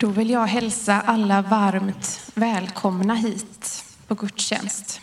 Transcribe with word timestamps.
Då 0.00 0.08
vill 0.08 0.30
jag 0.30 0.46
hälsa 0.46 1.00
alla 1.00 1.42
varmt 1.42 2.30
välkomna 2.34 3.14
hit 3.14 3.84
på 4.06 4.14
gudstjänst. 4.14 5.00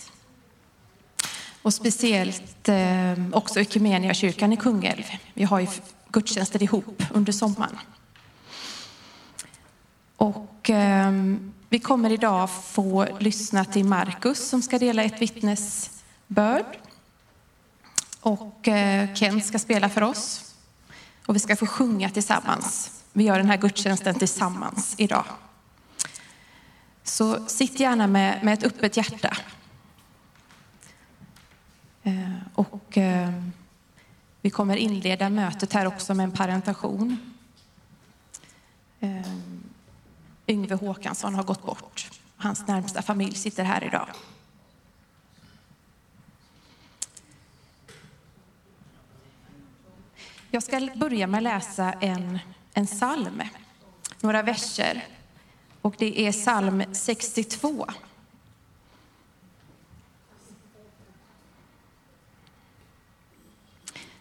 Och 1.62 1.74
speciellt 1.74 2.70
eh, 2.70 3.14
också 3.32 3.60
Equmeniakyrkan 3.60 4.54
i 4.54 4.58
Kungälv. 4.58 5.04
Vi 5.34 5.44
har 5.44 5.60
ju 5.60 5.68
gudstjänster 6.10 6.64
ihop 6.64 7.04
under 7.14 7.32
sommaren. 7.32 7.78
Och 10.16 10.70
ehm, 10.70 11.54
vi 11.70 11.80
kommer 11.80 12.12
idag 12.12 12.50
få 12.50 13.08
lyssna 13.20 13.66
till 13.66 13.86
Markus 13.86 14.50
som 14.50 14.62
ska 14.62 14.80
dela 14.80 15.04
ett 15.04 15.22
vittnesbörd. 15.22 16.78
Och 18.22 18.68
eh, 18.68 19.14
Ken 19.14 19.42
ska 19.42 19.60
spela 19.60 19.90
för 19.90 20.02
oss. 20.02 20.56
Och 21.26 21.36
vi 21.36 21.40
ska 21.40 21.56
få 21.56 21.66
sjunga 21.66 22.10
tillsammans. 22.10 22.97
Vi 23.18 23.24
gör 23.24 23.38
den 23.38 23.50
här 23.50 23.58
gudstjänsten 23.58 24.16
tillsammans 24.16 24.96
idag. 24.98 25.26
Så 27.04 27.46
sitt 27.48 27.80
gärna 27.80 28.08
med, 28.08 28.44
med 28.44 28.54
ett 28.54 28.64
öppet 28.64 28.98
hjärta. 28.98 29.38
Eh, 32.04 32.34
och 32.56 32.98
eh, 32.98 33.44
vi 34.42 34.50
kommer 34.50 34.78
inleda 34.78 35.30
mötet 35.30 35.74
här 35.74 35.86
också 35.86 36.14
med 36.14 36.24
en 36.24 36.32
parentation. 36.32 37.34
Eh, 39.00 39.32
Yngve 40.48 40.76
Håkansson 40.76 41.36
har 41.36 41.44
gått 41.44 41.64
bort. 41.64 42.10
Hans 42.36 42.68
närmsta 42.68 43.02
familj 43.02 43.36
sitter 43.36 43.64
här 43.64 43.84
idag. 43.84 44.08
Jag 50.52 50.64
ska 50.64 50.90
börja 50.96 51.28
med 51.28 51.38
att 51.38 51.44
läsa 51.44 51.94
en, 51.94 52.40
en 52.78 52.86
psalm, 52.86 53.44
några 54.22 54.42
verser. 54.42 55.08
Och 55.82 55.96
det 55.98 56.28
är 56.28 56.32
psalm 56.32 56.84
62. 56.92 57.88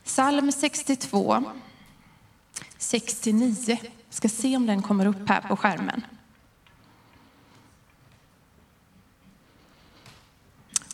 Psalm 0.05 0.53
62, 0.53 1.45
69. 2.79 3.79
Jag 3.83 3.91
ska 4.11 4.29
se 4.29 4.57
om 4.57 4.67
den 4.67 4.83
kommer 4.83 5.07
upp 5.07 5.29
här 5.29 5.41
på 5.41 5.57
skärmen. 5.57 6.07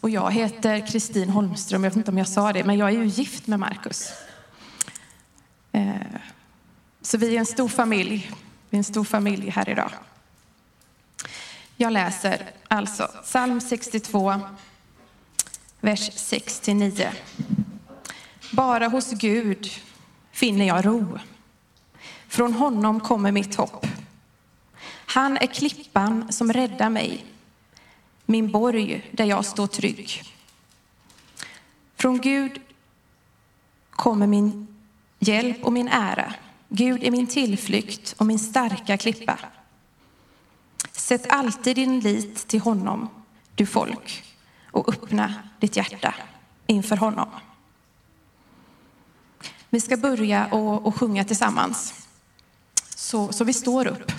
Och 0.00 0.10
jag 0.10 0.32
heter 0.32 0.86
Kristin 0.86 1.28
Holmström, 1.28 1.84
jag 1.84 1.90
vet 1.90 1.96
inte 1.96 2.10
om 2.10 2.18
jag 2.18 2.28
sa 2.28 2.52
det, 2.52 2.64
men 2.64 2.78
jag 2.78 2.88
är 2.88 2.92
ju 2.92 3.06
gift 3.06 3.46
med 3.46 3.60
Markus. 3.60 4.12
Eh, 5.72 5.96
så 7.02 7.18
vi 7.18 7.34
är 7.34 7.38
en 7.38 7.46
stor 7.46 7.68
familj. 7.68 8.30
Vi 8.70 8.76
är 8.76 8.78
en 8.78 8.84
stor 8.84 9.04
familj 9.04 9.50
här 9.50 9.68
idag. 9.68 9.90
Jag 11.76 11.92
läser 11.92 12.50
alltså 12.68 13.10
psalm 13.22 13.60
62, 13.60 14.40
vers 15.80 16.10
6-9. 16.10 17.08
Bara 18.52 18.88
hos 18.88 19.10
Gud 19.10 19.70
finner 20.32 20.66
jag 20.66 20.86
ro. 20.86 21.18
Från 22.28 22.52
honom 22.52 23.00
kommer 23.00 23.32
mitt 23.32 23.54
hopp. 23.54 23.86
Han 25.06 25.36
är 25.36 25.46
klippan 25.46 26.32
som 26.32 26.52
räddar 26.52 26.90
mig, 26.90 27.24
min 28.24 28.50
borg 28.50 29.10
där 29.12 29.24
jag 29.24 29.44
står 29.44 29.66
trygg. 29.66 30.22
Från 31.96 32.20
Gud 32.20 32.60
kommer 33.90 34.26
min 34.26 34.76
hjälp 35.18 35.64
och 35.64 35.72
min 35.72 35.88
ära. 35.88 36.34
Gud 36.74 37.04
är 37.04 37.10
min 37.10 37.26
tillflykt 37.26 38.14
och 38.18 38.26
min 38.26 38.38
starka 38.38 38.96
klippa. 38.96 39.38
Sätt 40.92 41.26
alltid 41.28 41.76
din 41.76 42.00
lit 42.00 42.46
till 42.48 42.60
honom, 42.60 43.08
du 43.54 43.66
folk, 43.66 44.24
och 44.70 44.88
öppna 44.88 45.34
ditt 45.60 45.76
hjärta 45.76 46.14
inför 46.66 46.96
honom. 46.96 47.28
Vi 49.70 49.80
ska 49.80 49.96
börja 49.96 50.46
och, 50.46 50.86
och 50.86 50.96
sjunga 50.96 51.24
tillsammans. 51.24 52.06
Så, 52.96 53.32
så 53.32 53.44
vi 53.44 53.52
står 53.52 53.86
upp. 53.86 54.12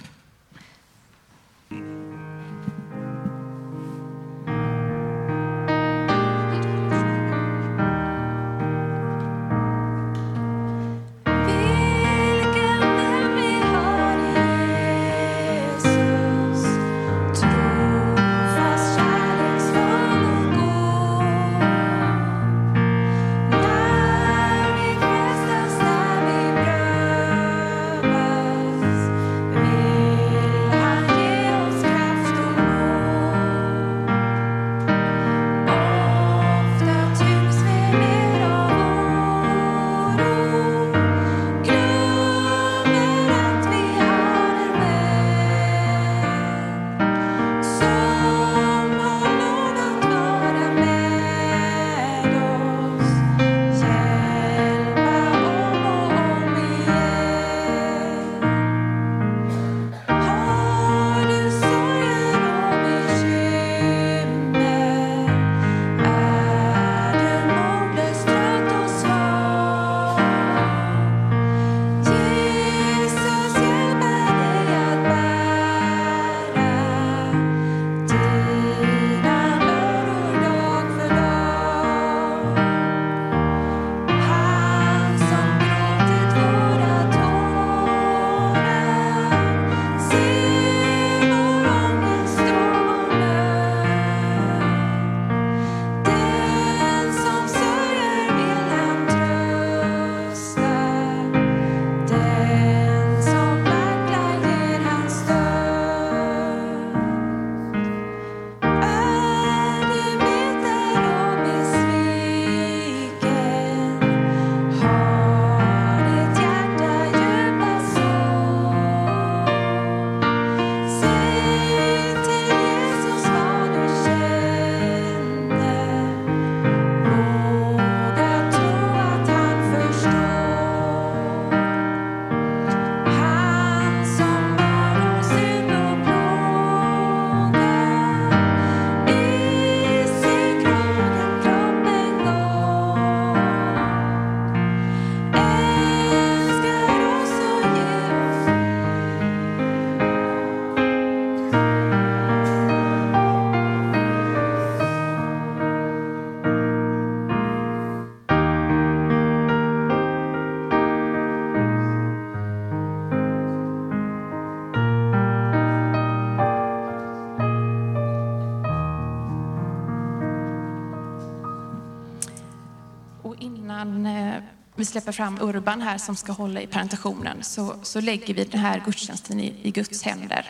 Vi 174.84 174.88
släpper 174.88 175.12
fram 175.12 175.38
Urban 175.42 175.82
här 175.82 175.98
som 175.98 176.16
ska 176.16 176.32
hålla 176.32 176.62
i 176.62 176.68
presentationen 176.68 177.44
så, 177.44 177.76
så 177.84 178.02
lägger 178.02 178.34
vi 178.34 178.44
den 178.44 178.60
här 178.60 178.84
gudstjänsten 178.86 179.40
i, 179.40 179.56
i 179.62 179.72
Guds 179.72 180.04
händer. 180.04 180.50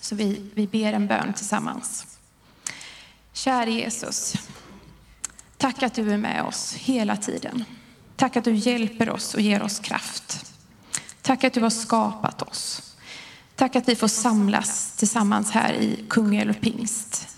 Så 0.00 0.14
vi, 0.14 0.50
vi 0.54 0.66
ber 0.66 0.92
en 0.92 1.06
bön 1.06 1.32
tillsammans. 1.32 2.06
Kära 3.32 3.66
Jesus, 3.66 4.34
tack 5.56 5.82
att 5.82 5.94
du 5.94 6.12
är 6.12 6.18
med 6.18 6.42
oss 6.42 6.74
hela 6.74 7.16
tiden. 7.16 7.64
Tack 8.16 8.36
att 8.36 8.44
du 8.44 8.54
hjälper 8.54 9.10
oss 9.10 9.34
och 9.34 9.40
ger 9.40 9.62
oss 9.62 9.78
kraft. 9.78 10.54
Tack 11.22 11.44
att 11.44 11.52
du 11.52 11.60
har 11.60 11.70
skapat 11.70 12.42
oss. 12.42 12.94
Tack 13.56 13.76
att 13.76 13.88
vi 13.88 13.96
får 13.96 14.08
samlas 14.08 14.96
tillsammans 14.96 15.50
här 15.50 15.72
i 15.72 16.04
Kungälv 16.08 16.54
pingst. 16.54 17.36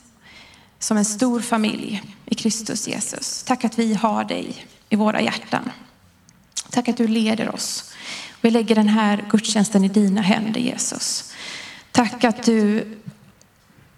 Som 0.79 0.97
en 0.97 1.05
stor 1.05 1.41
familj 1.41 2.03
i 2.25 2.35
Kristus 2.35 2.89
Jesus. 2.89 3.43
Tack 3.43 3.65
att 3.65 3.79
vi 3.79 3.95
har 3.95 4.25
dig 4.25 4.67
i 4.97 4.99
våra 4.99 5.21
hjärtan. 5.21 5.71
Tack 6.71 6.89
att 6.89 6.97
du 6.97 7.09
leder 7.09 7.55
oss. 7.55 7.95
Vi 8.41 8.51
lägger 8.51 8.75
den 8.75 8.89
här 8.89 9.25
gudstjänsten 9.31 9.85
i 9.85 9.89
dina 9.89 10.21
händer 10.21 10.61
Jesus. 10.61 11.35
Tack 11.93 12.25
att 12.25 12.43
du, 12.43 12.85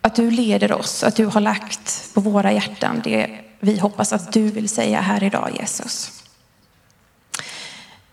att 0.00 0.14
du 0.14 0.30
leder 0.30 0.72
oss, 0.72 1.02
att 1.02 1.16
du 1.16 1.26
har 1.26 1.40
lagt 1.40 2.14
på 2.14 2.20
våra 2.20 2.52
hjärtan 2.52 3.00
det 3.04 3.40
vi 3.60 3.78
hoppas 3.78 4.12
att 4.12 4.32
du 4.32 4.50
vill 4.50 4.68
säga 4.68 5.00
här 5.00 5.22
idag 5.22 5.50
Jesus. 5.60 6.22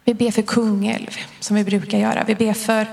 Vi 0.04 0.14
ber 0.14 0.32
för 0.32 0.42
Kungälv 0.42 1.18
som 1.40 1.56
vi 1.56 1.64
brukar 1.64 1.98
göra. 1.98 2.24
Vi 2.24 2.36
ber 2.36 2.54
för 2.54 2.88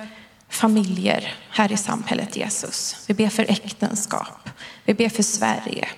familjer 0.48 1.34
här 1.50 1.72
i 1.72 1.76
samhället 1.76 2.36
Jesus. 2.36 3.04
Vi 3.06 3.14
ber 3.14 3.28
för 3.28 3.50
äktenskap. 3.50 4.48
Vi 4.84 4.94
ber 4.94 5.08
för 5.08 5.22
Sverige. 5.22 5.88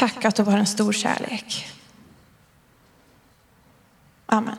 Tack 0.00 0.24
att 0.24 0.36
du 0.36 0.42
har 0.42 0.58
en 0.58 0.66
stor 0.66 0.92
kärlek. 0.92 1.68
Amen. 4.26 4.56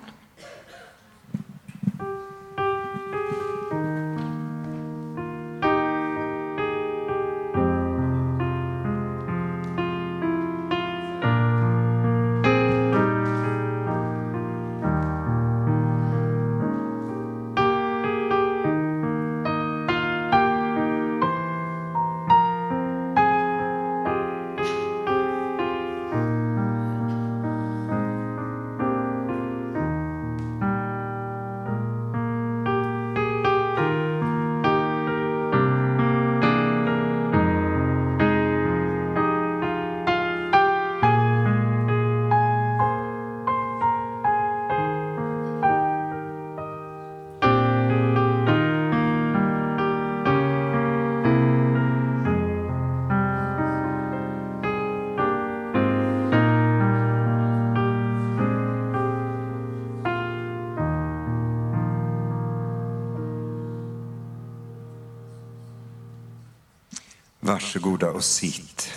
Varsågoda 67.72 68.10
och 68.12 68.24
sitt. 68.24 68.92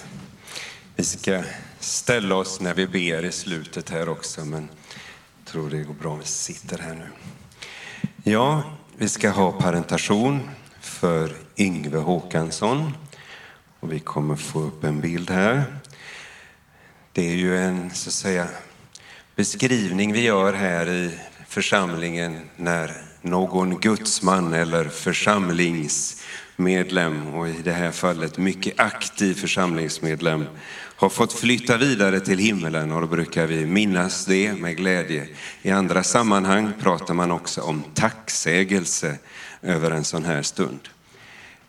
Vi 0.96 1.04
ska 1.04 1.42
ställa 1.80 2.34
oss 2.34 2.60
när 2.60 2.74
vi 2.74 2.86
ber 2.86 3.24
i 3.24 3.32
slutet 3.32 3.90
här 3.90 4.08
också, 4.08 4.44
men 4.44 4.68
jag 5.38 5.52
tror 5.52 5.70
det 5.70 5.82
går 5.82 5.94
bra 5.94 6.12
om 6.12 6.18
vi 6.18 6.24
sitter 6.24 6.78
här 6.78 6.94
nu. 6.94 7.06
Ja, 8.30 8.62
vi 8.96 9.08
ska 9.08 9.30
ha 9.30 9.52
parentation 9.52 10.50
för 10.80 11.36
Yngve 11.56 11.98
Håkansson. 11.98 12.92
Och 13.80 13.92
vi 13.92 14.00
kommer 14.00 14.36
få 14.36 14.60
upp 14.60 14.84
en 14.84 15.00
bild 15.00 15.30
här. 15.30 15.64
Det 17.12 17.30
är 17.30 17.36
ju 17.36 17.58
en 17.58 17.90
så 17.90 18.08
att 18.08 18.14
säga, 18.14 18.48
beskrivning 19.36 20.12
vi 20.12 20.20
gör 20.20 20.52
här 20.52 20.88
i 20.88 21.18
församlingen 21.48 22.40
när 22.56 23.02
någon 23.22 23.80
gudsman 23.80 24.52
eller 24.52 24.88
församlings 24.88 26.23
medlem 26.56 27.34
och 27.34 27.48
i 27.48 27.54
det 27.64 27.72
här 27.72 27.90
fallet 27.90 28.38
mycket 28.38 28.80
aktiv 28.80 29.34
församlingsmedlem 29.34 30.44
har 30.96 31.08
fått 31.08 31.32
flytta 31.32 31.76
vidare 31.76 32.20
till 32.20 32.38
himmelen 32.38 32.92
och 32.92 33.00
då 33.00 33.06
brukar 33.06 33.46
vi 33.46 33.66
minnas 33.66 34.24
det 34.24 34.52
med 34.52 34.76
glädje. 34.76 35.28
I 35.62 35.70
andra 35.70 36.02
sammanhang 36.02 36.72
pratar 36.80 37.14
man 37.14 37.30
också 37.30 37.60
om 37.60 37.82
tacksägelse 37.94 39.18
över 39.62 39.90
en 39.90 40.04
sån 40.04 40.24
här 40.24 40.42
stund. 40.42 40.88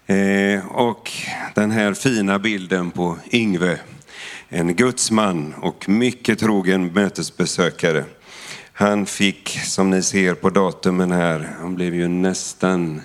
Eh, 0.06 0.66
och 0.68 1.12
den 1.56 1.72
här 1.72 1.94
fina 1.94 2.40
bilden 2.40 2.92
på 2.92 3.18
Yngve, 3.32 3.80
en 4.50 4.76
gudsman 4.76 5.54
och 5.54 5.90
mycket 5.90 6.40
trogen 6.40 6.94
mötesbesökare. 6.94 8.04
Han 8.74 9.06
fick, 9.06 9.60
som 9.64 9.90
ni 9.90 10.02
ser 10.02 10.34
på 10.34 10.50
datumen 10.50 11.12
här, 11.12 11.56
han 11.60 11.76
blev 11.76 11.96
ju 11.96 12.08
nästan 12.08 13.02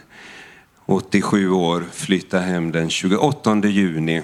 87 0.91 1.51
år, 1.51 1.85
flytta 1.93 2.41
hem 2.41 2.73
den 2.73 2.91
28 2.91 3.61
juni 3.65 4.23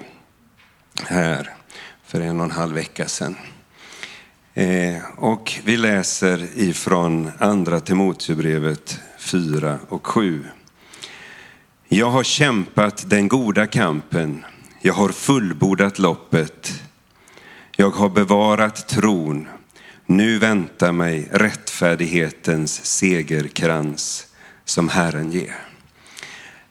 här 1.02 1.50
för 2.04 2.20
en 2.20 2.38
och 2.38 2.44
en 2.44 2.50
halv 2.50 2.74
vecka 2.74 3.08
sedan. 3.08 3.36
Eh, 4.54 4.96
och 5.16 5.52
vi 5.64 5.76
läser 5.76 6.48
ifrån 6.54 7.30
andra 7.38 7.80
Timoteusbrevet 7.80 9.00
4 9.18 9.78
och 9.88 10.06
7. 10.06 10.44
Jag 11.88 12.10
har 12.10 12.22
kämpat 12.22 13.10
den 13.10 13.28
goda 13.28 13.66
kampen, 13.66 14.44
jag 14.80 14.94
har 14.94 15.08
fullbordat 15.08 15.98
loppet, 15.98 16.82
jag 17.76 17.90
har 17.90 18.08
bevarat 18.08 18.88
tron, 18.88 19.48
nu 20.06 20.38
väntar 20.38 20.92
mig 20.92 21.28
rättfärdighetens 21.32 22.84
segerkrans 22.84 24.26
som 24.64 24.88
Herren 24.88 25.32
ger. 25.32 25.75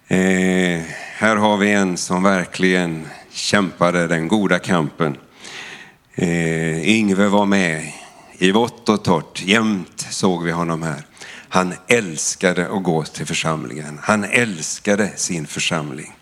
Eh, 0.07 0.81
här 1.15 1.35
har 1.35 1.57
vi 1.57 1.71
en 1.71 1.97
som 1.97 2.23
verkligen 2.23 3.07
kämpade 3.31 4.07
den 4.07 4.27
goda 4.27 4.59
kampen. 4.59 5.17
Eh, 6.15 6.89
Yngve 6.89 7.27
var 7.27 7.45
med 7.45 7.91
i 8.37 8.51
vått 8.51 8.89
och 8.89 9.03
torrt, 9.03 9.41
jämt 9.41 10.07
såg 10.09 10.43
vi 10.43 10.51
honom 10.51 10.83
här. 10.83 11.05
Han 11.49 11.73
älskade 11.87 12.69
att 12.69 12.83
gå 12.83 13.03
till 13.03 13.25
församlingen. 13.25 13.99
Han 14.01 14.23
älskade 14.23 15.11
sin 15.15 15.47
församling. 15.47 16.15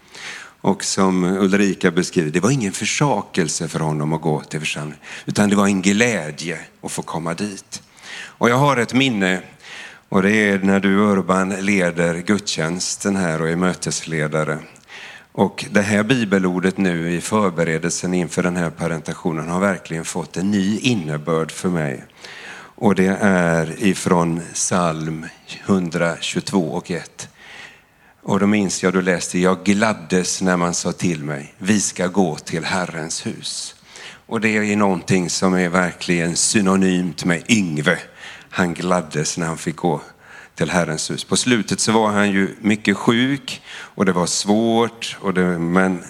Och 0.61 0.83
som 0.83 1.23
Ulrika 1.23 1.91
beskriver, 1.91 2.31
det 2.31 2.39
var 2.39 2.51
ingen 2.51 2.73
försakelse 2.73 3.67
för 3.67 3.79
honom 3.79 4.13
att 4.13 4.21
gå 4.21 4.41
till 4.41 4.59
församlingen, 4.59 4.99
utan 5.25 5.49
det 5.49 5.55
var 5.55 5.67
en 5.67 5.81
glädje 5.81 6.59
att 6.81 6.91
få 6.91 7.01
komma 7.01 7.33
dit. 7.33 7.81
Och 8.15 8.49
jag 8.49 8.55
har 8.55 8.77
ett 8.77 8.93
minne 8.93 9.41
och 10.13 10.21
det 10.21 10.31
är 10.31 10.59
när 10.59 10.79
du 10.79 10.97
Urban 10.97 11.49
leder 11.49 12.17
gudstjänsten 12.17 13.15
här 13.15 13.41
och 13.41 13.49
är 13.49 13.55
mötesledare. 13.55 14.59
Och 15.31 15.65
det 15.71 15.81
här 15.81 16.03
bibelordet 16.03 16.77
nu 16.77 17.13
i 17.13 17.21
förberedelsen 17.21 18.13
inför 18.13 18.43
den 18.43 18.55
här 18.55 18.69
parentationen 18.69 19.49
har 19.49 19.59
verkligen 19.59 20.05
fått 20.05 20.37
en 20.37 20.51
ny 20.51 20.79
innebörd 20.79 21.51
för 21.51 21.69
mig. 21.69 22.03
Och 22.75 22.95
det 22.95 23.17
är 23.21 23.83
ifrån 23.83 24.41
psalm 24.53 25.25
122 25.65 26.59
och 26.59 26.91
1. 26.91 27.29
Och 28.21 28.39
då 28.39 28.47
minns 28.47 28.83
jag, 28.83 28.93
du 28.93 29.01
läste, 29.01 29.39
jag 29.39 29.63
gladdes 29.63 30.41
när 30.41 30.57
man 30.57 30.73
sa 30.73 30.91
till 30.91 31.23
mig, 31.23 31.53
vi 31.57 31.79
ska 31.79 32.07
gå 32.07 32.35
till 32.35 32.63
Herrens 32.63 33.25
hus. 33.25 33.75
Och 34.25 34.41
det 34.41 34.49
är 34.49 34.75
någonting 34.75 35.29
som 35.29 35.53
är 35.53 35.69
verkligen 35.69 36.35
synonymt 36.35 37.25
med 37.25 37.43
Yngve 37.51 37.99
han 38.55 38.73
gladdes 38.73 39.37
när 39.37 39.47
han 39.47 39.57
fick 39.57 39.75
gå 39.75 40.01
till 40.55 40.69
Herrens 40.69 41.11
hus. 41.11 41.23
På 41.23 41.37
slutet 41.37 41.79
så 41.79 41.91
var 41.91 42.09
han 42.09 42.31
ju 42.31 42.55
mycket 42.61 42.97
sjuk 42.97 43.61
och 43.71 44.05
det 44.05 44.11
var 44.11 44.25
svårt. 44.25 45.17
Och 45.19 45.33
det, 45.33 45.59
men 45.59 46.03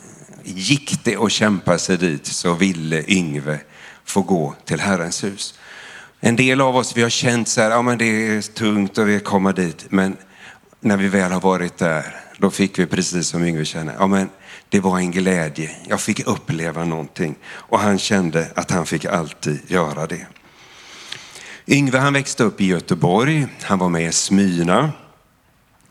gick 0.43 1.03
det 1.03 1.15
att 1.15 1.31
kämpa 1.31 1.77
sig 1.77 1.97
dit 1.97 2.25
så 2.25 2.53
ville 2.53 3.03
Yngve 3.07 3.59
få 4.05 4.21
gå 4.21 4.55
till 4.65 4.79
Herrens 4.79 5.23
hus. 5.23 5.59
En 6.19 6.35
del 6.35 6.61
av 6.61 6.75
oss 6.75 6.97
vi 6.97 7.01
har 7.01 7.09
känt 7.09 7.47
så 7.47 7.61
här, 7.61 7.71
ja 7.71 7.81
men 7.81 7.97
det 7.97 8.05
är 8.05 8.41
tungt 8.41 8.97
och 8.97 9.09
vi 9.09 9.19
kommer 9.19 9.53
dit. 9.53 9.85
Men 9.89 10.17
när 10.79 10.97
vi 10.97 11.07
väl 11.07 11.31
har 11.31 11.41
varit 11.41 11.77
där, 11.77 12.15
då 12.37 12.51
fick 12.51 12.79
vi 12.79 12.85
precis 12.85 13.27
som 13.27 13.43
Yngve 13.43 13.65
känner, 13.65 13.93
ja 13.99 14.07
men 14.07 14.29
det 14.69 14.79
var 14.79 14.97
en 14.97 15.11
glädje. 15.11 15.71
Jag 15.87 16.01
fick 16.01 16.27
uppleva 16.27 16.83
någonting 16.83 17.35
och 17.45 17.79
han 17.79 17.99
kände 17.99 18.47
att 18.55 18.71
han 18.71 18.85
fick 18.85 19.05
alltid 19.05 19.59
göra 19.67 20.07
det. 20.07 20.27
Yngve 21.67 21.97
han 21.97 22.13
växte 22.13 22.43
upp 22.43 22.61
i 22.61 22.65
Göteborg, 22.65 23.47
han 23.61 23.79
var 23.79 23.89
med 23.89 24.09
i 24.09 24.11
Smyna. 24.11 24.91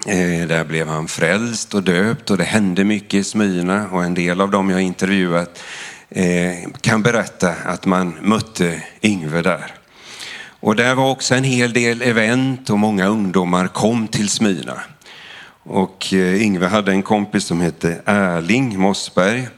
Eh, 0.06 0.48
där 0.48 0.64
blev 0.64 0.88
han 0.88 1.08
frälst 1.08 1.74
och 1.74 1.82
döpt 1.82 2.30
och 2.30 2.38
det 2.38 2.44
hände 2.44 2.84
mycket 2.84 3.14
i 3.14 3.24
Smyna 3.24 3.88
och 3.90 4.04
en 4.04 4.14
del 4.14 4.40
av 4.40 4.50
dem 4.50 4.70
jag 4.70 4.80
intervjuat 4.80 5.62
eh, 6.08 6.70
kan 6.80 7.02
berätta 7.02 7.54
att 7.64 7.86
man 7.86 8.14
mötte 8.22 8.82
Yngve 9.02 9.42
där. 9.42 9.74
Och 10.60 10.76
där 10.76 10.94
var 10.94 11.10
också 11.10 11.34
en 11.34 11.44
hel 11.44 11.72
del 11.72 12.02
event 12.02 12.70
och 12.70 12.78
många 12.78 13.06
ungdomar 13.06 13.68
kom 13.68 14.08
till 14.08 14.28
Smyna. 14.28 14.80
Och 15.62 16.14
eh, 16.14 16.42
Yngve 16.42 16.66
hade 16.66 16.92
en 16.92 17.02
kompis 17.02 17.44
som 17.44 17.60
hette 17.60 18.02
Erling 18.04 18.80
Mossberg. 18.80 19.48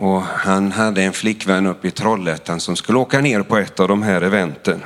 Och 0.00 0.22
han 0.22 0.72
hade 0.72 1.02
en 1.02 1.12
flickvän 1.12 1.66
uppe 1.66 1.88
i 1.88 1.90
Trollhättan 1.90 2.60
som 2.60 2.76
skulle 2.76 2.98
åka 2.98 3.20
ner 3.20 3.42
på 3.42 3.56
ett 3.56 3.80
av 3.80 3.88
de 3.88 4.02
här 4.02 4.22
eventen. 4.22 4.82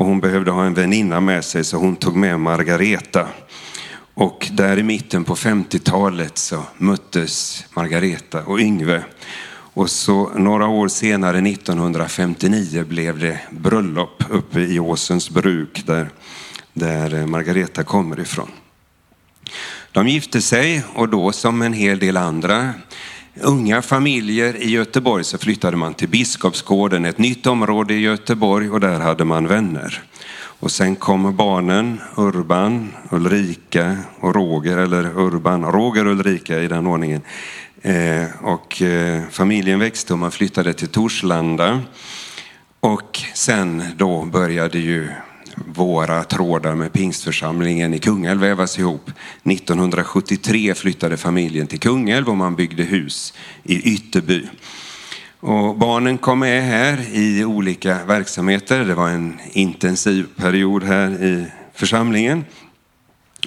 Och 0.00 0.06
hon 0.06 0.20
behövde 0.20 0.50
ha 0.50 0.64
en 0.64 0.74
väninna 0.74 1.20
med 1.20 1.44
sig 1.44 1.64
så 1.64 1.76
hon 1.76 1.96
tog 1.96 2.16
med 2.16 2.40
Margareta. 2.40 3.28
Och 4.14 4.48
där 4.52 4.78
i 4.78 4.82
mitten 4.82 5.24
på 5.24 5.34
50-talet 5.34 6.38
så 6.38 6.62
möttes 6.76 7.64
Margareta 7.74 8.42
och 8.42 8.60
Yngve. 8.60 9.04
Och 9.74 9.90
så 9.90 10.30
några 10.34 10.66
år 10.66 10.88
senare, 10.88 11.38
1959, 11.38 12.84
blev 12.84 13.18
det 13.18 13.40
bröllop 13.50 14.24
uppe 14.30 14.60
i 14.60 14.80
Åsens 14.80 15.30
bruk 15.30 15.86
där, 15.86 16.10
där 16.72 17.26
Margareta 17.26 17.84
kommer 17.84 18.20
ifrån. 18.20 18.50
De 19.92 20.08
gifte 20.08 20.40
sig 20.40 20.82
och 20.94 21.08
då 21.08 21.32
som 21.32 21.62
en 21.62 21.72
hel 21.72 21.98
del 21.98 22.16
andra 22.16 22.74
unga 23.34 23.82
familjer 23.82 24.56
i 24.56 24.70
Göteborg 24.70 25.24
så 25.24 25.38
flyttade 25.38 25.76
man 25.76 25.94
till 25.94 26.08
Biskopsgården, 26.08 27.04
ett 27.04 27.18
nytt 27.18 27.46
område 27.46 27.94
i 27.94 28.00
Göteborg 28.00 28.70
och 28.70 28.80
där 28.80 29.00
hade 29.00 29.24
man 29.24 29.46
vänner. 29.46 30.02
Och 30.60 30.70
sen 30.70 30.96
kom 30.96 31.36
barnen 31.36 32.00
Urban, 32.16 32.92
Ulrika 33.10 33.96
och 34.20 34.34
Roger, 34.34 34.78
eller 34.78 35.18
Urban, 35.18 35.64
Roger 35.64 36.06
och 36.06 36.12
Ulrika 36.12 36.58
i 36.58 36.68
den 36.68 36.86
ordningen. 36.86 37.22
Eh, 37.82 38.24
och 38.42 38.82
eh, 38.82 39.22
familjen 39.30 39.78
växte 39.78 40.12
och 40.12 40.18
man 40.18 40.30
flyttade 40.30 40.72
till 40.72 40.88
Torslanda. 40.88 41.80
Och 42.80 43.20
sen 43.34 43.82
då 43.96 44.24
började 44.24 44.78
ju 44.78 45.08
våra 45.66 46.24
trådar 46.24 46.74
med 46.74 46.92
pingstförsamlingen 46.92 47.94
i 47.94 47.98
Kungälv 47.98 48.40
vävas 48.40 48.78
ihop. 48.78 49.10
1973 49.44 50.74
flyttade 50.74 51.16
familjen 51.16 51.66
till 51.66 51.80
Kungälv 51.80 52.28
och 52.28 52.36
man 52.36 52.56
byggde 52.56 52.82
hus 52.82 53.34
i 53.62 53.94
Ytterby. 53.94 54.46
Och 55.40 55.76
barnen 55.76 56.18
kom 56.18 56.38
med 56.38 56.62
här 56.62 57.06
i 57.12 57.44
olika 57.44 58.04
verksamheter. 58.04 58.84
Det 58.84 58.94
var 58.94 59.08
en 59.08 59.38
intensiv 59.52 60.26
period 60.36 60.82
här 60.82 61.24
i 61.24 61.46
församlingen. 61.74 62.44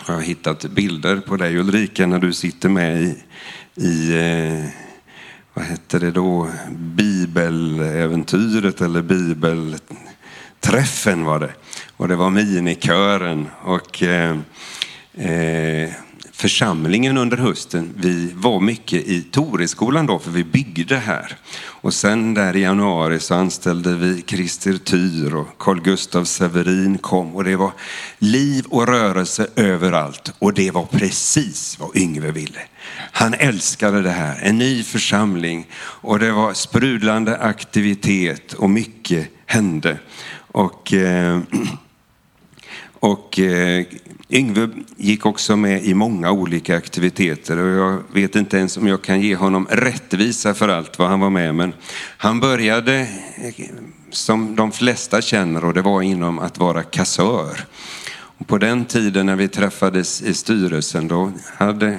Jag 0.08 0.14
har 0.14 0.22
hittat 0.22 0.66
bilder 0.66 1.18
på 1.18 1.38
dig 1.38 1.58
Ulrika 1.58 2.08
när 2.08 2.20
du 2.20 2.34
sitter 2.34 2.70
med 2.70 3.02
i, 3.02 3.16
i 3.76 4.16
eh, 4.16 4.66
vad 5.54 5.66
hette 5.66 6.00
det 6.00 6.12
då, 6.12 6.50
bibeläventyret 6.72 8.82
eller 8.82 9.02
bibelträffen 9.02 11.26
var 11.26 11.40
det. 11.40 11.54
Och 12.04 12.10
det 12.10 12.16
var 12.16 12.30
minikören 12.30 13.48
och 13.62 14.04
eh, 14.04 14.38
eh, 15.14 15.90
församlingen 16.32 17.18
under 17.18 17.38
hösten. 17.38 17.94
Vi 17.98 18.32
var 18.36 18.60
mycket 18.60 19.08
i 19.08 19.22
Toreskolan 19.22 20.06
då, 20.06 20.20
för 20.20 20.32
vi 20.32 20.44
byggde 20.44 20.96
här. 20.96 21.38
Och 21.56 21.94
sen 21.94 22.34
där 22.34 22.56
i 22.56 22.62
januari 22.62 23.20
så 23.20 23.36
anställde 23.36 23.96
vi 23.96 24.24
Christer 24.28 24.74
Tyr 24.74 25.36
och 25.36 25.48
Carl 25.58 25.82
Gustav 25.82 26.24
Severin 26.24 26.98
kom 26.98 27.36
och 27.36 27.44
det 27.44 27.56
var 27.56 27.72
liv 28.20 28.66
och 28.70 28.88
rörelse 28.88 29.48
överallt. 29.56 30.34
Och 30.40 30.54
det 30.54 30.72
var 30.72 30.86
precis 30.86 31.80
vad 31.80 31.96
Yngve 31.98 32.32
ville. 32.32 32.60
Han 33.12 33.34
älskade 33.34 34.02
det 34.02 34.12
här, 34.12 34.40
en 34.42 34.58
ny 34.58 34.84
församling 34.84 35.68
och 35.76 36.20
det 36.20 36.32
var 36.32 36.54
sprudlande 36.54 37.38
aktivitet 37.38 38.54
och 38.54 38.70
mycket 38.70 39.30
hände. 39.46 39.98
Och, 40.54 40.94
eh, 40.94 41.40
och 43.04 43.40
eh, 43.40 43.86
Yngve 44.30 44.70
gick 44.98 45.26
också 45.26 45.56
med 45.56 45.84
i 45.84 45.94
många 45.94 46.32
olika 46.32 46.78
aktiviteter 46.78 47.58
och 47.58 47.70
jag 47.70 48.04
vet 48.14 48.36
inte 48.36 48.58
ens 48.58 48.78
om 48.78 48.88
jag 48.88 49.02
kan 49.02 49.22
ge 49.22 49.36
honom 49.36 49.68
rättvisa 49.70 50.54
för 50.54 50.70
allt 50.70 51.00
vad 51.00 51.10
han 51.10 51.20
var 51.20 51.30
med 51.30 51.56
men 51.56 51.74
han 52.18 52.40
började 52.40 53.00
eh, 53.00 53.66
som 54.10 54.56
de 54.56 54.72
flesta 54.72 55.22
känner 55.22 55.66
och 55.66 55.74
det 55.74 55.82
var 55.82 56.02
inom 56.02 56.40
att 56.40 56.58
vara 56.58 56.84
kassör. 56.84 57.66
Och 58.38 58.48
på 58.48 58.58
den 58.58 58.86
tiden 58.86 59.26
när 59.26 59.36
vi 59.36 59.48
träffades 59.48 60.22
i 60.22 60.34
styrelsen 60.34 61.08
då 61.08 61.32
hade 61.58 61.98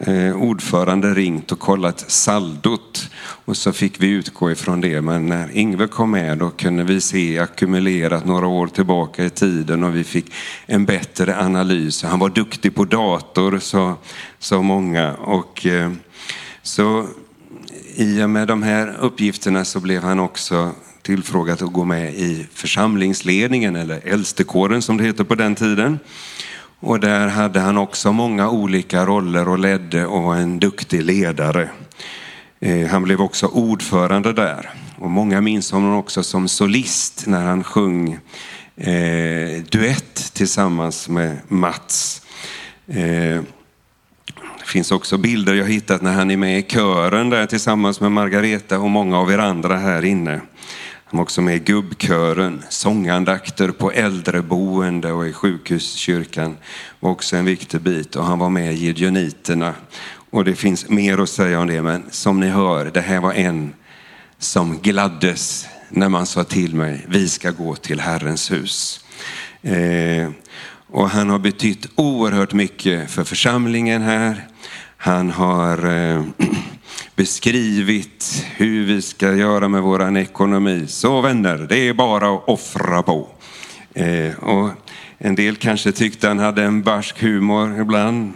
eh, 0.00 0.36
ordförande 0.36 1.14
ringt 1.14 1.52
och 1.52 1.58
kollat 1.58 2.10
saldot 2.10 3.10
och 3.44 3.56
så 3.56 3.72
fick 3.72 4.02
vi 4.02 4.08
utgå 4.08 4.50
ifrån 4.50 4.80
det. 4.80 5.00
Men 5.00 5.26
när 5.26 5.56
Ingve 5.56 5.86
kom 5.86 6.10
med 6.10 6.38
då 6.38 6.50
kunde 6.50 6.84
vi 6.84 7.00
se 7.00 7.38
ackumulerat 7.38 8.26
några 8.26 8.46
år 8.46 8.66
tillbaka 8.66 9.24
i 9.24 9.30
tiden 9.30 9.84
och 9.84 9.96
vi 9.96 10.04
fick 10.04 10.32
en 10.66 10.84
bättre 10.84 11.38
analys. 11.38 12.02
Han 12.02 12.18
var 12.18 12.28
duktig 12.28 12.74
på 12.74 12.84
dator, 12.84 13.58
sa, 13.58 13.96
sa 14.38 14.62
många. 14.62 15.14
Och, 15.14 15.66
eh, 15.66 15.92
så 16.62 17.06
i 17.94 18.22
och 18.22 18.30
med 18.30 18.48
de 18.48 18.62
här 18.62 18.96
uppgifterna 19.00 19.64
så 19.64 19.80
blev 19.80 20.02
han 20.02 20.20
också 20.20 20.72
tillfrågad 21.02 21.62
att 21.62 21.72
gå 21.72 21.84
med 21.84 22.14
i 22.14 22.46
församlingsledningen, 22.54 23.76
eller 23.76 24.00
äldstekåren 24.04 24.82
som 24.82 24.96
det 24.96 25.04
heter 25.04 25.24
på 25.24 25.34
den 25.34 25.54
tiden. 25.54 25.98
Och 26.80 27.00
där 27.00 27.28
hade 27.28 27.60
han 27.60 27.78
också 27.78 28.12
många 28.12 28.50
olika 28.50 29.06
roller 29.06 29.48
och 29.48 29.58
ledde 29.58 30.06
och 30.06 30.22
var 30.22 30.36
en 30.36 30.58
duktig 30.58 31.02
ledare. 31.02 31.68
Eh, 32.60 32.86
han 32.86 33.02
blev 33.02 33.20
också 33.20 33.46
ordförande 33.46 34.32
där. 34.32 34.70
Och 34.98 35.10
många 35.10 35.40
minns 35.40 35.72
honom 35.72 35.94
också 35.94 36.22
som 36.22 36.48
solist 36.48 37.26
när 37.26 37.44
han 37.44 37.64
sjöng 37.64 38.18
eh, 38.76 39.62
duett 39.70 40.14
tillsammans 40.34 41.08
med 41.08 41.36
Mats. 41.48 42.22
Eh, 42.86 43.40
det 44.58 44.66
finns 44.66 44.92
också 44.92 45.18
bilder 45.18 45.54
jag 45.54 45.66
hittat 45.66 46.02
när 46.02 46.12
han 46.12 46.30
är 46.30 46.36
med 46.36 46.58
i 46.58 46.62
kören 46.62 47.30
där 47.30 47.46
tillsammans 47.46 48.00
med 48.00 48.12
Margareta 48.12 48.78
och 48.78 48.90
många 48.90 49.18
av 49.18 49.32
er 49.32 49.38
andra 49.38 49.76
här 49.76 50.04
inne. 50.04 50.40
Han 51.10 51.18
var 51.18 51.22
också 51.22 51.42
med 51.42 51.56
i 51.56 51.58
gubbkören, 51.58 52.62
sångandakter 52.68 53.70
på 53.70 53.92
äldreboende 53.92 55.12
och 55.12 55.28
i 55.28 55.32
sjukhuskyrkan 55.32 56.56
var 57.00 57.10
också 57.10 57.36
en 57.36 57.44
viktig 57.44 57.80
bit. 57.80 58.16
Och 58.16 58.24
han 58.24 58.38
var 58.38 58.48
med 58.48 58.72
i 58.72 58.76
Gideoniterna. 58.76 59.74
Och 60.30 60.44
det 60.44 60.54
finns 60.54 60.88
mer 60.88 61.18
att 61.18 61.28
säga 61.28 61.60
om 61.60 61.66
det, 61.66 61.82
men 61.82 62.04
som 62.10 62.40
ni 62.40 62.48
hör, 62.48 62.90
det 62.94 63.00
här 63.00 63.20
var 63.20 63.32
en 63.32 63.74
som 64.38 64.78
gladdes 64.78 65.66
när 65.88 66.08
man 66.08 66.26
sa 66.26 66.44
till 66.44 66.74
mig, 66.74 67.06
vi 67.08 67.28
ska 67.28 67.50
gå 67.50 67.76
till 67.76 68.00
Herrens 68.00 68.50
hus. 68.50 69.04
Eh, 69.62 70.30
och 70.86 71.10
han 71.10 71.30
har 71.30 71.38
betytt 71.38 71.86
oerhört 71.94 72.52
mycket 72.52 73.10
för 73.10 73.24
församlingen 73.24 74.02
här. 74.02 74.46
Han 74.96 75.30
har 75.30 75.86
eh, 75.86 76.24
beskrivit 77.20 78.44
hur 78.56 78.86
vi 78.86 79.02
ska 79.02 79.34
göra 79.34 79.68
med 79.68 79.82
vår 79.82 80.18
ekonomi. 80.18 80.84
Så 80.88 81.20
vänner, 81.20 81.66
det 81.68 81.88
är 81.88 81.92
bara 81.94 82.34
att 82.34 82.48
offra 82.48 83.02
på. 83.02 83.28
Eh, 83.94 84.34
och 84.38 84.70
en 85.18 85.34
del 85.34 85.56
kanske 85.56 85.92
tyckte 85.92 86.28
han 86.28 86.38
hade 86.38 86.62
en 86.62 86.82
barsk 86.82 87.22
humor 87.22 87.80
ibland. 87.80 88.32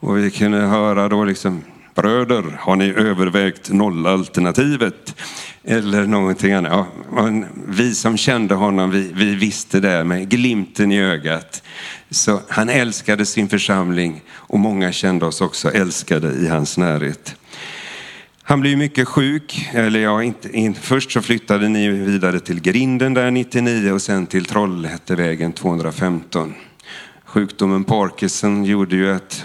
Och 0.00 0.18
vi 0.18 0.30
kunde 0.30 0.58
höra 0.58 1.08
då 1.08 1.24
liksom, 1.24 1.62
bröder, 1.94 2.44
har 2.58 2.76
ni 2.76 2.84
övervägt 2.84 3.70
nollalternativet? 3.70 5.14
Eller 5.64 6.06
någonting 6.06 6.52
annat. 6.52 6.86
Ja, 7.12 7.44
vi 7.66 7.94
som 7.94 8.16
kände 8.16 8.54
honom, 8.54 8.90
vi, 8.90 9.10
vi 9.14 9.34
visste 9.34 9.80
det 9.80 10.04
med 10.04 10.28
glimten 10.28 10.92
i 10.92 11.00
ögat. 11.00 11.62
Så 12.10 12.40
han 12.48 12.68
älskade 12.68 13.26
sin 13.26 13.48
församling 13.48 14.22
och 14.30 14.58
många 14.58 14.92
kände 14.92 15.26
oss 15.26 15.40
också 15.40 15.70
älskade 15.70 16.32
i 16.32 16.48
hans 16.48 16.78
närhet. 16.78 17.36
Han 18.42 18.60
blev 18.60 18.78
mycket 18.78 19.08
sjuk. 19.08 19.68
Eller 19.72 20.00
ja, 20.00 20.22
inte, 20.22 20.56
in, 20.56 20.74
först 20.74 21.12
så 21.12 21.22
flyttade 21.22 21.68
ni 21.68 21.88
vidare 21.88 22.40
till 22.40 22.60
Grinden 22.60 23.14
där 23.14 23.30
99 23.30 23.92
och 23.92 24.02
sen 24.02 24.26
till 24.26 24.44
Trollhättevägen 24.44 25.52
215. 25.52 26.54
Sjukdomen 27.24 27.84
Parkinson 27.84 28.64
gjorde 28.64 28.96
ju 28.96 29.10
att 29.12 29.44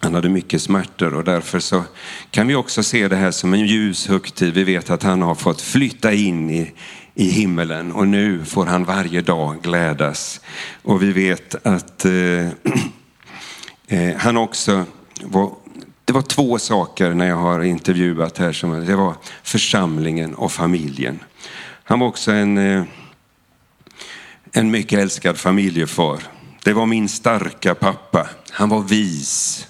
han 0.00 0.14
hade 0.14 0.28
mycket 0.28 0.62
smärtor 0.62 1.14
och 1.14 1.24
därför 1.24 1.58
så 1.58 1.82
kan 2.30 2.46
vi 2.46 2.54
också 2.54 2.82
se 2.82 3.08
det 3.08 3.16
här 3.16 3.30
som 3.30 3.54
en 3.54 3.66
ljus 3.66 4.08
högtid. 4.08 4.54
Vi 4.54 4.64
vet 4.64 4.90
att 4.90 5.02
han 5.02 5.22
har 5.22 5.34
fått 5.34 5.60
flytta 5.60 6.12
in 6.12 6.50
i, 6.50 6.72
i 7.14 7.30
himmelen 7.30 7.92
och 7.92 8.08
nu 8.08 8.44
får 8.44 8.66
han 8.66 8.84
varje 8.84 9.20
dag 9.20 9.62
glädas. 9.62 10.40
Och 10.82 11.02
vi 11.02 11.12
vet 11.12 11.66
att 11.66 12.04
eh, 12.04 12.12
eh, 13.88 14.16
han 14.16 14.36
också 14.36 14.84
var 15.22 15.50
det 16.08 16.14
var 16.14 16.22
två 16.22 16.58
saker 16.58 17.14
när 17.14 17.28
jag 17.28 17.36
har 17.36 17.62
intervjuat 17.62 18.38
här. 18.38 18.52
Som, 18.52 18.86
det 18.86 18.96
var 18.96 19.14
församlingen 19.42 20.34
och 20.34 20.52
familjen. 20.52 21.20
Han 21.84 21.98
var 22.00 22.06
också 22.06 22.32
en, 22.32 22.58
eh, 22.58 22.84
en 24.52 24.70
mycket 24.70 24.98
älskad 24.98 25.38
familjefar. 25.38 26.22
Det 26.64 26.72
var 26.72 26.86
min 26.86 27.08
starka 27.08 27.74
pappa. 27.74 28.28
Han 28.50 28.68
var 28.68 28.80
vis. 28.80 29.66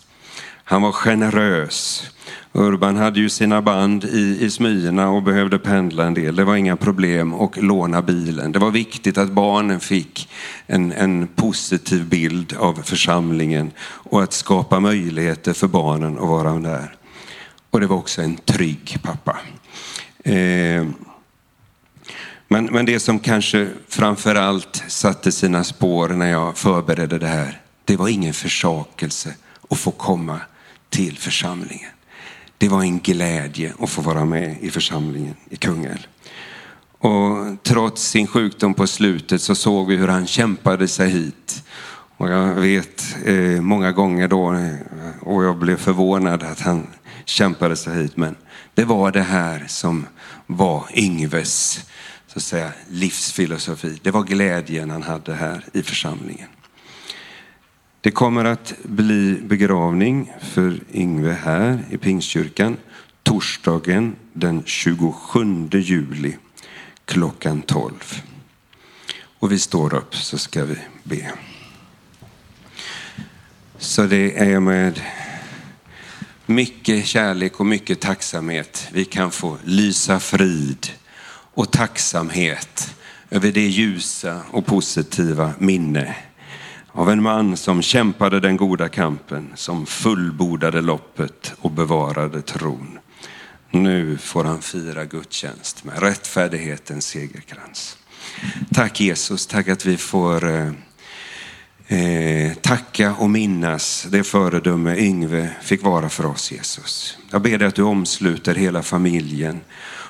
Han 0.64 0.82
var 0.82 0.92
generös. 0.92 2.10
Urban 2.52 2.96
hade 2.96 3.20
ju 3.20 3.28
sina 3.28 3.62
band 3.62 4.04
i, 4.04 4.38
i 4.40 4.50
Smyrna 4.50 5.08
och 5.08 5.22
behövde 5.22 5.58
pendla 5.58 6.04
en 6.04 6.14
del. 6.14 6.36
Det 6.36 6.44
var 6.44 6.56
inga 6.56 6.76
problem 6.76 7.34
att 7.34 7.56
låna 7.56 8.02
bilen. 8.02 8.52
Det 8.52 8.58
var 8.58 8.70
viktigt 8.70 9.18
att 9.18 9.30
barnen 9.30 9.80
fick 9.80 10.28
en, 10.66 10.92
en 10.92 11.26
positiv 11.26 12.08
bild 12.08 12.56
av 12.58 12.74
församlingen 12.74 13.70
och 13.80 14.22
att 14.22 14.32
skapa 14.32 14.80
möjligheter 14.80 15.52
för 15.52 15.68
barnen 15.68 16.18
att 16.18 16.28
vara 16.28 16.54
där. 16.54 16.94
Och 17.70 17.80
det 17.80 17.86
var 17.86 17.96
också 17.96 18.22
en 18.22 18.36
trygg 18.36 18.98
pappa. 19.02 19.38
Eh, 20.24 20.86
men, 22.48 22.64
men 22.64 22.86
det 22.86 23.00
som 23.00 23.18
kanske 23.18 23.68
framför 23.88 24.34
allt 24.34 24.84
satte 24.88 25.32
sina 25.32 25.64
spår 25.64 26.08
när 26.08 26.30
jag 26.30 26.56
förberedde 26.56 27.18
det 27.18 27.26
här, 27.26 27.60
det 27.84 27.96
var 27.96 28.08
ingen 28.08 28.34
försakelse 28.34 29.34
att 29.70 29.78
få 29.78 29.90
komma 29.90 30.40
till 30.90 31.18
församlingen. 31.18 31.90
Det 32.58 32.68
var 32.68 32.82
en 32.82 32.98
glädje 32.98 33.74
att 33.80 33.90
få 33.90 34.02
vara 34.02 34.24
med 34.24 34.56
i 34.60 34.70
församlingen 34.70 35.34
i 35.50 35.56
Kungälv. 35.56 36.06
Och 36.98 37.62
trots 37.62 38.02
sin 38.02 38.26
sjukdom 38.26 38.74
på 38.74 38.86
slutet 38.86 39.42
så 39.42 39.54
såg 39.54 39.88
vi 39.88 39.96
hur 39.96 40.08
han 40.08 40.26
kämpade 40.26 40.88
sig 40.88 41.10
hit. 41.10 41.64
Och 42.16 42.30
jag 42.30 42.54
vet 42.54 43.16
eh, 43.24 43.60
många 43.60 43.92
gånger 43.92 44.28
då, 44.28 44.52
eh, 44.52 44.74
och 45.20 45.44
jag 45.44 45.58
blev 45.58 45.76
förvånad 45.76 46.42
att 46.42 46.60
han 46.60 46.86
kämpade 47.24 47.76
sig 47.76 48.02
hit, 48.02 48.16
men 48.16 48.36
det 48.74 48.84
var 48.84 49.12
det 49.12 49.22
här 49.22 49.64
som 49.68 50.06
var 50.46 50.86
Yngves 50.94 51.86
så 52.26 52.38
att 52.38 52.42
säga, 52.42 52.72
livsfilosofi. 52.88 53.98
Det 54.02 54.10
var 54.10 54.22
glädjen 54.22 54.90
han 54.90 55.02
hade 55.02 55.34
här 55.34 55.64
i 55.72 55.82
församlingen. 55.82 56.48
Det 58.08 58.12
kommer 58.12 58.44
att 58.44 58.74
bli 58.82 59.40
begravning 59.42 60.32
för 60.40 60.80
Yngve 60.92 61.32
här 61.32 61.84
i 61.90 61.98
Pingstkyrkan 61.98 62.76
torsdagen 63.22 64.16
den 64.32 64.62
27 64.66 65.68
juli 65.72 66.36
klockan 67.04 67.62
12. 67.62 68.22
Och 69.38 69.52
vi 69.52 69.58
står 69.58 69.94
upp 69.94 70.14
så 70.14 70.38
ska 70.38 70.64
vi 70.64 70.78
be. 71.04 71.32
Så 73.78 74.02
det 74.02 74.38
är 74.38 74.60
med 74.60 75.00
mycket 76.46 77.06
kärlek 77.06 77.60
och 77.60 77.66
mycket 77.66 78.00
tacksamhet 78.00 78.88
vi 78.92 79.04
kan 79.04 79.30
få 79.30 79.58
lysa 79.64 80.20
frid 80.20 80.86
och 81.30 81.72
tacksamhet 81.72 82.94
över 83.30 83.52
det 83.52 83.66
ljusa 83.66 84.40
och 84.50 84.66
positiva 84.66 85.52
minne 85.58 86.16
av 86.98 87.10
en 87.10 87.22
man 87.22 87.56
som 87.56 87.82
kämpade 87.82 88.40
den 88.40 88.56
goda 88.56 88.88
kampen, 88.88 89.52
som 89.54 89.86
fullbordade 89.86 90.80
loppet 90.80 91.52
och 91.60 91.70
bevarade 91.70 92.42
tron. 92.42 92.98
Nu 93.70 94.16
får 94.16 94.44
han 94.44 94.62
fira 94.62 95.04
gudstjänst 95.04 95.84
med 95.84 96.02
rättfärdighetens 96.02 97.06
segerkrans. 97.06 97.98
Tack 98.74 99.00
Jesus, 99.00 99.46
tack 99.46 99.68
att 99.68 99.84
vi 99.84 99.96
får 99.96 100.48
eh, 100.48 100.70
eh 101.98 102.54
tacka 102.54 103.14
och 103.14 103.30
minnas 103.30 104.06
det 104.10 104.24
föredöme 104.24 104.96
Yngve 104.96 105.50
fick 105.62 105.82
vara 105.82 106.08
för 106.08 106.26
oss 106.26 106.52
Jesus. 106.52 107.18
Jag 107.30 107.42
ber 107.42 107.58
dig 107.58 107.68
att 107.68 107.74
du 107.74 107.82
omsluter 107.82 108.54
hela 108.54 108.82
familjen, 108.82 109.60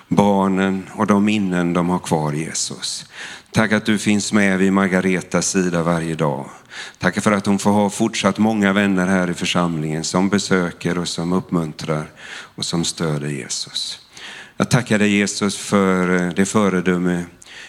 barnen 0.08 0.88
och 0.94 1.06
de 1.06 1.24
minnen 1.24 1.72
de 1.72 1.88
har 1.88 1.98
kvar 1.98 2.32
Jesus. 2.32 3.06
Tack 3.52 3.72
att 3.72 3.86
du 3.86 3.98
finns 3.98 4.32
med 4.32 4.58
vid 4.58 4.72
Margaretas 4.72 5.48
sida 5.48 5.82
varje 5.82 6.14
dag. 6.14 6.50
Tack 6.98 7.22
för 7.22 7.32
att 7.32 7.46
hon 7.46 7.58
får 7.58 7.70
ha 7.70 7.90
fortsatt 7.90 8.38
många 8.38 8.72
vänner 8.72 9.06
här 9.06 9.30
i 9.30 9.34
församlingen 9.34 10.04
som 10.04 10.28
besöker 10.28 10.98
och 10.98 11.08
som 11.08 11.32
uppmuntrar 11.32 12.10
och 12.28 12.64
som 12.64 12.84
stöder 12.84 13.28
Jesus. 13.28 14.00
Jag 14.56 14.70
tackar 14.70 14.98
dig 14.98 15.10
Jesus 15.10 15.56
för 15.56 16.22
eh, 16.22 16.32
det 16.32 16.46
föredöme 16.46 17.24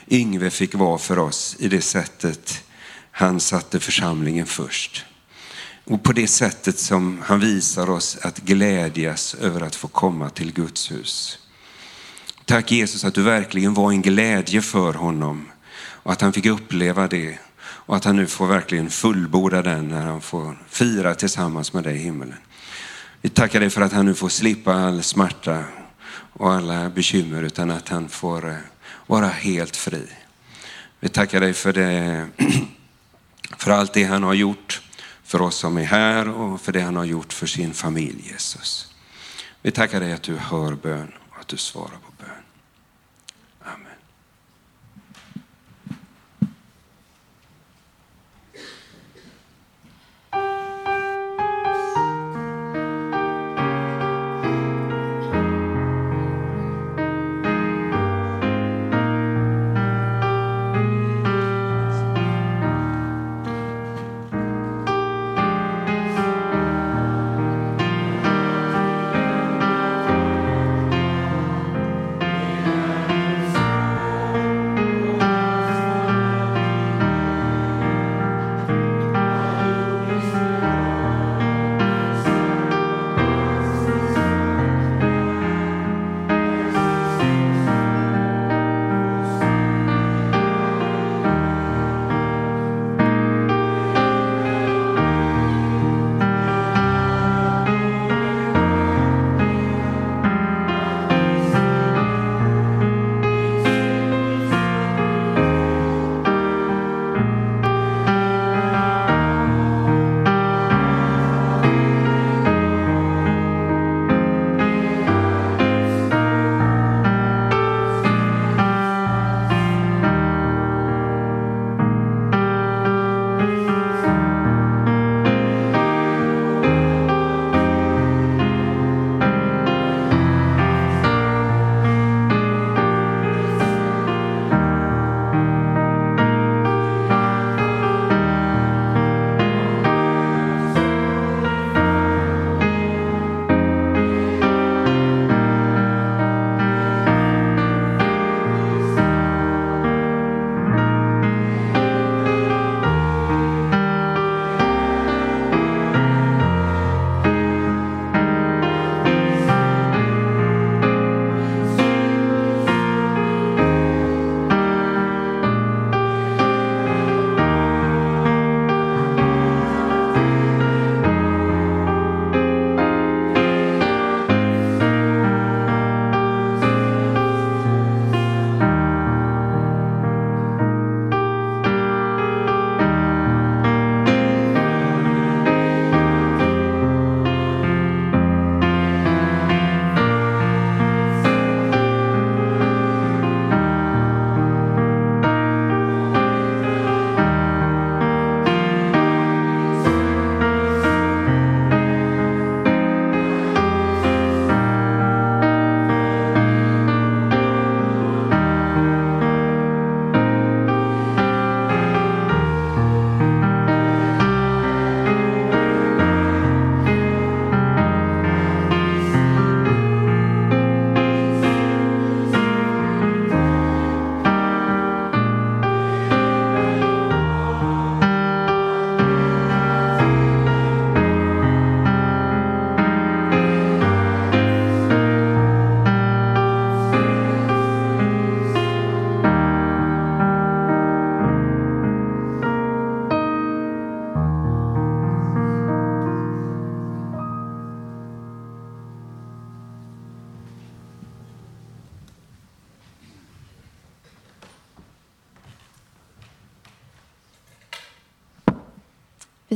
Yngve 0.08 0.50
fick 0.50 0.76
vara 0.76 0.98
för 0.98 1.20
oss 1.20 1.56
i 1.60 1.68
det 1.68 1.82
sättet 1.82 2.64
han 3.12 3.40
satte 3.40 3.80
församlingen 3.80 4.46
först. 4.46 5.06
Och 5.86 6.04
på 6.04 6.14
det 6.14 6.28
sättet 6.28 6.80
som 6.80 7.22
han 7.24 7.40
visar 7.40 7.90
oss 7.90 8.18
att 8.22 8.40
glädjas 8.40 9.34
över 9.34 9.62
att 9.62 9.76
få 9.76 9.88
komma 9.88 10.30
till 10.30 10.54
Guds 10.54 10.92
hus. 10.92 11.40
Tack 12.46 12.72
Jesus 12.72 13.04
att 13.04 13.14
du 13.14 13.22
verkligen 13.22 13.74
var 13.74 13.92
en 13.92 14.02
glädje 14.02 14.62
för 14.62 14.94
honom 14.94 15.46
och 16.10 16.14
att 16.14 16.22
han 16.22 16.34
fick 16.34 16.46
uppleva 16.46 17.08
det 17.08 17.38
och 17.62 17.96
att 17.96 18.06
han 18.06 18.16
nu 18.16 18.28
får 18.28 18.48
verkligen 18.48 18.90
fullborda 18.90 19.62
den 19.62 19.88
när 19.88 20.06
han 20.06 20.22
får 20.22 20.58
fira 20.70 21.16
tillsammans 21.16 21.74
med 21.74 21.84
dig 21.84 21.96
i 21.96 22.00
himmelen. 22.00 22.38
Vi 23.22 23.30
tackar 23.30 23.60
dig 23.60 23.70
för 23.70 23.82
att 23.82 23.94
han 23.94 24.06
nu 24.06 24.14
får 24.14 24.30
slippa 24.30 24.74
all 24.74 25.04
smärta 25.04 25.64
och 26.34 26.54
alla 26.54 26.90
bekymmer 26.90 27.44
utan 27.44 27.72
att 27.72 27.90
han 27.90 28.10
får 28.10 28.50
eh, 28.50 28.56
vara 29.08 29.28
helt 29.28 29.76
fri. 29.76 30.08
Vi 31.00 31.10
tackar 31.10 31.40
dig 31.40 31.54
för, 31.54 31.74
det, 31.74 32.28
för 33.58 33.72
allt 33.72 33.94
det 33.94 34.04
han 34.04 34.24
har 34.24 34.34
gjort 34.34 34.82
för 35.24 35.42
oss 35.42 35.56
som 35.56 35.78
är 35.78 35.84
här 35.84 36.30
och 36.30 36.62
för 36.62 36.72
det 36.72 36.82
han 36.82 36.96
har 36.96 37.06
gjort 37.06 37.34
för 37.34 37.48
sin 37.48 37.74
familj 37.74 38.30
Jesus. 38.32 38.94
Vi 39.62 39.72
tackar 39.72 40.00
dig 40.00 40.14
att 40.14 40.24
du 40.24 40.36
hör 40.36 40.76
bön 40.76 41.12
och 41.30 41.40
att 41.40 41.48
du 41.48 41.58
svarar 41.58 41.98
på 42.06 42.09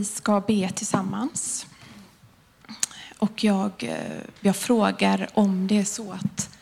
Vi 0.04 0.08
ska 0.08 0.42
be 0.42 0.70
tillsammans. 0.70 1.66
Och 3.18 3.44
jag, 3.44 3.72
eh, 3.80 4.22
jag 4.40 4.56
frågar 4.56 5.30
om 5.34 5.68
det 5.68 5.78
är 5.78 5.84
så 5.84 6.12
att 6.12 6.58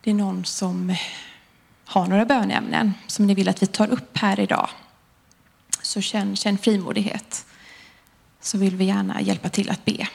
det 0.00 0.10
är 0.10 0.14
någon 0.14 0.44
som 0.44 0.96
har 1.84 2.06
några 2.06 2.24
bönämnen 2.24 2.92
som 3.06 3.26
ni 3.26 3.34
vill 3.34 3.48
att 3.48 3.62
vi 3.62 3.66
tar 3.66 3.88
upp 3.88 4.16
här 4.16 4.40
idag. 4.40 4.68
Så 5.82 6.00
känn, 6.00 6.36
känn 6.36 6.58
frimodighet. 6.58 7.46
Så 8.40 8.58
vill 8.58 8.76
vi 8.76 8.84
gärna 8.84 9.20
hjälpa 9.20 9.48
till 9.48 9.70
att 9.70 9.84
be. 9.84 10.08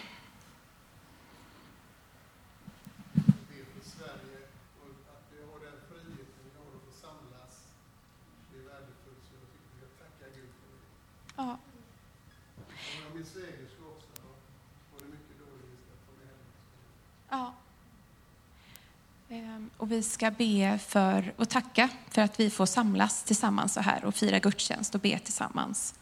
Och 19.77 19.91
vi 19.91 20.03
ska 20.03 20.31
be 20.31 20.79
för 20.87 21.33
och 21.37 21.49
tacka 21.49 21.89
för 22.09 22.21
att 22.21 22.39
vi 22.39 22.49
får 22.49 22.65
samlas 22.65 23.23
tillsammans 23.23 23.73
så 23.73 23.81
här 23.81 24.05
och 24.05 24.15
fira 24.15 24.39
gudstjänst 24.39 24.95
och 24.95 25.01
be 25.01 25.19
tillsammans. 25.19 25.95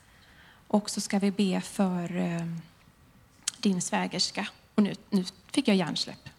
Och 0.68 0.90
så 0.90 1.02
ska 1.02 1.20
vi 1.20 1.32
be 1.32 1.62
för 1.62 2.18
eh, 2.18 2.46
din 3.58 3.82
svägerska. 3.82 4.48
Och 4.76 4.84
nu, 4.84 4.96
nu 5.10 5.26
fick 5.52 5.68
jag 5.68 5.78
hjärnsläpp. 5.78 6.30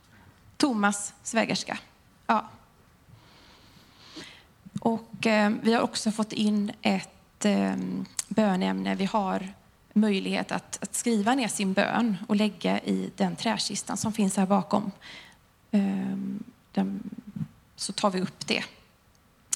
Thomas 0.57 1.15
svägerska. 1.23 1.79
Ja. 2.27 2.49
Och 4.81 5.27
eh, 5.27 5.53
vi 5.63 5.75
har 5.75 5.81
också 5.81 6.11
fått 6.11 6.33
in 6.33 6.73
ett 6.83 7.45
eh, 7.45 7.77
bönämne. 8.29 8.95
Vi 8.95 9.05
har 9.05 9.49
möjlighet 9.93 10.53
att, 10.53 10.83
att 10.83 10.95
skriva 10.95 11.35
ner 11.35 11.49
sin 11.49 11.73
bön 11.73 12.17
och 12.29 12.37
lägga 12.37 12.81
i 12.81 13.11
den 13.17 13.37
träkistan 13.37 13.97
som 13.97 14.13
finns 14.13 14.37
här 14.37 14.47
bakom. 14.47 14.91
Ehm, 15.71 16.45
den, 16.73 17.11
så 17.85 17.93
tar 17.93 18.11
vi 18.11 18.21
upp 18.21 18.47
det 18.47 18.65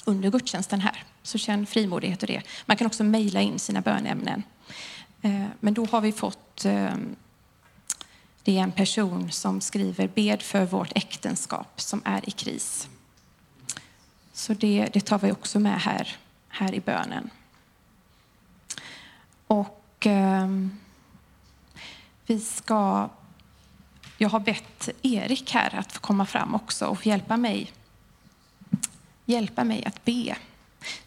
under 0.05 0.29
gudstjänsten 0.29 0.81
här. 0.81 1.03
Så 1.23 1.37
känn 1.37 1.65
frimodighet 1.65 2.21
och 2.21 2.27
det. 2.27 2.41
Man 2.65 2.77
kan 2.77 2.87
också 2.87 3.03
mejla 3.03 3.41
in 3.41 3.59
sina 3.59 3.81
bönämnen. 3.81 4.43
Eh, 5.21 5.45
men 5.59 5.73
då 5.73 5.85
har 5.85 6.01
vi 6.01 6.11
fått, 6.11 6.65
ehm, 6.65 7.15
det 8.43 8.57
är 8.57 8.63
en 8.63 8.71
person 8.71 9.31
som 9.31 9.61
skriver 9.61 10.07
bed 10.07 10.41
för 10.41 10.65
vårt 10.65 10.91
äktenskap 10.95 11.81
som 11.81 12.01
är 12.05 12.29
i 12.29 12.31
kris. 12.31 12.87
Så 14.33 14.53
det, 14.53 14.89
det 14.93 15.01
tar 15.01 15.19
vi 15.19 15.31
också 15.31 15.59
med 15.59 15.81
här, 15.81 16.17
här 16.47 16.73
i 16.73 16.79
bönen. 16.79 17.29
Och 19.47 20.05
ehm, 20.05 20.79
vi 22.25 22.39
ska, 22.39 23.09
jag 24.17 24.29
har 24.29 24.39
bett 24.39 24.89
Erik 25.01 25.51
här 25.51 25.75
att 25.75 25.91
få 25.91 25.99
komma 25.99 26.25
fram 26.25 26.55
också 26.55 26.85
och 26.85 27.05
hjälpa 27.05 27.37
mig, 27.37 27.71
hjälpa 29.29 29.63
mig 29.63 29.85
att 29.85 30.05
be. 30.05 30.35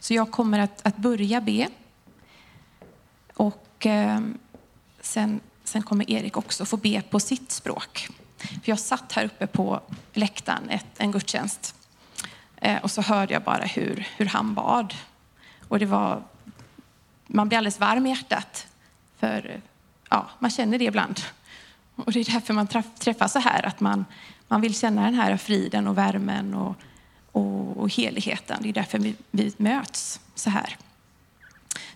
Så 0.00 0.14
jag 0.14 0.30
kommer 0.30 0.58
att, 0.58 0.86
att 0.86 0.96
börja 0.96 1.40
be. 1.40 1.68
Och 3.34 3.86
eh, 3.86 4.20
sen, 5.00 5.40
sen 5.64 5.82
kommer 5.82 6.10
Erik 6.10 6.36
också 6.36 6.64
få 6.64 6.76
be 6.76 7.02
på 7.10 7.20
sitt 7.20 7.52
språk. 7.52 8.08
För 8.36 8.60
jag 8.64 8.78
satt 8.78 9.12
här 9.12 9.24
uppe 9.24 9.46
på 9.46 9.80
läktaren 10.12 10.70
ett, 10.70 10.86
en 10.96 11.12
gudstjänst 11.12 11.74
Eh, 12.62 12.82
och 12.82 12.90
så 12.90 13.02
hörde 13.02 13.32
jag 13.32 13.42
bara 13.42 13.64
hur, 13.64 14.08
hur 14.16 14.26
han 14.26 14.54
bad. 14.54 14.94
Och 15.68 15.78
det 15.78 15.86
var, 15.86 16.22
man 17.26 17.48
blir 17.48 17.58
alldeles 17.58 17.80
varm 17.80 18.06
i 18.06 18.10
hjärtat. 18.10 18.66
För 19.18 19.60
ja, 20.10 20.30
man 20.38 20.50
känner 20.50 20.78
det 20.78 20.84
ibland. 20.84 21.20
Och 21.96 22.12
det 22.12 22.20
är 22.20 22.32
därför 22.32 22.54
man 22.54 22.66
träffas 22.98 23.32
så 23.32 23.38
här, 23.38 23.66
att 23.66 23.80
man, 23.80 24.04
man 24.48 24.60
vill 24.60 24.74
känna 24.78 25.04
den 25.04 25.14
här 25.14 25.36
friden 25.36 25.86
och 25.86 25.98
värmen 25.98 26.54
och, 26.54 26.76
och, 27.32 27.76
och 27.76 27.90
heligheten. 27.90 28.58
Det 28.62 28.68
är 28.68 28.72
därför 28.72 28.98
vi, 28.98 29.14
vi 29.30 29.52
möts 29.56 30.20
så 30.34 30.50
här. 30.50 30.76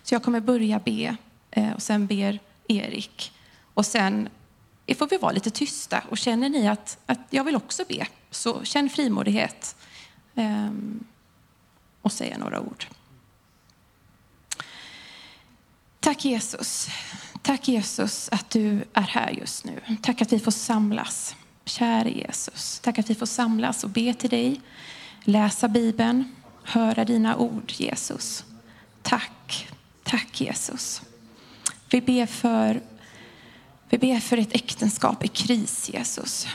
Så 0.03 0.15
jag 0.15 0.23
kommer 0.23 0.39
börja 0.39 0.79
be 0.79 1.17
eh, 1.51 1.71
och 1.71 1.81
sen 1.81 2.07
ber 2.07 2.39
Erik. 2.67 3.31
Och 3.73 3.85
sen 3.85 4.29
får 4.97 5.07
vi 5.09 5.17
vara 5.17 5.31
lite 5.31 5.49
tysta. 5.49 6.03
Och 6.09 6.17
känner 6.17 6.49
ni 6.49 6.67
att, 6.67 6.97
att 7.05 7.19
jag 7.29 7.43
vill 7.43 7.55
också 7.55 7.83
be, 7.87 8.07
så 8.31 8.63
känn 8.63 8.89
frimodighet 8.89 9.75
ehm, 10.35 11.03
och 12.01 12.11
säga 12.11 12.37
några 12.37 12.61
ord. 12.61 12.85
Tack 15.99 16.25
Jesus. 16.25 16.89
Tack 17.41 17.67
Jesus 17.67 18.29
att 18.31 18.49
du 18.49 18.85
är 18.93 19.01
här 19.01 19.31
just 19.31 19.65
nu. 19.65 19.81
Tack 20.01 20.21
att 20.21 20.33
vi 20.33 20.39
får 20.39 20.51
samlas. 20.51 21.35
Käre 21.65 22.09
Jesus. 22.09 22.79
Tack 22.79 22.99
att 22.99 23.09
vi 23.09 23.15
får 23.15 23.25
samlas 23.25 23.83
och 23.83 23.89
be 23.89 24.13
till 24.13 24.29
dig. 24.29 24.61
Läsa 25.29 25.67
Bibeln. 25.67 26.35
Höra 26.63 27.05
dina 27.05 27.37
ord 27.37 27.73
Jesus. 27.75 28.45
Tack. 29.01 29.67
Tack 30.03 30.41
Jesus. 30.41 31.01
Vi 31.89 32.01
ber 32.01 32.25
för, 32.25 32.81
vi 33.89 33.97
ber 33.97 34.19
för 34.19 34.37
ett 34.37 34.55
äktenskap 34.55 35.25
i 35.25 35.27
kris 35.27 35.89
Jesus. 35.93 36.47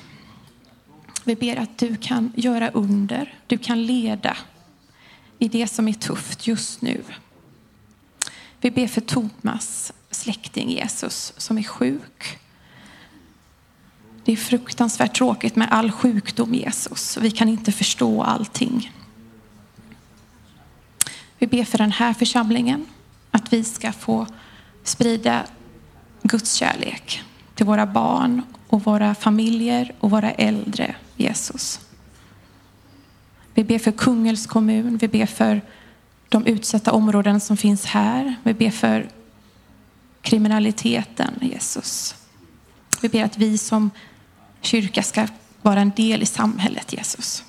Vi 1.25 1.37
ber 1.37 1.57
att 1.57 1.79
du 1.79 1.97
kan 1.97 2.33
göra 2.37 2.71
under, 2.71 3.39
du 3.47 3.59
kan 3.59 3.87
leda 3.87 4.37
i 5.39 5.49
det 5.49 5.67
som 5.67 5.89
är 5.89 5.93
tufft 5.93 6.47
just 6.47 6.83
nu. 6.83 7.05
Vi 8.61 8.71
ber 8.71 8.87
för 8.87 9.01
Thomas 9.01 9.93
släkting 10.11 10.71
Jesus 10.71 11.33
som 11.37 11.59
är 11.59 11.63
sjuk. 11.63 12.39
Det 14.25 14.33
är 14.33 14.37
fruktansvärt 14.37 15.17
tråkigt 15.17 15.57
med 15.57 15.69
all 15.71 15.91
sjukdom 15.91 16.55
Jesus. 16.55 17.17
Vi 17.17 17.31
kan 17.31 17.49
inte 17.49 17.73
förstå 17.73 18.23
allting. 18.23 18.93
Vi 21.39 21.47
ber 21.47 21.65
för 21.65 21.79
den 21.79 21.93
här 21.93 22.15
församlingen 22.15 22.87
att 23.31 23.53
vi 23.53 23.65
ska 23.65 23.93
få 23.93 24.27
sprida 24.85 25.45
Guds 26.23 26.55
kärlek 26.55 27.23
till 27.55 27.67
våra 27.67 27.87
barn 27.87 28.43
och 28.69 28.85
våra 28.85 29.15
familjer 29.15 29.93
och 30.01 30.11
våra 30.11 30.31
äldre, 30.31 30.95
Jesus. 31.17 31.81
Vi 33.55 33.65
ber 33.65 33.79
för 33.79 33.93
Kungälvs 33.93 34.47
kommun, 34.47 34.97
vi 34.97 35.09
ber 35.09 35.27
för 35.27 35.61
de 36.29 36.47
utsatta 36.47 36.93
områden 36.93 37.41
som 37.41 37.57
finns 37.57 37.85
här. 37.85 38.37
Vi 38.43 38.55
ber 38.55 38.71
för 38.71 39.09
kriminaliteten, 40.23 41.35
Jesus. 41.41 42.15
Vi 43.01 43.09
ber 43.09 43.25
att 43.25 43.39
vi 43.39 43.59
som 43.59 43.91
kyrka 44.63 45.03
ska 45.03 45.27
vara 45.63 45.81
en 45.81 45.91
del 45.97 46.23
i 46.23 46.27
samhället, 46.27 46.93
Jesus. 46.93 47.45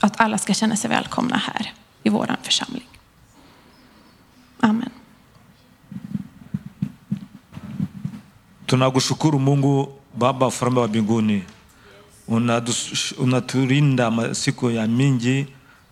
Att 0.00 0.20
alla 0.20 0.38
ska 0.38 0.54
känna 0.54 0.76
sig 0.76 0.90
välkomna 0.90 1.36
här 1.36 1.72
i 2.02 2.08
vår 2.08 2.36
församling. 2.42 2.88
Amen. 4.60 4.90
Tunakushukuru 8.66 9.38
Mungu 9.38 9.86
Baba 10.14 10.46
ufalme 10.46 10.80
wa 10.80 10.86
mbinguni, 10.88 11.42
Unadus- 12.28 13.14
unaturinda 13.18 14.10
masiku 14.10 14.70
ya 14.70 14.86
mingi 14.86 15.46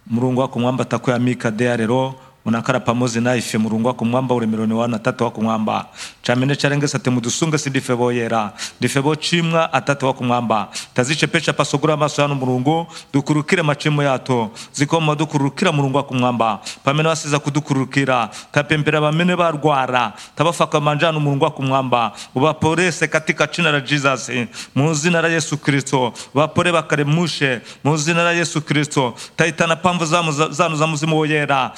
mulungu 0.06 0.40
wako 0.40 0.58
mwamba 0.60 0.84
takweyamika 0.84 1.50
dea 1.50 1.76
rero 1.76 2.14
unakala 2.44 2.80
pamozi 2.80 3.20
naife 3.20 3.58
mulungu 3.58 3.88
wako 3.88 4.04
mwamba 4.04 4.34
ulemeroni 4.34 4.74
wana 4.74 4.98
tata 4.98 5.24
wako 5.24 5.40
mwamba. 5.42 5.86
Chamene 6.22 6.56
charengesa 6.56 6.98
temudusunge 6.98 7.58
sidife 7.58 7.94
boyera 7.96 8.52
dife 8.80 9.00
bochimwa 9.02 9.72
atate 9.72 10.06
wako 10.06 10.24
mwamba. 10.24 10.68
Tazichepesha 10.94 11.52
pasogura 11.52 11.94
amaso 11.94 12.22
yanu 12.22 12.34
mulungu 12.34 12.86
dukurukire 13.12 13.62
machimo 13.62 14.02
yato. 14.02 14.50
Zikoma 14.72 15.14
dukurukira 15.14 15.72
mulungu 15.72 15.96
wako 15.96 16.14
mwamba. 16.14 16.60
Pamene 16.84 17.08
wasiza 17.08 17.38
kudukurukira 17.38 18.30
tapempera 18.52 19.00
bamene 19.00 19.36
barwara 19.36 20.12
tabafaka 20.36 20.80
manjano 20.80 21.20
mulungu 21.20 21.44
wako 21.44 21.62
mwamba. 21.62 22.12
Ubaporese 22.34 23.08
katika 23.08 23.46
jina 23.46 23.72
la 23.72 23.80
Jesus. 23.80 24.30
Mu 24.74 24.94
zina 24.94 25.22
la 25.22 25.28
Yesu 25.28 25.58
Kristo. 25.58 26.12
Bapore 26.34 26.72
bakaremushe 26.72 27.60
mu 27.84 27.96
zina 27.96 28.22
la 28.22 28.32
Yesu 28.32 28.60
Kristo. 28.62 29.14
Taitana 29.36 29.76
pamvu 29.76 30.04
zanu 30.50 30.76
za 30.76 30.86
muzimu 30.86 31.18
woyera 31.18 31.70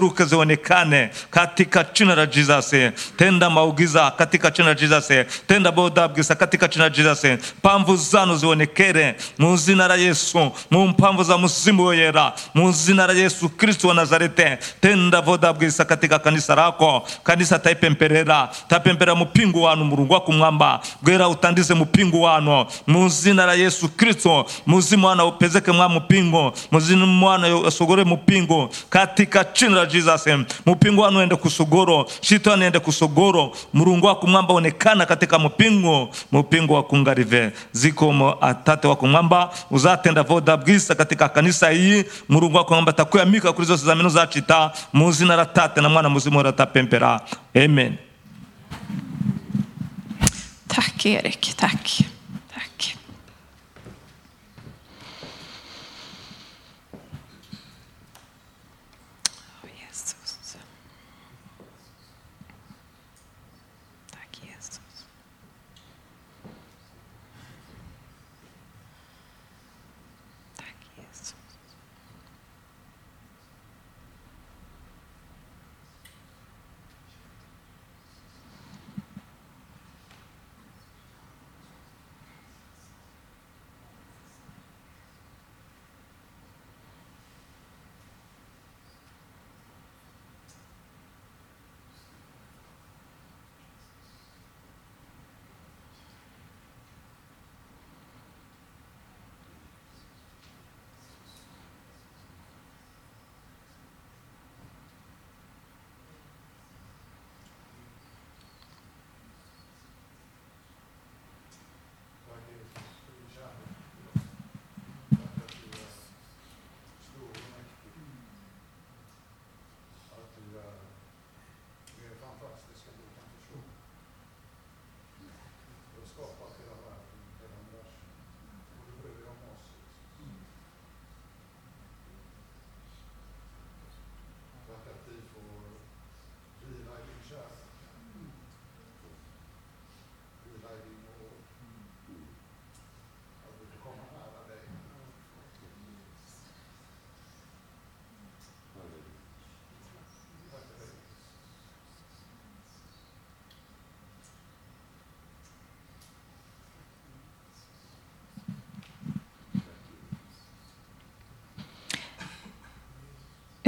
ziseruke 0.00 0.24
zionekane 0.24 1.10
katika 1.30 1.84
jina 1.94 2.14
la 2.14 2.26
Jesus. 2.26 2.74
Tenda 3.16 3.50
maugiza 3.50 4.10
katika 4.10 4.50
jina 4.50 4.68
la 4.68 4.74
Jesus. 4.74 5.08
Tenda 5.46 5.72
bodabgisa 5.72 6.34
katika 6.34 6.68
jina 6.68 6.84
la 6.84 6.90
Jesus. 6.90 7.26
Pamvu 7.62 7.96
zanu 7.96 8.36
zionekere 8.36 9.16
mu 9.38 9.56
zina 9.56 9.88
la 9.88 9.96
Yesu 9.96 10.52
mu 10.70 10.86
mpamvu 10.88 11.22
za 11.24 11.38
muzimu 11.38 11.84
woyera 11.84 12.32
mu 12.54 12.72
zina 12.72 13.06
la 13.06 13.12
Yesu 13.12 13.48
Kristo 13.48 13.88
wa 13.88 13.94
Nazareti. 13.94 14.42
tenda 14.80 15.20
vodabgisa 15.20 15.84
katika 15.84 16.18
kanisa 16.18 16.54
lako. 16.54 17.02
Kanisa 17.22 17.58
taipemperera 17.58 18.48
tapempera 18.68 19.14
mupingu 19.14 19.62
wanu 19.62 19.84
mulungu 19.84 20.12
wakumwamba 20.14 20.80
gwera 21.02 21.28
utandize 21.28 21.74
mupingu 21.74 22.22
wano 22.22 22.66
mu 22.86 23.08
zina 23.08 23.46
la 23.46 23.54
Yesu 23.54 23.88
Kristo 23.88 24.46
muzimu 24.66 25.06
wana 25.06 25.24
upezeke 25.24 25.72
mwa 25.72 25.88
mupingo 25.88 26.52
muzimu 26.70 27.26
wana 27.26 27.56
usogore 27.56 28.04
mupingo 28.04 28.70
katika 28.90 29.44
jina 29.44 29.76
la 29.76 29.86
jesus 29.90 30.26
mpingo 30.66 31.02
wanu 31.02 31.20
ende 31.20 31.36
kusogoro 31.36 32.06
shitani 32.20 32.64
ende 32.64 32.78
kusogoro 32.78 33.52
murungu 33.72 34.06
wako 34.06 34.26
mwamba 34.26 34.54
onekana 34.54 35.06
katika 35.06 35.38
mpingo 35.38 36.08
mpingo 36.32 36.74
wa 36.74 36.82
kungarive 36.82 37.52
zikomo 37.72 38.36
atate 38.40 38.88
wako 38.88 39.06
mwamba 39.06 39.50
uzatenda 39.70 40.22
voda 40.22 40.56
bwisa 40.56 40.94
katika 40.94 41.28
kanisa 41.28 41.72
iyi 41.72 42.04
murungu 42.28 42.56
wako 42.56 42.74
mwamba 42.74 42.92
takuyamika 42.92 43.52
kuri 43.52 43.66
zose 43.66 43.84
zameno 43.86 44.08
zacita 44.08 44.70
chita 44.92 45.10
zina 45.10 45.36
la 45.36 45.46
tate 45.46 45.80
na 45.80 45.88
mwana 45.88 46.08
muzimu 46.08 46.42
ratapempera 46.42 47.20
amen. 47.56 47.96
Tack 50.68 51.06
Erik, 51.06 51.56
tack. 51.56 51.80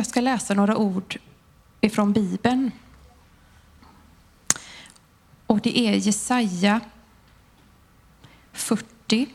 Jag 0.02 0.06
ska 0.06 0.20
läsa 0.20 0.54
några 0.54 0.76
ord 0.76 1.18
ifrån 1.80 2.12
Bibeln. 2.12 2.70
Och 5.46 5.60
det 5.60 5.78
är 5.78 5.92
Jesaja 5.92 6.80
40 8.52 9.26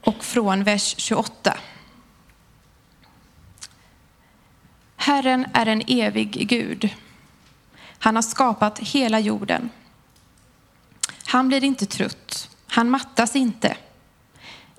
och 0.00 0.24
från 0.24 0.64
vers 0.64 0.94
28. 0.98 1.58
Herren 4.96 5.46
är 5.52 5.66
en 5.66 5.82
evig 5.86 6.48
Gud. 6.48 6.94
Han 7.98 8.14
har 8.14 8.22
skapat 8.22 8.78
hela 8.78 9.20
jorden. 9.20 9.70
Han 11.26 11.48
blir 11.48 11.64
inte 11.64 11.86
trött, 11.86 12.50
han 12.66 12.90
mattas 12.90 13.36
inte. 13.36 13.76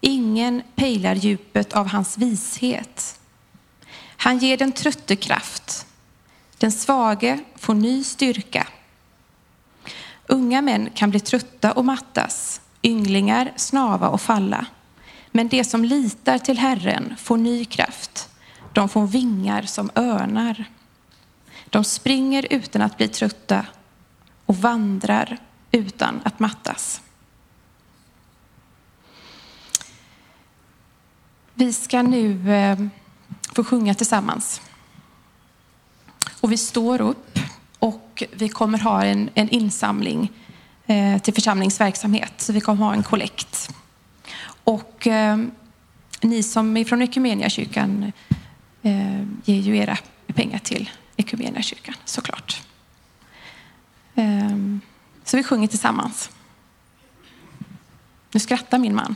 Ingen 0.02 0.64
pejlar 0.76 1.16
djupet 1.16 1.74
av 1.74 1.88
hans 1.88 2.18
vishet. 2.18 3.20
Han 4.18 4.38
ger 4.38 4.58
den 4.58 4.72
trötte 4.72 5.16
kraft. 5.16 5.86
Den 6.58 6.72
svage 6.72 7.40
får 7.56 7.74
ny 7.74 8.04
styrka. 8.04 8.68
Unga 10.28 10.62
män 10.62 10.90
kan 10.94 11.10
bli 11.10 11.20
trötta 11.20 11.72
och 11.72 11.86
mattas, 11.86 12.62
ynglingar 12.84 13.52
snava 13.56 14.10
och 14.10 14.22
falla. 14.22 14.66
Men 15.32 15.48
de 15.48 15.64
som 15.64 15.86
litar 15.86 16.38
till 16.38 16.58
Herren 16.58 17.16
får 17.18 17.38
ny 17.38 17.66
kraft. 17.66 18.30
De 18.74 18.90
får 18.90 19.08
vingar 19.08 19.62
som 19.62 19.90
örnar. 19.96 20.66
De 21.70 21.84
springer 21.84 22.48
utan 22.50 22.82
att 22.82 22.98
bli 22.98 23.08
trötta 23.08 23.66
och 24.46 24.56
vandrar 24.56 25.38
utan 25.72 26.22
att 26.24 26.40
mattas. 26.40 27.02
Vi 31.60 31.74
ska 31.74 32.02
nu 32.02 32.54
eh, 32.54 32.80
få 33.56 33.64
sjunga 33.64 33.94
tillsammans. 33.94 34.62
Och 36.42 36.52
vi 36.52 36.58
står 36.58 37.02
upp 37.02 37.40
och 37.80 38.24
vi 38.34 38.50
kommer 38.50 38.80
ha 38.80 39.04
en, 39.04 39.30
en 39.34 39.50
insamling 39.50 40.32
eh, 40.86 41.22
till 41.22 41.34
församlingsverksamhet. 41.34 42.34
Så 42.38 42.54
vi 42.54 42.62
kommer 42.62 42.86
ha 42.86 42.94
en 42.94 43.04
kollekt. 43.04 43.70
Och 44.64 45.08
eh, 45.08 45.38
ni 46.22 46.44
som 46.44 46.78
är 46.78 46.86
från 46.86 47.02
Equmeniakyrkan 47.02 48.12
eh, 48.82 49.24
ger 49.46 49.62
ju 49.62 49.78
era 49.78 49.98
pengar 50.28 50.60
till 50.60 50.90
Equmeniakyrkan 51.16 51.96
såklart. 52.06 52.62
Eh, 54.16 54.58
så 55.24 55.38
vi 55.38 55.44
sjunger 55.44 55.68
tillsammans. 55.68 56.30
Nu 58.32 58.40
skrattar 58.40 58.78
min 58.80 58.96
man. 58.96 59.16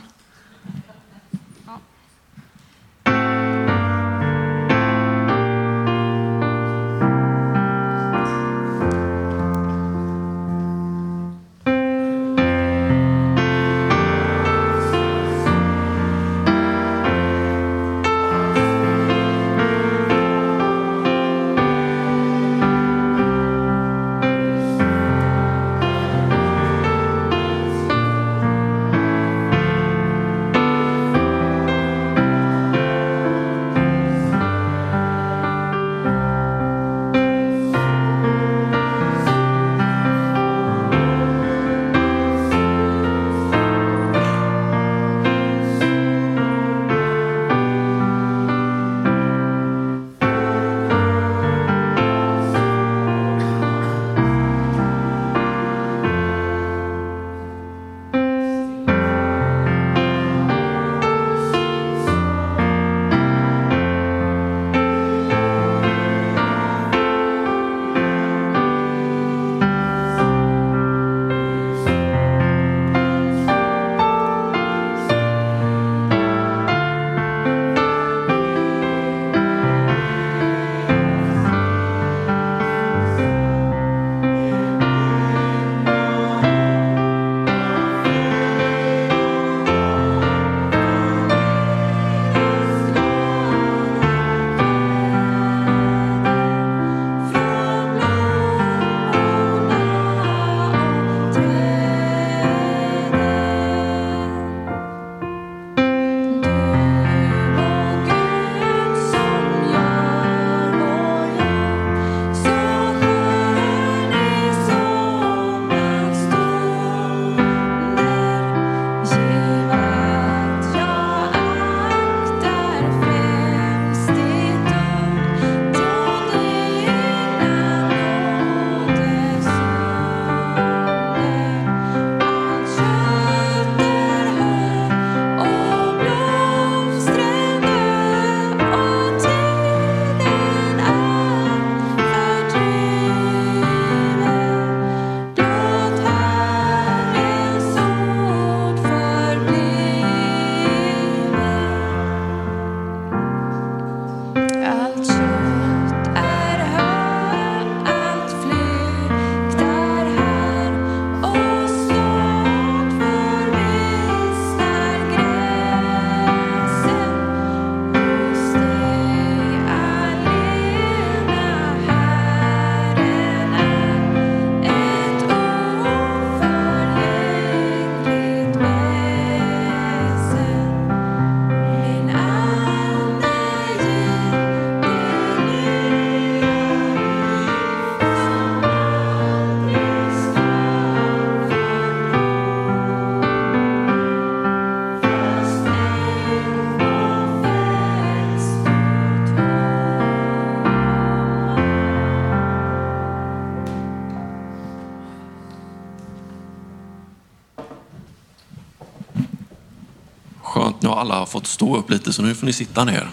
Alla 211.02 211.18
har 211.18 211.26
fått 211.26 211.46
stå 211.46 211.76
upp 211.76 211.90
lite, 211.90 212.12
så 212.12 212.22
nu 212.22 212.34
får 212.34 212.46
ni 212.46 212.52
sitta 212.52 212.84
ner. 212.84 213.10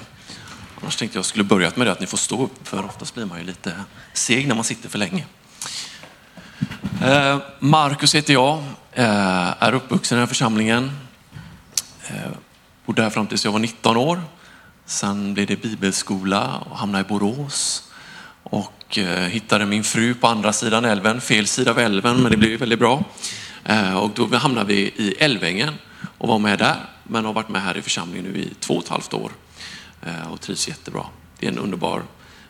Annars 0.82 0.96
tänkte 0.96 1.18
jag 1.18 1.26
skulle 1.26 1.44
börjat 1.44 1.78
med 1.78 1.88
det 1.88 1.92
att 1.92 2.00
ni 2.00 2.08
får 2.08 2.18
stå 2.18 2.44
upp, 2.44 2.68
för 2.68 2.86
oftast 2.86 3.16
blir 3.16 3.26
man 3.26 3.40
ju 3.40 3.44
lite 3.44 3.74
seg 4.14 4.48
när 4.48 4.56
man 4.56 4.64
sitter 4.64 4.90
för 4.90 4.98
länge. 4.98 5.26
Eh, 7.04 7.38
Marcus 7.60 8.16
heter 8.16 8.34
jag, 8.34 8.64
eh, 8.94 9.64
är 9.64 9.74
uppvuxen 9.74 10.16
i 10.16 10.18
den 10.18 10.22
här 10.22 10.28
församlingen. 10.28 10.92
Eh, 12.08 12.32
bodde 12.86 13.02
här 13.02 13.10
fram 13.10 13.28
tills 13.28 13.46
jag 13.46 13.52
var 13.52 13.60
19 13.60 13.98
år. 13.98 14.22
Sen 14.86 15.34
blev 15.34 15.48
det 15.48 15.62
bibelskola 15.62 16.64
och 16.70 16.78
hamnade 16.78 17.06
i 17.06 17.08
Borås. 17.08 17.84
Och 18.44 18.98
hittade 19.30 19.66
min 19.66 19.84
fru 19.84 20.14
på 20.14 20.28
andra 20.28 20.54
sidan 20.54 20.86
älven, 20.86 21.22
fel 21.22 21.48
sida 21.48 21.72
av 21.72 21.80
älven, 21.80 22.18
men 22.18 22.32
det 22.32 22.38
blev 22.38 22.60
väldigt 22.60 22.80
bra. 22.80 23.04
Och 23.96 24.12
då 24.16 24.38
hamnade 24.38 24.68
vi 24.68 24.80
i 24.80 25.16
Älvängen 25.20 25.74
och 26.20 26.28
var 26.28 26.40
med 26.40 26.60
där, 26.60 26.90
men 27.04 27.26
har 27.26 27.34
varit 27.34 27.50
med 27.50 27.62
här 27.62 27.78
i 27.78 27.82
församlingen 27.82 28.32
nu 28.32 28.40
i 28.40 28.54
två 28.60 28.74
och 28.74 28.84
ett 28.84 28.90
halvt 28.90 29.14
år 29.14 29.32
eh, 30.02 30.32
och 30.32 30.42
trivs 30.42 30.68
jättebra. 30.68 31.06
Det 31.40 31.48
är 31.48 31.52
en 31.52 31.58
underbar 31.58 32.04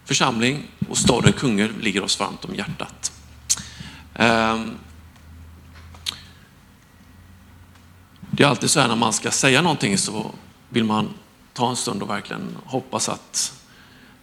församling 0.05 0.67
och 0.89 0.97
staden 0.97 1.33
Kungälv 1.33 1.79
ligger 1.79 2.03
oss 2.03 2.19
varmt 2.19 2.45
om 2.45 2.55
hjärtat. 2.55 3.11
Ehm, 4.13 4.71
det 8.31 8.43
är 8.43 8.47
alltid 8.47 8.69
så 8.69 8.79
här 8.79 8.87
när 8.87 8.95
man 8.95 9.13
ska 9.13 9.31
säga 9.31 9.61
någonting 9.61 9.97
så 9.97 10.31
vill 10.69 10.83
man 10.83 11.09
ta 11.53 11.69
en 11.69 11.75
stund 11.75 12.01
och 12.01 12.09
verkligen 12.09 12.57
hoppas 12.65 13.09
att 13.09 13.58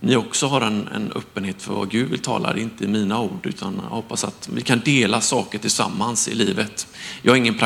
ni 0.01 0.17
också 0.17 0.47
har 0.47 0.61
en, 0.61 0.89
en 0.89 1.13
öppenhet 1.13 1.63
för 1.63 1.75
vad 1.75 1.91
Gud 1.91 2.11
vill 2.11 2.21
tala. 2.21 2.53
Det 2.53 2.61
är 2.61 2.63
inte 2.63 2.87
mina 2.87 3.21
ord, 3.21 3.47
utan 3.47 3.81
jag 3.83 3.97
hoppas 3.97 4.25
att 4.25 4.49
vi 4.53 4.63
kan 4.63 4.81
dela 4.81 5.21
saker 5.21 5.59
tillsammans 5.59 6.29
i 6.29 6.35
livet. 6.35 6.87
Jag 7.23 7.33
är 7.33 7.37
ingen 7.37 7.59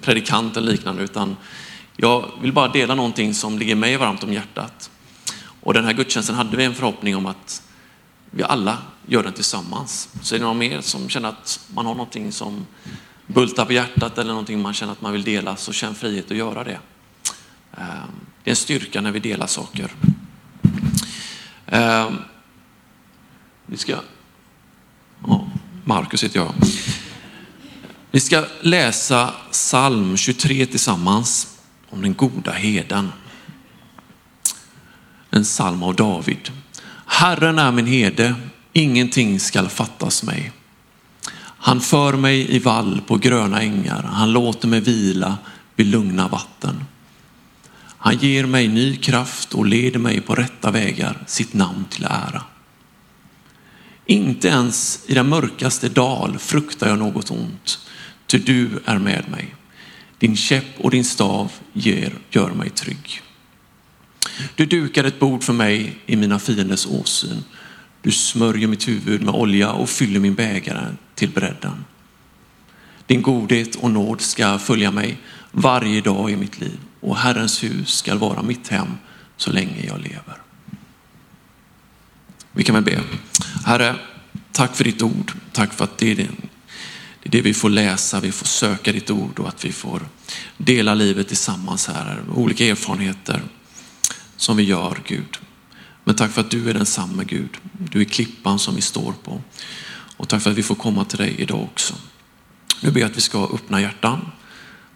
predikant 0.00 0.56
eller 0.56 0.72
liknande, 0.72 1.02
utan 1.02 1.36
jag 1.96 2.30
vill 2.42 2.52
bara 2.52 2.68
dela 2.68 2.94
någonting 2.94 3.34
som 3.34 3.58
ligger 3.58 3.74
mig 3.74 3.96
varmt 3.96 4.24
om 4.24 4.32
hjärtat. 4.32 4.90
Och 5.60 5.74
den 5.74 5.84
här 5.84 5.92
gudstjänsten 5.92 6.36
hade 6.36 6.56
vi 6.56 6.64
en 6.64 6.74
förhoppning 6.74 7.16
om 7.16 7.26
att 7.26 7.62
vi 8.30 8.42
alla 8.42 8.78
gör 9.06 9.22
den 9.22 9.32
tillsammans. 9.32 10.08
Så 10.22 10.34
är 10.34 10.38
det 10.38 10.44
någon 10.44 10.58
mer 10.58 10.80
som 10.80 11.08
känner 11.08 11.28
att 11.28 11.60
man 11.74 11.86
har 11.86 11.94
någonting 11.94 12.32
som 12.32 12.66
bultar 13.26 13.64
på 13.64 13.72
hjärtat 13.72 14.18
eller 14.18 14.30
någonting 14.30 14.62
man 14.62 14.74
känner 14.74 14.92
att 14.92 15.00
man 15.00 15.12
vill 15.12 15.24
dela, 15.24 15.56
så 15.56 15.72
känn 15.72 15.94
frihet 15.94 16.30
att 16.30 16.36
göra 16.36 16.64
det. 16.64 16.78
Ehm, 17.76 18.10
det 18.44 18.50
är 18.50 18.52
en 18.52 18.56
styrka 18.56 19.00
när 19.00 19.12
vi 19.12 19.20
delar 19.20 19.46
saker. 19.46 19.90
Eh, 21.70 22.10
vi 23.66 23.76
ska... 23.76 23.96
Oh, 25.22 25.48
Markus 25.84 26.24
heter 26.24 26.40
jag. 26.40 26.54
Vi 28.10 28.20
ska 28.20 28.44
läsa 28.60 29.34
psalm 29.50 30.16
23 30.16 30.66
tillsammans 30.66 31.58
om 31.90 32.02
den 32.02 32.14
goda 32.14 32.52
heden. 32.52 33.12
En 35.30 35.44
psalm 35.44 35.82
av 35.82 35.94
David. 35.94 36.50
Herren 37.06 37.58
är 37.58 37.72
min 37.72 37.86
herde, 37.86 38.34
ingenting 38.72 39.40
skall 39.40 39.68
fattas 39.68 40.22
mig. 40.22 40.52
Han 41.62 41.80
för 41.80 42.12
mig 42.12 42.56
i 42.56 42.58
vall 42.58 43.00
på 43.06 43.16
gröna 43.16 43.62
ängar, 43.62 44.02
han 44.02 44.32
låter 44.32 44.68
mig 44.68 44.80
vila 44.80 45.38
vid 45.76 45.86
lugna 45.86 46.28
vatten. 46.28 46.84
Han 48.02 48.16
ger 48.16 48.46
mig 48.46 48.68
ny 48.68 48.96
kraft 48.96 49.54
och 49.54 49.66
leder 49.66 49.98
mig 49.98 50.20
på 50.20 50.34
rätta 50.34 50.70
vägar, 50.70 51.24
sitt 51.26 51.54
namn 51.54 51.84
till 51.90 52.04
ära. 52.04 52.42
Inte 54.06 54.48
ens 54.48 55.04
i 55.06 55.14
den 55.14 55.28
mörkaste 55.28 55.88
dal 55.88 56.38
fruktar 56.38 56.88
jag 56.88 56.98
något 56.98 57.30
ont, 57.30 57.78
ty 58.26 58.38
du 58.38 58.70
är 58.84 58.98
med 58.98 59.30
mig. 59.30 59.54
Din 60.18 60.36
käpp 60.36 60.64
och 60.78 60.90
din 60.90 61.04
stav 61.04 61.52
ger, 61.72 62.12
gör 62.30 62.50
mig 62.50 62.70
trygg. 62.70 63.22
Du 64.54 64.66
dukar 64.66 65.04
ett 65.04 65.20
bord 65.20 65.42
för 65.42 65.52
mig 65.52 65.98
i 66.06 66.16
mina 66.16 66.38
fienders 66.38 66.86
åsyn. 66.86 67.44
Du 68.02 68.10
smörjer 68.10 68.68
mitt 68.68 68.88
huvud 68.88 69.22
med 69.22 69.34
olja 69.34 69.72
och 69.72 69.88
fyller 69.88 70.20
min 70.20 70.34
bägare 70.34 70.94
till 71.14 71.30
bredden. 71.30 71.84
Din 73.06 73.22
godhet 73.22 73.76
och 73.76 73.90
nåd 73.90 74.20
ska 74.20 74.58
följa 74.58 74.90
mig 74.90 75.18
varje 75.52 76.00
dag 76.00 76.30
i 76.30 76.36
mitt 76.36 76.60
liv 76.60 76.78
och 77.00 77.16
Herrens 77.16 77.64
hus 77.64 77.94
ska 77.94 78.16
vara 78.16 78.42
mitt 78.42 78.68
hem 78.68 78.88
så 79.36 79.52
länge 79.52 79.86
jag 79.86 80.00
lever. 80.00 80.42
Vi 82.52 82.64
kan 82.64 82.74
väl 82.74 82.84
be. 82.84 83.00
Herre, 83.64 83.96
tack 84.52 84.76
för 84.76 84.84
ditt 84.84 85.02
ord. 85.02 85.32
Tack 85.52 85.72
för 85.72 85.84
att 85.84 85.98
det 85.98 86.10
är 86.10 86.16
det, 86.16 86.28
det 87.22 87.28
är 87.28 87.30
det 87.30 87.42
vi 87.42 87.54
får 87.54 87.70
läsa, 87.70 88.20
vi 88.20 88.32
får 88.32 88.46
söka 88.46 88.92
ditt 88.92 89.10
ord 89.10 89.38
och 89.38 89.48
att 89.48 89.64
vi 89.64 89.72
får 89.72 90.00
dela 90.56 90.94
livet 90.94 91.28
tillsammans 91.28 91.88
här. 91.88 92.22
Olika 92.34 92.66
erfarenheter 92.66 93.42
som 94.36 94.56
vi 94.56 94.62
gör 94.62 94.98
Gud. 95.06 95.38
Men 96.04 96.14
tack 96.14 96.30
för 96.30 96.40
att 96.40 96.50
du 96.50 96.70
är 96.70 96.74
densamme 96.74 97.24
Gud. 97.24 97.56
Du 97.72 98.00
är 98.00 98.04
klippan 98.04 98.58
som 98.58 98.74
vi 98.74 98.80
står 98.80 99.12
på. 99.12 99.42
Och 100.16 100.28
tack 100.28 100.42
för 100.42 100.50
att 100.50 100.56
vi 100.56 100.62
får 100.62 100.74
komma 100.74 101.04
till 101.04 101.18
dig 101.18 101.34
idag 101.38 101.62
också. 101.62 101.94
Nu 102.80 102.90
ber 102.90 103.00
jag 103.00 103.10
att 103.10 103.16
vi 103.16 103.20
ska 103.20 103.44
öppna 103.54 103.80
hjärtan 103.80 104.30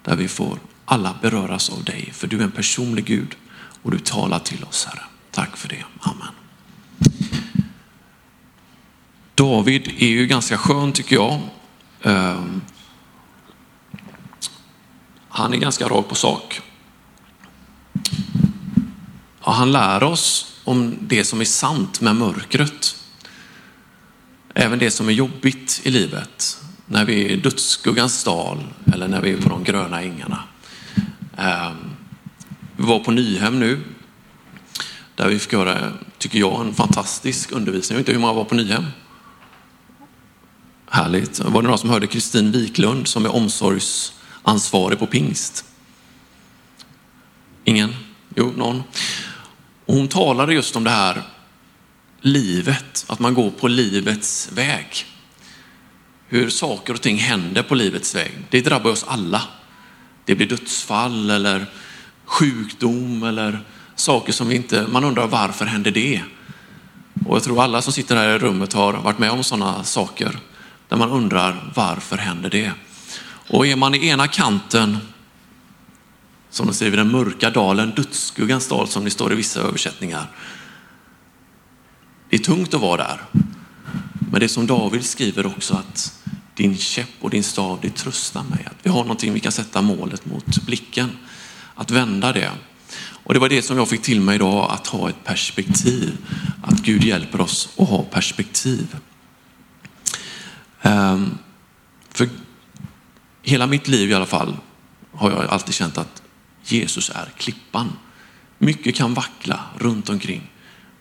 där 0.02 0.16
vi 0.16 0.28
får 0.28 0.59
alla 0.85 1.14
beröras 1.22 1.70
av 1.70 1.85
dig. 1.85 2.11
För 2.12 2.26
du 2.26 2.39
är 2.39 2.43
en 2.43 2.51
personlig 2.51 3.05
Gud 3.05 3.37
och 3.82 3.91
du 3.91 3.99
talar 3.99 4.39
till 4.39 4.64
oss 4.64 4.85
Herre. 4.85 5.05
Tack 5.30 5.57
för 5.57 5.68
det. 5.68 5.85
Amen. 6.01 6.35
David 9.35 9.89
är 9.99 10.07
ju 10.07 10.26
ganska 10.26 10.59
skön 10.59 10.93
tycker 10.93 11.16
jag. 11.16 11.41
Ehm, 12.03 12.62
han 15.28 15.55
är 15.55 15.59
ganska 15.59 15.89
rak 15.89 16.09
på 16.09 16.14
sak. 16.14 16.61
Ja, 19.45 19.53
han 19.53 19.72
lär 19.72 20.03
oss 20.03 20.57
om 20.64 20.97
det 21.01 21.24
som 21.24 21.41
är 21.41 21.45
sant 21.45 22.01
med 22.01 22.16
mörkret. 22.16 22.97
Även 24.55 24.78
det 24.78 24.91
som 24.91 25.09
är 25.09 25.12
jobbigt 25.12 25.80
i 25.85 25.91
livet. 25.91 26.61
När 26.87 27.05
vi 27.05 27.24
är 27.24 27.28
i 27.28 27.37
dödsskuggans 27.37 28.24
dal 28.24 28.64
eller 28.93 29.09
när 29.09 29.20
vi 29.20 29.32
är 29.32 29.37
på 29.37 29.49
de 29.49 29.64
gröna 29.64 30.03
ängarna. 30.03 30.45
Ehm, 31.37 31.76
vi 32.76 32.85
var 32.87 32.99
på 32.99 33.11
Nyhem 33.11 33.61
nu. 33.61 33.80
Där 35.14 35.28
vi 35.28 35.39
fick 35.39 35.53
göra, 35.53 35.93
tycker 36.18 36.39
jag, 36.39 36.61
en 36.61 36.74
fantastisk 36.74 37.53
undervisning. 37.53 37.95
Jag 37.95 37.99
vet 37.99 38.09
inte 38.09 38.12
hur 38.12 38.20
många 38.20 38.32
var 38.32 38.45
på 38.45 38.55
Nyhem? 38.55 38.85
Härligt. 40.91 41.39
Var 41.39 41.62
det 41.62 41.66
några 41.66 41.78
som 41.78 41.91
hörde 41.91 42.07
Kristin 42.07 42.53
Wiklund 42.53 43.09
som 43.09 43.24
är 43.24 43.35
omsorgsansvarig 43.35 44.99
på 44.99 45.07
pingst? 45.07 45.64
Ingen? 47.64 47.95
Jo, 48.37 48.53
någon. 48.57 48.82
Och 49.87 49.95
hon 49.95 50.09
talade 50.09 50.55
just 50.55 50.76
om 50.76 50.85
det 50.85 50.91
här 50.91 51.22
livet, 52.20 53.05
att 53.09 53.18
man 53.18 53.35
går 53.35 53.51
på 53.51 53.68
livets 53.68 54.53
väg. 54.53 55.07
Hur 56.28 56.51
saker 56.51 56.95
och 56.95 57.01
ting 57.01 57.16
händer 57.16 57.62
på 57.62 57.74
livets 57.74 58.14
väg. 58.14 58.32
Det 58.51 58.61
drabbar 58.61 58.91
oss 58.91 59.05
alla. 59.09 59.43
Det 60.25 60.35
blir 60.35 60.47
dödsfall 60.47 61.31
eller 61.31 61.66
sjukdom 62.25 63.22
eller 63.22 63.61
saker 63.95 64.33
som 64.33 64.49
vi 64.49 64.57
inte, 64.57 64.87
man 64.89 65.05
undrar 65.05 65.27
varför 65.27 65.66
händer 65.66 65.91
det? 65.91 66.22
Och 67.27 67.37
jag 67.37 67.43
tror 67.43 67.62
alla 67.62 67.83
som 67.83 67.93
sitter 67.93 68.16
här 68.16 68.29
i 68.29 68.39
rummet 68.39 68.72
har 68.72 68.93
varit 68.93 69.18
med 69.18 69.31
om 69.31 69.45
sådana 69.45 69.85
saker 69.85 70.39
där 70.89 70.97
man 70.97 71.11
undrar 71.11 71.72
varför 71.75 72.16
händer 72.16 72.51
det? 72.51 72.72
Och 73.49 73.66
är 73.66 73.77
man 73.77 73.95
i 73.95 74.09
ena 74.09 74.29
kanten 74.29 74.99
som 76.51 76.66
de 76.66 76.72
skriver, 76.72 76.97
den 76.97 77.11
mörka 77.11 77.51
dalen, 77.51 77.91
dödsskuggans 77.91 78.68
dal 78.68 78.89
som 78.89 79.05
det 79.05 79.11
står 79.11 79.33
i 79.33 79.37
vissa 79.37 79.61
översättningar. 79.61 80.27
Det 82.31 82.37
är 82.37 82.41
tungt 82.41 82.75
att 82.75 82.81
vara 82.81 82.97
där. 82.97 83.20
Men 84.31 84.41
det 84.41 84.47
är 84.47 84.49
som 84.49 84.66
David 84.66 85.05
skriver 85.05 85.47
också 85.47 85.75
att 85.75 86.20
din 86.55 86.76
käpp 86.76 87.09
och 87.20 87.30
din 87.30 87.44
stav, 87.44 87.78
det 87.82 87.90
tröstar 87.90 88.42
mig. 88.42 88.66
Att 88.66 88.76
vi 88.82 88.90
har 88.90 89.02
någonting 89.02 89.32
vi 89.32 89.40
kan 89.40 89.52
sätta 89.52 89.82
målet 89.82 90.26
mot 90.26 90.62
blicken. 90.66 91.11
Att 91.74 91.90
vända 91.90 92.32
det. 92.32 92.50
Och 92.96 93.34
det 93.34 93.40
var 93.40 93.48
det 93.48 93.62
som 93.62 93.76
jag 93.76 93.88
fick 93.88 94.02
till 94.02 94.20
mig 94.20 94.34
idag, 94.34 94.70
att 94.70 94.86
ha 94.86 95.09
ett 95.09 95.24
perspektiv. 95.24 96.16
Att 96.62 96.80
Gud 96.80 97.05
hjälper 97.05 97.40
oss 97.40 97.68
att 97.78 97.88
ha 97.88 98.02
perspektiv. 98.02 98.96
Um, 100.82 101.38
för 102.11 102.28
hela 103.42 103.66
mitt 103.66 103.88
liv 103.88 104.11
i 104.11 104.14
alla 104.14 104.26
fall 104.26 104.57
har 105.12 105.30
jag 105.30 105.44
alltid 105.44 105.74
känt 105.74 105.98
att 105.98 106.22
Jesus 106.64 107.11
är 107.11 107.28
klippan. 107.36 107.92
Mycket 108.59 108.94
kan 108.94 109.14
vackla 109.14 109.61
runt 109.78 110.09
omkring, 110.09 110.50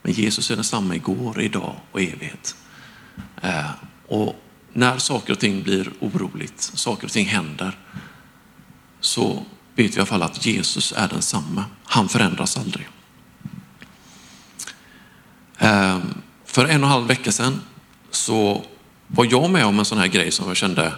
men 0.01 0.13
Jesus 0.13 0.51
är 0.51 0.55
densamma 0.55 0.95
igår, 0.95 1.41
idag 1.41 1.75
och 1.91 2.01
evighet. 2.01 2.55
Ehm, 3.41 3.65
och 4.07 4.42
när 4.73 4.97
saker 4.97 5.33
och 5.33 5.39
ting 5.39 5.63
blir 5.63 5.91
oroligt, 5.99 6.61
saker 6.61 7.05
och 7.05 7.11
ting 7.11 7.25
händer, 7.25 7.77
så 8.99 9.45
vet 9.75 9.91
vi 9.91 9.95
i 9.95 9.99
alla 9.99 10.05
fall 10.05 10.23
att 10.23 10.45
Jesus 10.45 10.93
är 10.97 11.07
densamma. 11.07 11.65
Han 11.83 12.09
förändras 12.09 12.57
aldrig. 12.57 12.87
Eh, 15.57 15.99
för 16.45 16.65
en 16.65 16.83
och 16.83 16.87
en 16.87 16.91
halv 16.91 17.07
vecka 17.07 17.31
sedan 17.31 17.61
så 18.11 18.65
var 19.07 19.27
jag 19.31 19.49
med 19.49 19.65
om 19.65 19.79
en 19.79 19.85
sån 19.85 19.97
här 19.97 20.07
grej 20.07 20.31
som 20.31 20.47
jag 20.47 20.57
kände, 20.57 20.93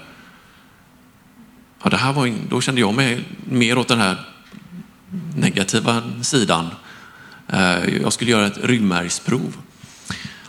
ja, 1.83 1.89
det 1.89 1.97
här 1.97 2.13
var, 2.13 2.33
då 2.49 2.61
kände 2.61 2.81
jag 2.81 2.93
mig 2.93 3.23
mer 3.49 3.77
åt 3.77 3.87
den 3.87 3.99
här 3.99 4.25
negativa 5.35 6.03
sidan. 6.21 6.67
Eh, 7.47 7.85
jag 8.01 8.13
skulle 8.13 8.31
göra 8.31 8.47
ett 8.47 8.63
ryggmärgsprov. 8.63 9.57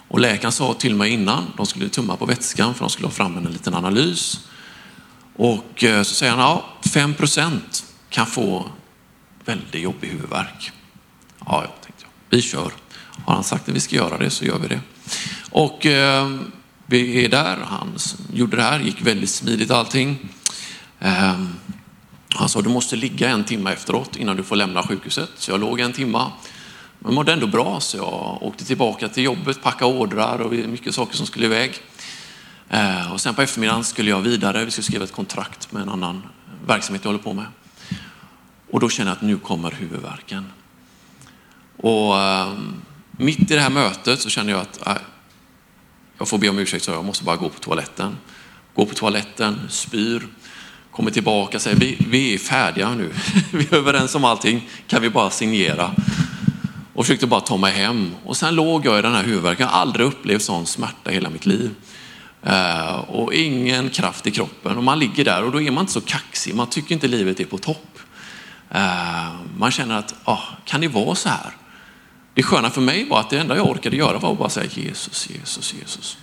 Och 0.08 0.20
läkaren 0.20 0.52
sa 0.52 0.74
till 0.74 0.94
mig 0.94 1.10
innan, 1.10 1.52
de 1.56 1.66
skulle 1.66 1.88
tumma 1.88 2.16
på 2.16 2.26
vätskan 2.26 2.74
för 2.74 2.80
de 2.80 2.90
skulle 2.90 3.06
ha 3.06 3.12
fram 3.12 3.36
en 3.36 3.44
liten 3.44 3.74
analys. 3.74 4.40
Och 5.36 5.84
eh, 5.84 6.02
så 6.02 6.14
säger 6.14 6.32
han, 6.32 6.40
ja, 6.40 6.64
5% 6.82 7.60
kan 8.10 8.26
få 8.26 8.70
väldigt 9.44 9.82
jobbig 9.82 10.08
huvudvärk. 10.08 10.72
Ja, 11.38 11.62
ja, 11.64 11.74
tänkte 11.84 12.04
jag, 12.04 12.36
vi 12.36 12.42
kör. 12.42 12.72
Har 13.24 13.34
han 13.34 13.44
sagt 13.44 13.68
att 13.68 13.74
vi 13.74 13.80
ska 13.80 13.96
göra 13.96 14.18
det 14.18 14.30
så 14.30 14.44
gör 14.44 14.58
vi 14.58 14.68
det. 14.68 14.80
Och 15.50 15.86
eh, 15.86 16.36
vi 16.86 17.24
är 17.24 17.28
där, 17.28 17.56
han 17.56 17.98
gjorde 18.32 18.56
det 18.56 18.62
här, 18.62 18.80
gick 18.80 19.02
väldigt 19.02 19.30
smidigt 19.30 19.70
allting. 19.70 20.18
Eh, 21.00 21.40
han 22.28 22.48
sa, 22.48 22.62
du 22.62 22.68
måste 22.68 22.96
ligga 22.96 23.28
en 23.28 23.44
timme 23.44 23.72
efteråt 23.72 24.16
innan 24.16 24.36
du 24.36 24.42
får 24.42 24.56
lämna 24.56 24.82
sjukhuset. 24.82 25.30
Så 25.36 25.50
jag 25.50 25.60
låg 25.60 25.80
en 25.80 25.92
timme. 25.92 26.24
Men 27.06 27.14
mådde 27.14 27.32
ändå 27.32 27.46
bra 27.46 27.80
så 27.80 27.96
jag 27.96 28.38
åkte 28.42 28.64
tillbaka 28.64 29.08
till 29.08 29.22
jobbet, 29.22 29.62
packade 29.62 29.94
ordrar 29.94 30.38
och 30.38 30.52
mycket 30.52 30.94
saker 30.94 31.16
som 31.16 31.26
skulle 31.26 31.46
iväg. 31.46 31.80
Eh, 32.68 33.12
och 33.12 33.20
sen 33.20 33.34
på 33.34 33.42
eftermiddagen 33.42 33.84
skulle 33.84 34.10
jag 34.10 34.20
vidare, 34.20 34.64
vi 34.64 34.70
skulle 34.70 34.84
skriva 34.84 35.04
ett 35.04 35.12
kontrakt 35.12 35.72
med 35.72 35.82
en 35.82 35.88
annan 35.88 36.22
verksamhet 36.66 37.04
jag 37.04 37.08
håller 37.08 37.24
på 37.24 37.32
med. 37.32 37.46
Och 38.70 38.80
då 38.80 38.88
känner 38.88 39.10
jag 39.10 39.16
att 39.16 39.22
nu 39.22 39.38
kommer 39.38 39.70
huvudvärken. 39.70 40.52
Och 41.76 42.18
eh, 42.20 42.52
mitt 43.10 43.50
i 43.50 43.54
det 43.54 43.60
här 43.60 43.70
mötet 43.70 44.20
så 44.20 44.28
känner 44.28 44.52
jag 44.52 44.60
att 44.60 44.86
äh, 44.86 45.02
jag 46.18 46.28
får 46.28 46.38
be 46.38 46.48
om 46.48 46.58
ursäkt 46.58 46.84
så 46.84 46.90
jag 46.90 47.04
måste 47.04 47.24
bara 47.24 47.36
gå 47.36 47.48
på 47.48 47.58
toaletten. 47.58 48.16
Gå 48.74 48.86
på 48.86 48.94
toaletten, 48.94 49.60
spyr, 49.68 50.26
kommer 50.90 51.10
tillbaka 51.10 51.56
och 51.56 51.62
säger 51.62 51.76
vi, 51.76 51.96
vi 52.10 52.34
är 52.34 52.38
färdiga 52.38 52.94
nu. 52.94 53.10
vi 53.52 53.64
är 53.64 53.74
överens 53.74 54.14
om 54.14 54.24
allting, 54.24 54.68
kan 54.86 55.02
vi 55.02 55.10
bara 55.10 55.30
signera? 55.30 55.94
Och 56.96 57.06
försökte 57.06 57.26
bara 57.26 57.40
ta 57.40 57.56
mig 57.56 57.72
hem. 57.72 58.14
Och 58.24 58.36
sen 58.36 58.54
låg 58.54 58.86
jag 58.86 58.98
i 58.98 59.02
den 59.02 59.14
här 59.14 59.22
huvudvärken. 59.22 59.66
Jag 59.66 59.72
har 59.72 59.80
aldrig 59.80 60.06
upplevt 60.06 60.42
sån 60.42 60.66
smärta 60.66 61.10
i 61.10 61.14
hela 61.14 61.30
mitt 61.30 61.46
liv. 61.46 61.74
Eh, 62.42 62.94
och 62.96 63.34
ingen 63.34 63.90
kraft 63.90 64.26
i 64.26 64.30
kroppen. 64.30 64.76
Och 64.76 64.84
man 64.84 64.98
ligger 64.98 65.24
där 65.24 65.42
och 65.42 65.52
då 65.52 65.60
är 65.60 65.70
man 65.70 65.82
inte 65.82 65.92
så 65.92 66.00
kaxig. 66.00 66.54
Man 66.54 66.66
tycker 66.66 66.94
inte 66.94 67.08
livet 67.08 67.40
är 67.40 67.44
på 67.44 67.58
topp. 67.58 67.98
Eh, 68.70 69.32
man 69.58 69.70
känner 69.70 69.98
att, 69.98 70.14
ah, 70.24 70.42
kan 70.64 70.80
det 70.80 70.88
vara 70.88 71.14
så 71.14 71.28
här? 71.28 71.50
Det 72.34 72.42
sköna 72.42 72.70
för 72.70 72.80
mig 72.80 73.08
var 73.08 73.20
att 73.20 73.30
det 73.30 73.38
enda 73.38 73.56
jag 73.56 73.70
orkade 73.70 73.96
göra 73.96 74.18
var 74.18 74.32
att 74.32 74.38
bara 74.38 74.48
säga 74.48 74.70
Jesus, 74.74 75.30
Jesus, 75.30 75.74
Jesus. 75.74 76.18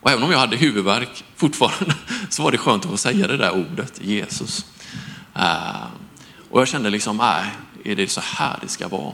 Och 0.00 0.10
även 0.10 0.22
om 0.22 0.30
jag 0.30 0.38
hade 0.38 0.56
huvudvärk 0.56 1.24
fortfarande 1.36 1.94
så 2.28 2.42
var 2.42 2.52
det 2.52 2.58
skönt 2.58 2.84
att 2.84 2.90
få 2.90 2.96
säga 2.96 3.26
det 3.26 3.36
där 3.36 3.50
ordet, 3.50 4.00
Jesus. 4.02 4.66
Eh, 5.34 5.86
och 6.50 6.60
jag 6.60 6.68
kände 6.68 6.90
liksom, 6.90 7.16
nej, 7.16 7.44
är 7.84 7.96
det 7.96 8.10
så 8.10 8.20
här 8.24 8.58
det 8.62 8.68
ska 8.68 8.88
vara? 8.88 9.12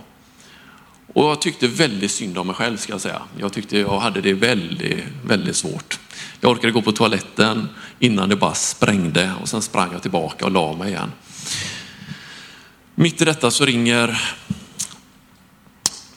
Och 1.15 1.25
jag 1.25 1.41
tyckte 1.41 1.69
väldigt 1.69 2.11
synd 2.11 2.39
om 2.39 2.47
mig 2.47 2.57
själv 2.57 2.77
ska 2.77 2.93
jag 2.93 3.01
säga. 3.01 3.23
Jag 3.39 3.53
tyckte 3.53 3.79
jag 3.79 3.99
hade 3.99 4.21
det 4.21 4.33
väldigt, 4.33 5.05
väldigt 5.25 5.57
svårt. 5.57 6.01
Jag 6.41 6.51
orkade 6.51 6.73
gå 6.73 6.83
på 6.83 6.93
toaletten 6.93 7.69
innan 7.99 8.29
det 8.29 8.37
bara 8.37 8.55
sprängde 8.55 9.33
och 9.43 9.49
sen 9.49 9.63
sprang 9.63 9.93
jag 9.93 10.03
tillbaka 10.03 10.45
och 10.45 10.51
la 10.51 10.73
mig 10.73 10.89
igen. 10.89 11.13
Mitt 12.95 13.23
i 13.23 13.25
detta 13.25 13.51
så 13.51 13.65
ringer, 13.65 14.21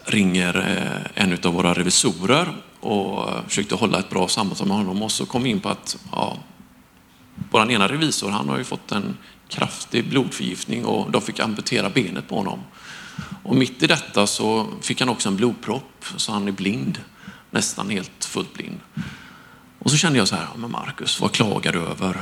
ringer 0.05 0.57
eh, 0.57 1.23
en 1.23 1.37
av 1.43 1.53
våra 1.53 1.73
revisorer 1.73 2.53
och 2.79 3.29
försökte 3.47 3.75
hålla 3.75 3.99
ett 3.99 4.09
bra 4.09 4.27
samtal 4.27 4.67
med 4.67 4.77
honom 4.77 5.01
och 5.01 5.11
så 5.11 5.25
kom 5.25 5.43
vi 5.43 5.49
in 5.49 5.59
på 5.59 5.69
att 5.69 5.97
ja, 6.11 6.37
vår 7.51 7.71
ena 7.71 7.87
revisor 7.87 8.29
han 8.29 8.49
har 8.49 8.57
ju 8.57 8.63
fått 8.63 8.91
en 8.91 9.17
kraftig 9.49 10.09
blodförgiftning 10.09 10.85
och 10.85 11.11
de 11.11 11.21
fick 11.21 11.39
amputera 11.39 11.89
benet 11.89 12.27
på 12.27 12.35
honom. 12.35 12.59
Och 13.47 13.55
mitt 13.55 13.83
i 13.83 13.87
detta 13.87 14.27
så 14.27 14.67
fick 14.81 14.99
han 14.99 15.09
också 15.09 15.29
en 15.29 15.35
blodpropp 15.35 16.05
så 16.17 16.31
han 16.31 16.47
är 16.47 16.51
blind, 16.51 17.01
nästan 17.51 17.89
helt 17.89 18.25
fullt 18.25 18.53
blind. 18.53 18.79
Och 19.79 19.91
så 19.91 19.97
kände 19.97 20.19
jag 20.19 20.27
så 20.27 20.35
här, 20.35 20.47
men 20.55 20.71
Marcus, 20.71 21.21
vad 21.21 21.31
klagar 21.31 21.73
du 21.73 21.79
över? 21.79 22.21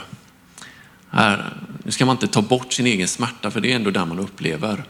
Här, 1.10 1.54
nu 1.84 1.92
ska 1.92 2.06
man 2.06 2.16
inte 2.16 2.28
ta 2.28 2.42
bort 2.42 2.74
sin 2.74 2.86
egen 2.86 3.08
smärta, 3.08 3.52
för 3.52 3.62
det 3.62 3.72
är 3.72 3.76
ändå 3.76 3.92
där 3.92 4.06
man 4.06 4.20
upplever. 4.20 4.84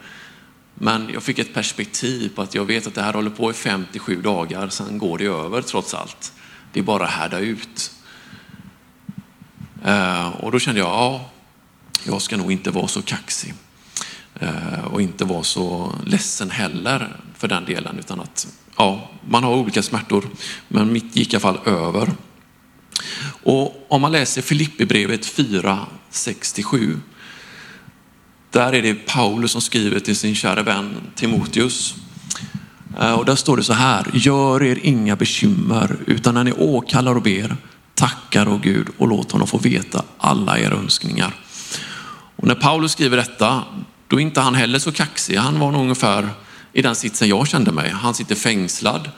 Men 0.73 1.09
jag 1.13 1.23
fick 1.23 1.39
ett 1.39 1.53
perspektiv 1.53 2.35
på 2.35 2.41
att 2.41 2.55
jag 2.55 2.65
vet 2.65 2.87
att 2.87 2.95
det 2.95 3.01
här 3.01 3.13
håller 3.13 3.29
på 3.29 3.51
i 3.51 3.53
57 3.53 4.21
dagar, 4.21 4.69
sen 4.69 4.97
går 4.97 5.17
det 5.17 5.25
över 5.25 5.61
trots 5.61 5.93
allt. 5.93 6.33
Det 6.73 6.79
är 6.79 6.83
bara 6.83 7.03
att 7.03 7.11
härda 7.11 7.39
ut. 7.39 7.91
Eh, 9.85 10.27
och 10.27 10.51
då 10.51 10.59
kände 10.59 10.79
jag, 10.79 10.89
ja, 10.89 11.29
jag 12.03 12.21
ska 12.21 12.37
nog 12.37 12.51
inte 12.51 12.71
vara 12.71 12.87
så 12.87 13.01
kaxig. 13.01 13.53
Eh, 14.39 14.85
och 14.91 15.01
inte 15.01 15.25
vara 15.25 15.43
så 15.43 15.95
ledsen 16.05 16.49
heller 16.49 17.17
för 17.37 17.47
den 17.47 17.65
delen, 17.65 17.99
utan 17.99 18.19
att 18.19 18.47
ja, 18.77 19.09
man 19.29 19.43
har 19.43 19.55
olika 19.55 19.83
smärtor, 19.83 20.25
men 20.67 20.93
mitt 20.93 21.15
gick 21.15 21.33
i 21.33 21.35
alla 21.35 21.41
fall 21.41 21.59
över. 21.65 22.11
Och 23.43 23.85
om 23.89 24.01
man 24.01 24.11
läser 24.11 24.41
Filipperbrevet 24.41 25.25
4, 25.25 25.79
67, 26.09 26.99
där 28.51 28.73
är 28.73 28.81
det 28.81 28.93
Paulus 28.93 29.51
som 29.51 29.61
skriver 29.61 29.99
till 29.99 30.15
sin 30.15 30.35
kära 30.35 30.63
vän 30.63 30.95
Timoteus. 31.15 31.95
Eh, 32.99 33.13
och 33.13 33.25
där 33.25 33.35
står 33.35 33.57
det 33.57 33.63
så 33.63 33.73
här, 33.73 34.05
gör 34.13 34.63
er 34.63 34.79
inga 34.83 35.15
bekymmer, 35.15 35.97
utan 36.07 36.33
när 36.33 36.43
ni 36.43 36.51
åkallar 36.51 37.15
och 37.15 37.21
ber, 37.21 37.57
tackar 37.93 38.45
och 38.45 38.61
Gud 38.61 38.87
och 38.97 39.07
låt 39.07 39.31
honom 39.31 39.47
få 39.47 39.57
veta 39.57 40.03
alla 40.17 40.59
era 40.59 40.75
önskningar. 40.75 41.35
Och 42.35 42.47
när 42.47 42.55
Paulus 42.55 42.91
skriver 42.91 43.17
detta, 43.17 43.63
då 44.07 44.19
är 44.19 44.21
inte 44.21 44.41
han 44.41 44.55
heller 44.55 44.79
så 44.79 44.91
kaxig. 44.91 45.35
Han 45.35 45.59
var 45.59 45.71
nog 45.71 45.81
ungefär 45.81 46.29
i 46.73 46.81
den 46.81 46.95
sitsen 46.95 47.27
jag 47.27 47.47
kände 47.47 47.71
mig. 47.71 47.89
Han 47.89 48.13
sitter 48.13 48.35
fängslad. 48.35 49.09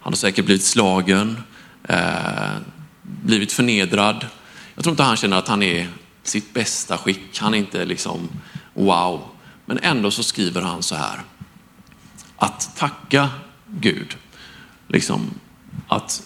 Han 0.00 0.12
har 0.12 0.16
säkert 0.16 0.44
blivit 0.44 0.64
slagen, 0.64 1.42
eh, 1.88 2.56
blivit 3.02 3.52
förnedrad. 3.52 4.26
Jag 4.74 4.84
tror 4.84 4.92
inte 4.92 5.02
han 5.02 5.16
känner 5.16 5.36
att 5.36 5.48
han 5.48 5.62
är 5.62 5.88
sitt 6.22 6.54
bästa 6.54 6.98
skick. 6.98 7.38
Han 7.38 7.54
är 7.54 7.58
inte 7.58 7.84
liksom 7.84 8.28
wow. 8.74 9.22
Men 9.66 9.78
ändå 9.82 10.10
så 10.10 10.22
skriver 10.22 10.62
han 10.62 10.82
så 10.82 10.94
här. 10.94 11.20
Att 12.36 12.76
tacka 12.76 13.30
Gud, 13.66 14.16
liksom 14.88 15.30
att 15.88 16.22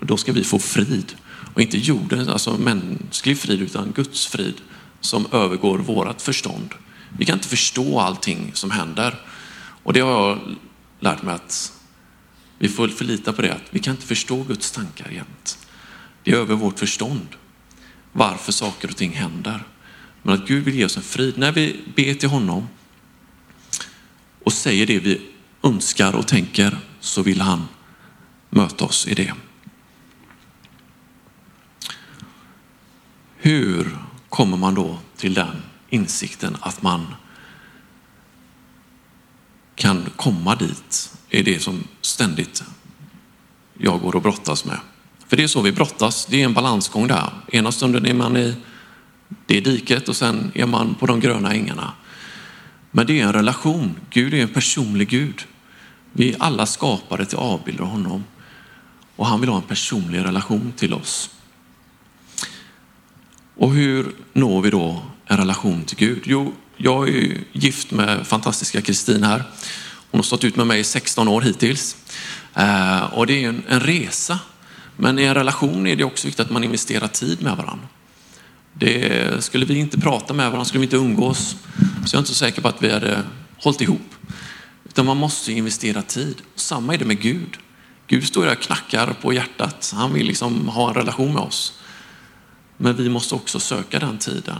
då 0.00 0.16
ska 0.16 0.32
vi 0.32 0.44
få 0.44 0.58
frid. 0.58 1.14
Och 1.54 1.60
inte 1.60 1.78
jorden, 1.78 2.28
alltså 2.28 2.56
mänsklig 2.58 3.38
frid, 3.38 3.62
utan 3.62 3.92
Guds 3.92 4.26
frid 4.26 4.54
som 5.00 5.26
övergår 5.32 5.78
vårat 5.78 6.22
förstånd. 6.22 6.74
Vi 7.18 7.24
kan 7.24 7.34
inte 7.34 7.48
förstå 7.48 8.00
allting 8.00 8.50
som 8.54 8.70
händer. 8.70 9.20
Och 9.82 9.92
det 9.92 10.00
har 10.00 10.10
jag 10.10 10.56
lärt 11.00 11.22
mig 11.22 11.34
att 11.34 11.72
vi 12.58 12.68
får 12.68 12.88
förlita 12.88 13.32
på 13.32 13.42
det, 13.42 13.54
att 13.54 13.62
vi 13.70 13.78
kan 13.78 13.94
inte 13.94 14.06
förstå 14.06 14.42
Guds 14.42 14.70
tankar 14.70 15.10
jämt. 15.10 15.58
Det 16.22 16.30
är 16.30 16.36
över 16.36 16.54
vårt 16.54 16.78
förstånd 16.78 17.26
varför 18.12 18.52
saker 18.52 18.88
och 18.88 18.96
ting 18.96 19.12
händer. 19.12 19.64
Men 20.22 20.34
att 20.34 20.46
Gud 20.46 20.64
vill 20.64 20.74
ge 20.74 20.84
oss 20.84 20.96
en 20.96 21.02
frid. 21.02 21.38
När 21.38 21.52
vi 21.52 21.80
ber 21.96 22.14
till 22.14 22.28
honom 22.28 22.68
och 24.44 24.52
säger 24.52 24.86
det 24.86 24.98
vi 24.98 25.20
önskar 25.62 26.14
och 26.14 26.26
tänker 26.28 26.78
så 27.00 27.22
vill 27.22 27.40
han 27.40 27.64
möta 28.50 28.84
oss 28.84 29.06
i 29.06 29.14
det. 29.14 29.34
Hur 33.36 33.98
kommer 34.28 34.56
man 34.56 34.74
då 34.74 34.98
till 35.16 35.34
den 35.34 35.62
insikten 35.92 36.56
att 36.60 36.82
man 36.82 37.06
kan 39.74 40.06
komma 40.16 40.54
dit 40.54 41.14
är 41.30 41.42
det 41.42 41.62
som 41.62 41.84
ständigt 42.00 42.62
jag 43.78 44.00
går 44.00 44.16
och 44.16 44.22
brottas 44.22 44.64
med. 44.64 44.78
För 45.26 45.36
det 45.36 45.42
är 45.42 45.48
så 45.48 45.62
vi 45.62 45.72
brottas, 45.72 46.26
det 46.26 46.40
är 46.40 46.44
en 46.44 46.54
balansgång 46.54 47.08
där. 47.08 47.30
Ena 47.52 47.72
stunden 47.72 48.06
är 48.06 48.14
man 48.14 48.36
i 48.36 48.54
det 49.46 49.60
diket 49.60 50.08
och 50.08 50.16
sen 50.16 50.52
är 50.54 50.66
man 50.66 50.94
på 50.94 51.06
de 51.06 51.20
gröna 51.20 51.52
ängarna. 51.52 51.92
Men 52.90 53.06
det 53.06 53.20
är 53.20 53.26
en 53.26 53.32
relation. 53.32 53.96
Gud 54.10 54.34
är 54.34 54.42
en 54.42 54.48
personlig 54.48 55.08
Gud. 55.08 55.42
Vi 56.12 56.32
är 56.32 56.42
alla 56.42 56.66
skapade 56.66 57.26
till 57.26 57.38
avbild 57.38 57.80
av 57.80 57.86
honom. 57.86 58.24
Och 59.16 59.26
han 59.26 59.40
vill 59.40 59.48
ha 59.50 59.56
en 59.56 59.62
personlig 59.62 60.24
relation 60.24 60.72
till 60.76 60.94
oss. 60.94 61.30
Och 63.54 63.70
hur 63.70 64.14
når 64.32 64.62
vi 64.62 64.70
då 64.70 65.02
en 65.32 65.38
relation 65.38 65.84
till 65.84 65.98
Gud? 65.98 66.22
Jo, 66.24 66.54
jag 66.76 67.08
är 67.08 67.38
gift 67.52 67.90
med 67.90 68.26
fantastiska 68.26 68.82
Kristin 68.82 69.22
här. 69.22 69.44
Hon 70.10 70.18
har 70.18 70.22
stått 70.22 70.44
ut 70.44 70.56
med 70.56 70.66
mig 70.66 70.80
i 70.80 70.84
16 70.84 71.28
år 71.28 71.40
hittills. 71.40 71.96
Eh, 72.54 73.02
och 73.02 73.26
det 73.26 73.44
är 73.44 73.48
en, 73.48 73.62
en 73.68 73.80
resa. 73.80 74.38
Men 74.96 75.18
i 75.18 75.22
en 75.22 75.34
relation 75.34 75.86
är 75.86 75.96
det 75.96 76.04
också 76.04 76.26
viktigt 76.26 76.46
att 76.46 76.50
man 76.50 76.64
investerar 76.64 77.08
tid 77.08 77.42
med 77.42 77.56
varandra. 77.56 77.88
Det, 78.72 79.44
skulle 79.44 79.66
vi 79.66 79.74
inte 79.74 80.00
prata 80.00 80.34
med 80.34 80.46
varandra, 80.46 80.64
skulle 80.64 80.80
vi 80.80 80.86
inte 80.86 80.96
umgås, 80.96 81.56
så 82.06 82.14
jag 82.14 82.14
är 82.14 82.18
inte 82.18 82.28
så 82.28 82.34
säker 82.34 82.62
på 82.62 82.68
att 82.68 82.82
vi 82.82 82.92
hade 82.92 83.22
hållit 83.56 83.80
ihop. 83.80 84.14
Utan 84.84 85.06
man 85.06 85.16
måste 85.16 85.52
investera 85.52 86.02
tid. 86.02 86.36
Samma 86.54 86.94
är 86.94 86.98
det 86.98 87.04
med 87.04 87.20
Gud. 87.20 87.56
Gud 88.06 88.26
står 88.26 88.44
där 88.44 88.52
och 88.52 88.62
knackar 88.62 89.16
på 89.22 89.32
hjärtat. 89.32 89.94
Han 89.96 90.12
vill 90.12 90.26
liksom 90.26 90.68
ha 90.68 90.88
en 90.88 90.94
relation 90.94 91.34
med 91.34 91.42
oss. 91.42 91.72
Men 92.76 92.96
vi 92.96 93.08
måste 93.08 93.34
också 93.34 93.60
söka 93.60 93.98
den 93.98 94.18
tiden. 94.18 94.56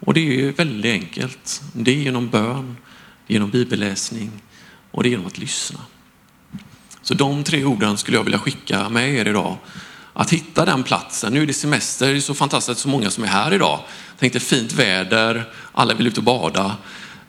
Och 0.00 0.14
det 0.14 0.40
är 0.40 0.52
väldigt 0.52 0.92
enkelt. 0.92 1.62
Det 1.72 1.90
är 1.90 1.96
genom 1.96 2.28
bön, 2.28 2.76
genom 3.26 3.50
bibelläsning 3.50 4.30
och 4.90 5.02
det 5.02 5.08
är 5.08 5.10
genom 5.10 5.26
att 5.26 5.38
lyssna. 5.38 5.80
Så 7.02 7.14
de 7.14 7.44
tre 7.44 7.64
orden 7.64 7.98
skulle 7.98 8.16
jag 8.16 8.24
vilja 8.24 8.38
skicka 8.38 8.88
med 8.88 9.14
er 9.14 9.28
idag. 9.28 9.56
Att 10.12 10.30
hitta 10.30 10.64
den 10.64 10.82
platsen. 10.82 11.32
Nu 11.32 11.42
är 11.42 11.46
det 11.46 11.52
semester, 11.52 12.12
det 12.12 12.16
är 12.16 12.20
så 12.20 12.34
fantastiskt 12.34 12.80
så 12.80 12.88
många 12.88 13.10
som 13.10 13.24
är 13.24 13.28
här 13.28 13.54
idag. 13.54 13.80
Tänkte 14.18 14.40
fint 14.40 14.72
väder, 14.72 15.52
alla 15.72 15.94
vill 15.94 16.06
ut 16.06 16.18
och 16.18 16.24
bada. 16.24 16.76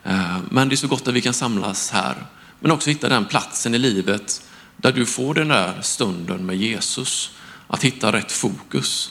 Eh, 0.04 0.36
men 0.50 0.68
det 0.68 0.74
är 0.74 0.76
så 0.76 0.88
gott 0.88 1.08
att 1.08 1.14
vi 1.14 1.20
kan 1.20 1.34
samlas 1.34 1.90
här. 1.90 2.26
Men 2.60 2.70
också 2.70 2.90
hitta 2.90 3.08
den 3.08 3.24
platsen 3.24 3.74
i 3.74 3.78
livet 3.78 4.42
där 4.76 4.92
du 4.92 5.06
får 5.06 5.34
den 5.34 5.48
där 5.48 5.78
stunden 5.82 6.46
med 6.46 6.56
Jesus. 6.56 7.30
Att 7.66 7.84
hitta 7.84 8.12
rätt 8.12 8.32
fokus. 8.32 9.10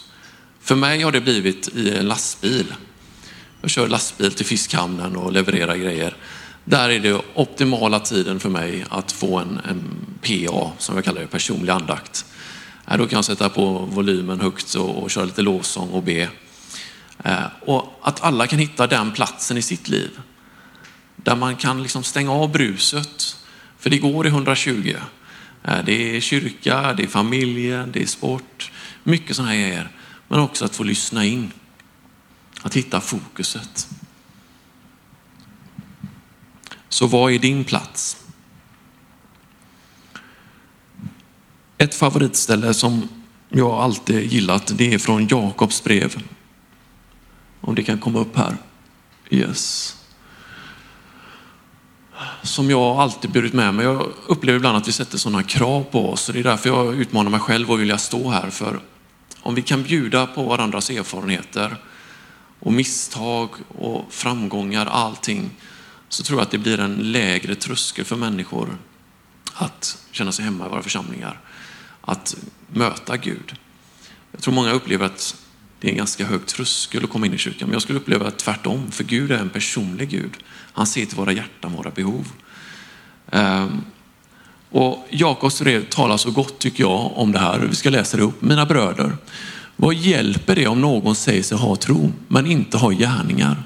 För 0.61 0.75
mig 0.75 1.01
har 1.01 1.11
det 1.11 1.21
blivit 1.21 1.67
i 1.67 1.97
en 1.97 2.07
lastbil. 2.07 2.73
Jag 3.61 3.69
kör 3.69 3.87
lastbil 3.87 4.31
till 4.31 4.45
fiskhamnen 4.45 5.15
och 5.15 5.31
levererar 5.31 5.75
grejer. 5.75 6.15
Där 6.63 6.89
är 6.89 6.99
det 6.99 7.21
optimala 7.33 7.99
tiden 7.99 8.39
för 8.39 8.49
mig 8.49 8.85
att 8.89 9.11
få 9.11 9.37
en, 9.37 9.59
en 9.69 10.05
PA, 10.21 10.71
som 10.77 10.95
jag 10.95 11.05
kallar 11.05 11.21
det, 11.21 11.27
personlig 11.27 11.73
andakt. 11.73 12.25
Äh, 12.91 12.97
då 12.97 13.07
kan 13.07 13.17
jag 13.17 13.25
sätta 13.25 13.49
på 13.49 13.69
volymen 13.71 14.41
högt 14.41 14.75
och, 14.75 15.03
och 15.03 15.11
köra 15.11 15.25
lite 15.25 15.41
lovsång 15.41 15.89
och 15.89 16.03
be. 16.03 16.29
Eh, 17.23 17.43
äh, 17.43 17.45
och 17.61 17.99
att 18.01 18.23
alla 18.23 18.47
kan 18.47 18.59
hitta 18.59 18.87
den 18.87 19.11
platsen 19.11 19.57
i 19.57 19.61
sitt 19.61 19.87
liv. 19.87 20.19
Där 21.15 21.35
man 21.35 21.55
kan 21.55 21.83
liksom 21.83 22.03
stänga 22.03 22.31
av 22.31 22.51
bruset. 22.51 23.37
För 23.79 23.89
det 23.89 23.97
går 23.97 24.27
i 24.27 24.29
120. 24.29 24.95
Eh, 25.63 25.73
äh, 25.73 25.85
det 25.85 26.17
är 26.17 26.21
kyrka, 26.21 26.93
det 26.93 27.03
är 27.03 27.07
familjen, 27.07 27.91
det 27.91 28.01
är 28.01 28.05
sport. 28.07 28.71
Mycket 29.03 29.35
sådana 29.35 29.51
här 29.51 29.59
grejer. 29.59 29.89
Men 30.27 30.39
också 30.39 30.65
att 30.65 30.75
få 30.75 30.83
lyssna 30.83 31.25
in. 31.25 31.51
Att 32.61 32.73
hitta 32.73 33.01
fokuset. 33.01 33.87
Så 36.89 37.07
vad 37.07 37.31
är 37.31 37.39
din 37.39 37.63
plats? 37.63 38.17
Ett 41.77 41.95
favoritställe 41.95 42.73
som 42.73 43.09
jag 43.49 43.71
alltid 43.71 44.31
gillat, 44.31 44.71
det 44.77 44.93
är 44.93 44.97
från 44.97 45.27
Jakobs 45.27 45.83
brev. 45.83 46.23
Om 47.61 47.75
det 47.75 47.83
kan 47.83 47.99
komma 47.99 48.19
upp 48.19 48.35
här. 48.35 48.57
Yes. 49.29 49.95
Som 52.43 52.69
jag 52.69 52.81
alltid 52.81 53.31
burit 53.31 53.53
med 53.53 53.73
mig. 53.73 53.85
Jag 53.85 54.11
upplever 54.27 54.57
ibland 54.57 54.77
att 54.77 54.87
vi 54.87 54.91
sätter 54.91 55.17
sådana 55.17 55.43
krav 55.43 55.83
på 55.83 56.09
oss. 56.11 56.29
det 56.33 56.39
är 56.39 56.43
därför 56.43 56.69
jag 56.69 56.95
utmanar 56.95 57.31
mig 57.31 57.39
själv 57.39 57.71
och 57.71 57.81
vill 57.81 57.97
stå 57.97 58.29
här. 58.29 58.49
För 58.49 58.79
om 59.39 59.55
vi 59.55 59.61
kan 59.61 59.83
bjuda 59.83 60.27
på 60.27 60.43
varandras 60.43 60.89
erfarenheter 60.89 61.77
och 62.61 62.73
misstag 62.73 63.49
och 63.67 64.05
framgångar, 64.09 64.85
allting, 64.85 65.49
så 66.09 66.23
tror 66.23 66.39
jag 66.39 66.45
att 66.45 66.51
det 66.51 66.57
blir 66.57 66.79
en 66.79 66.95
lägre 66.95 67.55
tröskel 67.55 68.05
för 68.05 68.15
människor 68.15 68.77
att 69.53 69.97
känna 70.11 70.31
sig 70.31 70.45
hemma 70.45 70.65
i 70.65 70.69
våra 70.69 70.81
församlingar, 70.81 71.39
att 72.01 72.35
möta 72.67 73.17
Gud. 73.17 73.55
Jag 74.31 74.41
tror 74.41 74.53
många 74.53 74.71
upplever 74.71 75.05
att 75.05 75.35
det 75.79 75.87
är 75.87 75.91
en 75.91 75.97
ganska 75.97 76.25
hög 76.25 76.45
tröskel 76.45 77.03
att 77.03 77.09
komma 77.09 77.25
in 77.25 77.33
i 77.33 77.37
kyrkan, 77.37 77.67
men 77.67 77.73
jag 77.73 77.81
skulle 77.81 77.99
uppleva 77.99 78.27
att 78.27 78.39
tvärtom, 78.39 78.91
för 78.91 79.03
Gud 79.03 79.31
är 79.31 79.37
en 79.37 79.49
personlig 79.49 80.09
Gud. 80.09 80.31
Han 80.73 80.87
ser 80.87 81.05
till 81.05 81.17
våra 81.17 81.31
hjärtan, 81.31 81.73
våra 81.73 81.89
behov. 81.89 82.27
Ehm, 83.31 83.83
och 84.69 85.07
Jakobs 85.09 85.61
brev 85.61 85.89
talar 85.89 86.17
så 86.17 86.31
gott 86.31 86.59
tycker 86.59 86.83
jag 86.83 87.11
om 87.15 87.31
det 87.31 87.39
här. 87.39 87.59
Vi 87.59 87.75
ska 87.75 87.89
läsa 87.89 88.17
det 88.17 88.23
upp. 88.23 88.41
Mina 88.41 88.65
bröder, 88.65 89.17
vad 89.81 89.93
hjälper 89.93 90.55
det 90.55 90.67
om 90.67 90.81
någon 90.81 91.15
säger 91.15 91.43
sig 91.43 91.57
ha 91.57 91.75
tro 91.75 92.11
men 92.27 92.45
inte 92.45 92.77
har 92.77 92.91
gärningar? 92.91 93.63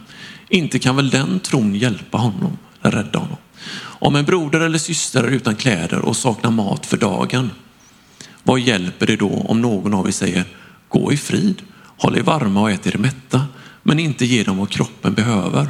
Inte 0.50 0.80
kan 0.80 0.96
väl 0.96 1.10
den 1.10 1.40
tron 1.40 1.76
hjälpa 1.76 2.18
honom, 2.18 2.58
eller 2.82 2.92
rädda 2.92 3.20
honom? 3.20 3.38
Om 3.78 4.16
en 4.16 4.26
broder 4.26 4.60
eller 4.60 4.78
syster 4.78 5.24
är 5.24 5.28
utan 5.28 5.56
kläder 5.56 6.00
och 6.00 6.18
saknar 6.18 6.52
mat 6.52 6.86
för 6.86 6.98
dagen, 6.98 7.52
vad 8.44 8.60
hjälper 8.60 9.08
det 9.08 9.16
då 9.16 9.46
om 9.48 9.62
någon 9.62 9.94
av 9.94 10.08
er 10.08 10.12
säger 10.12 10.44
gå 10.90 11.14
i 11.14 11.18
frid, 11.18 11.62
håll 11.98 12.18
er 12.18 12.22
varma 12.22 12.62
och 12.62 12.72
ät 12.72 12.88
er 12.88 12.98
mätta, 12.98 13.46
men 13.84 14.00
inte 14.00 14.26
ge 14.26 14.44
dem 14.44 14.58
vad 14.58 14.70
kroppen 14.70 15.14
behöver? 15.14 15.68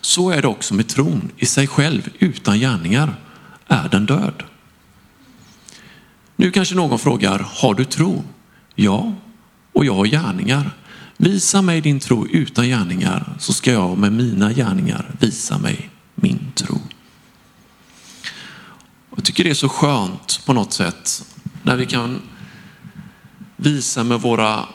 Så 0.00 0.30
är 0.30 0.42
det 0.42 0.48
också 0.48 0.74
med 0.74 0.88
tron 0.88 1.30
i 1.36 1.46
sig 1.46 1.66
själv 1.66 2.08
utan 2.18 2.58
gärningar 2.58 3.14
är 3.66 3.88
den 3.88 4.06
död. 4.06 4.42
Nu 6.36 6.50
kanske 6.50 6.74
någon 6.74 6.98
frågar, 6.98 7.46
har 7.48 7.74
du 7.74 7.84
tro? 7.84 8.24
Ja, 8.82 9.12
och 9.72 9.84
jag 9.84 9.94
har 9.94 10.06
gärningar. 10.06 10.76
Visa 11.16 11.62
mig 11.62 11.80
din 11.80 12.00
tro 12.00 12.26
utan 12.26 12.68
gärningar 12.68 13.36
så 13.38 13.52
ska 13.52 13.72
jag 13.72 13.98
med 13.98 14.12
mina 14.12 14.52
gärningar 14.52 15.14
visa 15.20 15.58
mig 15.58 15.90
min 16.14 16.52
tro. 16.54 16.80
Jag 19.14 19.24
tycker 19.24 19.44
det 19.44 19.50
är 19.50 19.54
så 19.54 19.68
skönt 19.68 20.42
på 20.46 20.52
något 20.52 20.72
sätt 20.72 21.24
när 21.62 21.76
vi 21.76 21.86
kan 21.86 22.22
visa 23.56 24.04
med 24.04 24.20
våra 24.20 24.66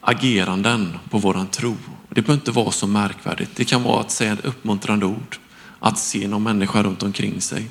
ageranden 0.00 0.98
på 1.10 1.18
våran 1.18 1.46
tro. 1.46 1.76
Det 2.08 2.22
behöver 2.22 2.40
inte 2.40 2.50
vara 2.50 2.70
så 2.70 2.86
märkvärdigt. 2.86 3.50
Det 3.56 3.64
kan 3.64 3.82
vara 3.82 4.00
att 4.00 4.10
säga 4.10 4.32
ett 4.32 4.44
uppmuntrande 4.44 5.06
ord, 5.06 5.36
att 5.80 5.98
se 5.98 6.28
någon 6.28 6.42
människa 6.42 6.82
runt 6.82 7.02
omkring 7.02 7.40
sig. 7.40 7.70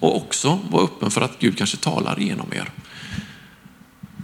Och 0.00 0.16
också 0.16 0.58
vara 0.70 0.84
öppen 0.84 1.10
för 1.10 1.20
att 1.20 1.38
Gud 1.38 1.58
kanske 1.58 1.76
talar 1.76 2.16
genom 2.16 2.52
er. 2.52 2.70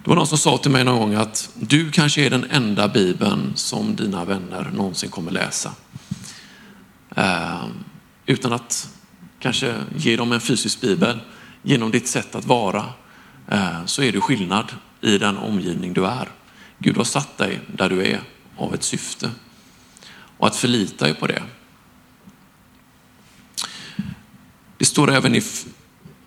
Det 0.05 0.11
var 0.11 0.17
någon 0.17 0.27
som 0.27 0.39
sa 0.39 0.59
till 0.59 0.71
mig 0.71 0.85
någon 0.85 0.99
gång 0.99 1.15
att 1.15 1.51
du 1.55 1.91
kanske 1.91 2.27
är 2.27 2.31
den 2.31 2.51
enda 2.51 2.89
bibeln 2.89 3.53
som 3.55 3.97
dina 3.97 4.25
vänner 4.25 4.71
någonsin 4.75 5.11
kommer 5.11 5.33
läsa. 5.33 5.73
Eh, 7.17 7.65
utan 8.27 8.53
att 8.53 8.89
kanske 9.41 9.75
ge 9.97 10.17
dem 10.17 10.33
en 10.33 10.41
fysisk 10.41 10.81
bibel, 10.81 11.21
genom 11.63 11.91
ditt 11.91 12.09
sätt 12.09 12.35
att 12.35 12.45
vara, 12.45 12.85
eh, 13.49 13.85
så 13.87 14.03
är 14.03 14.13
du 14.13 14.21
skillnad 14.21 14.73
i 15.01 15.19
den 15.19 15.37
omgivning 15.37 15.93
du 15.93 16.07
är. 16.07 16.29
Gud 16.79 16.97
har 16.97 17.05
satt 17.05 17.39
dig 17.39 17.61
där 17.67 17.89
du 17.89 18.07
är 18.07 18.21
av 18.57 18.75
ett 18.75 18.83
syfte. 18.83 19.31
Och 20.37 20.47
att 20.47 20.57
förlita 20.57 21.05
dig 21.05 21.15
på 21.15 21.27
det. 21.27 21.43
Det 24.79 24.85
står 24.85 25.13
även 25.13 25.35
i 25.35 25.43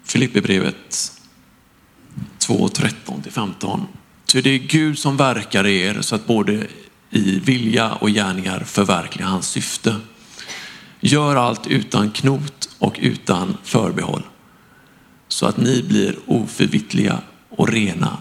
Filipperbrevet 0.03 1.16
2, 2.47 2.67
13-15. 2.67 3.85
Ty 4.25 4.41
det 4.41 4.49
är 4.49 4.57
Gud 4.57 4.99
som 4.99 5.17
verkar 5.17 5.67
i 5.67 5.81
er 5.81 6.01
så 6.01 6.15
att 6.15 6.27
både 6.27 6.67
i 7.09 7.39
vilja 7.39 7.93
och 7.93 8.09
gärningar 8.09 8.59
förverkliga 8.59 9.27
hans 9.27 9.49
syfte. 9.49 9.95
Gör 10.99 11.35
allt 11.35 11.67
utan 11.67 12.11
knot 12.11 12.69
och 12.79 12.95
utan 12.99 13.57
förbehåll 13.63 14.23
så 15.27 15.45
att 15.45 15.57
ni 15.57 15.83
blir 15.83 16.15
oförvittliga 16.25 17.21
och 17.49 17.69
rena 17.69 18.17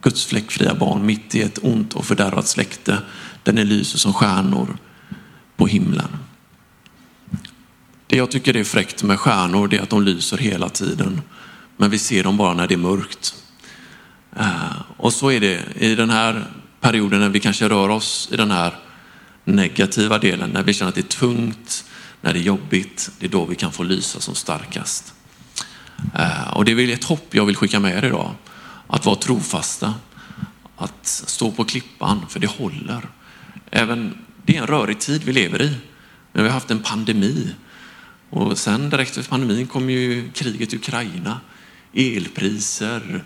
Guds 0.00 0.26
fläckfria 0.26 0.74
barn 0.74 1.06
mitt 1.06 1.34
i 1.34 1.42
ett 1.42 1.58
ont 1.62 1.94
och 1.94 2.04
fördärvat 2.04 2.46
släkte 2.46 2.98
där 3.42 3.52
ni 3.52 3.64
lyser 3.64 3.98
som 3.98 4.12
stjärnor 4.12 4.76
på 5.56 5.66
himlen. 5.66 6.18
Det 8.06 8.16
jag 8.16 8.30
tycker 8.30 8.56
är 8.56 8.64
fräckt 8.64 9.02
med 9.02 9.20
stjärnor 9.20 9.74
är 9.74 9.80
att 9.80 9.90
de 9.90 10.02
lyser 10.02 10.38
hela 10.38 10.68
tiden 10.68 11.22
men 11.76 11.90
vi 11.90 11.98
ser 11.98 12.24
dem 12.24 12.36
bara 12.36 12.54
när 12.54 12.68
det 12.68 12.74
är 12.74 12.78
mörkt. 12.78 13.34
Eh, 14.36 14.80
och 14.96 15.12
så 15.12 15.30
är 15.30 15.40
det 15.40 15.64
i 15.78 15.94
den 15.94 16.10
här 16.10 16.46
perioden 16.80 17.20
när 17.20 17.28
vi 17.28 17.40
kanske 17.40 17.68
rör 17.68 17.88
oss 17.88 18.28
i 18.32 18.36
den 18.36 18.50
här 18.50 18.78
negativa 19.44 20.18
delen, 20.18 20.50
när 20.50 20.62
vi 20.62 20.74
känner 20.74 20.88
att 20.88 20.94
det 20.94 21.00
är 21.00 21.18
tungt, 21.18 21.84
när 22.20 22.32
det 22.32 22.38
är 22.38 22.42
jobbigt, 22.42 23.10
det 23.18 23.26
är 23.26 23.30
då 23.30 23.44
vi 23.44 23.54
kan 23.54 23.72
få 23.72 23.82
lysa 23.82 24.20
som 24.20 24.34
starkast. 24.34 25.14
Eh, 26.14 26.50
och 26.56 26.64
det 26.64 26.70
är 26.70 26.76
väl 26.76 26.90
ett 26.90 27.04
hopp 27.04 27.34
jag 27.34 27.46
vill 27.46 27.56
skicka 27.56 27.80
med 27.80 27.98
er 27.98 28.04
idag, 28.04 28.30
att 28.86 29.06
vara 29.06 29.16
trofasta, 29.16 29.94
att 30.76 31.06
stå 31.06 31.52
på 31.52 31.64
klippan, 31.64 32.26
för 32.28 32.40
det 32.40 32.46
håller. 32.46 33.08
Även, 33.70 34.18
det 34.44 34.56
är 34.56 34.60
en 34.60 34.66
rörig 34.66 34.98
tid 34.98 35.22
vi 35.24 35.32
lever 35.32 35.62
i, 35.62 35.76
men 36.32 36.42
vi 36.42 36.48
har 36.48 36.54
haft 36.54 36.70
en 36.70 36.82
pandemi 36.82 37.54
och 38.30 38.58
sen 38.58 38.90
direkt 38.90 39.16
efter 39.16 39.30
pandemin 39.30 39.66
kom 39.66 39.90
ju 39.90 40.30
kriget 40.30 40.72
i 40.72 40.76
Ukraina 40.76 41.40
elpriser. 41.96 43.24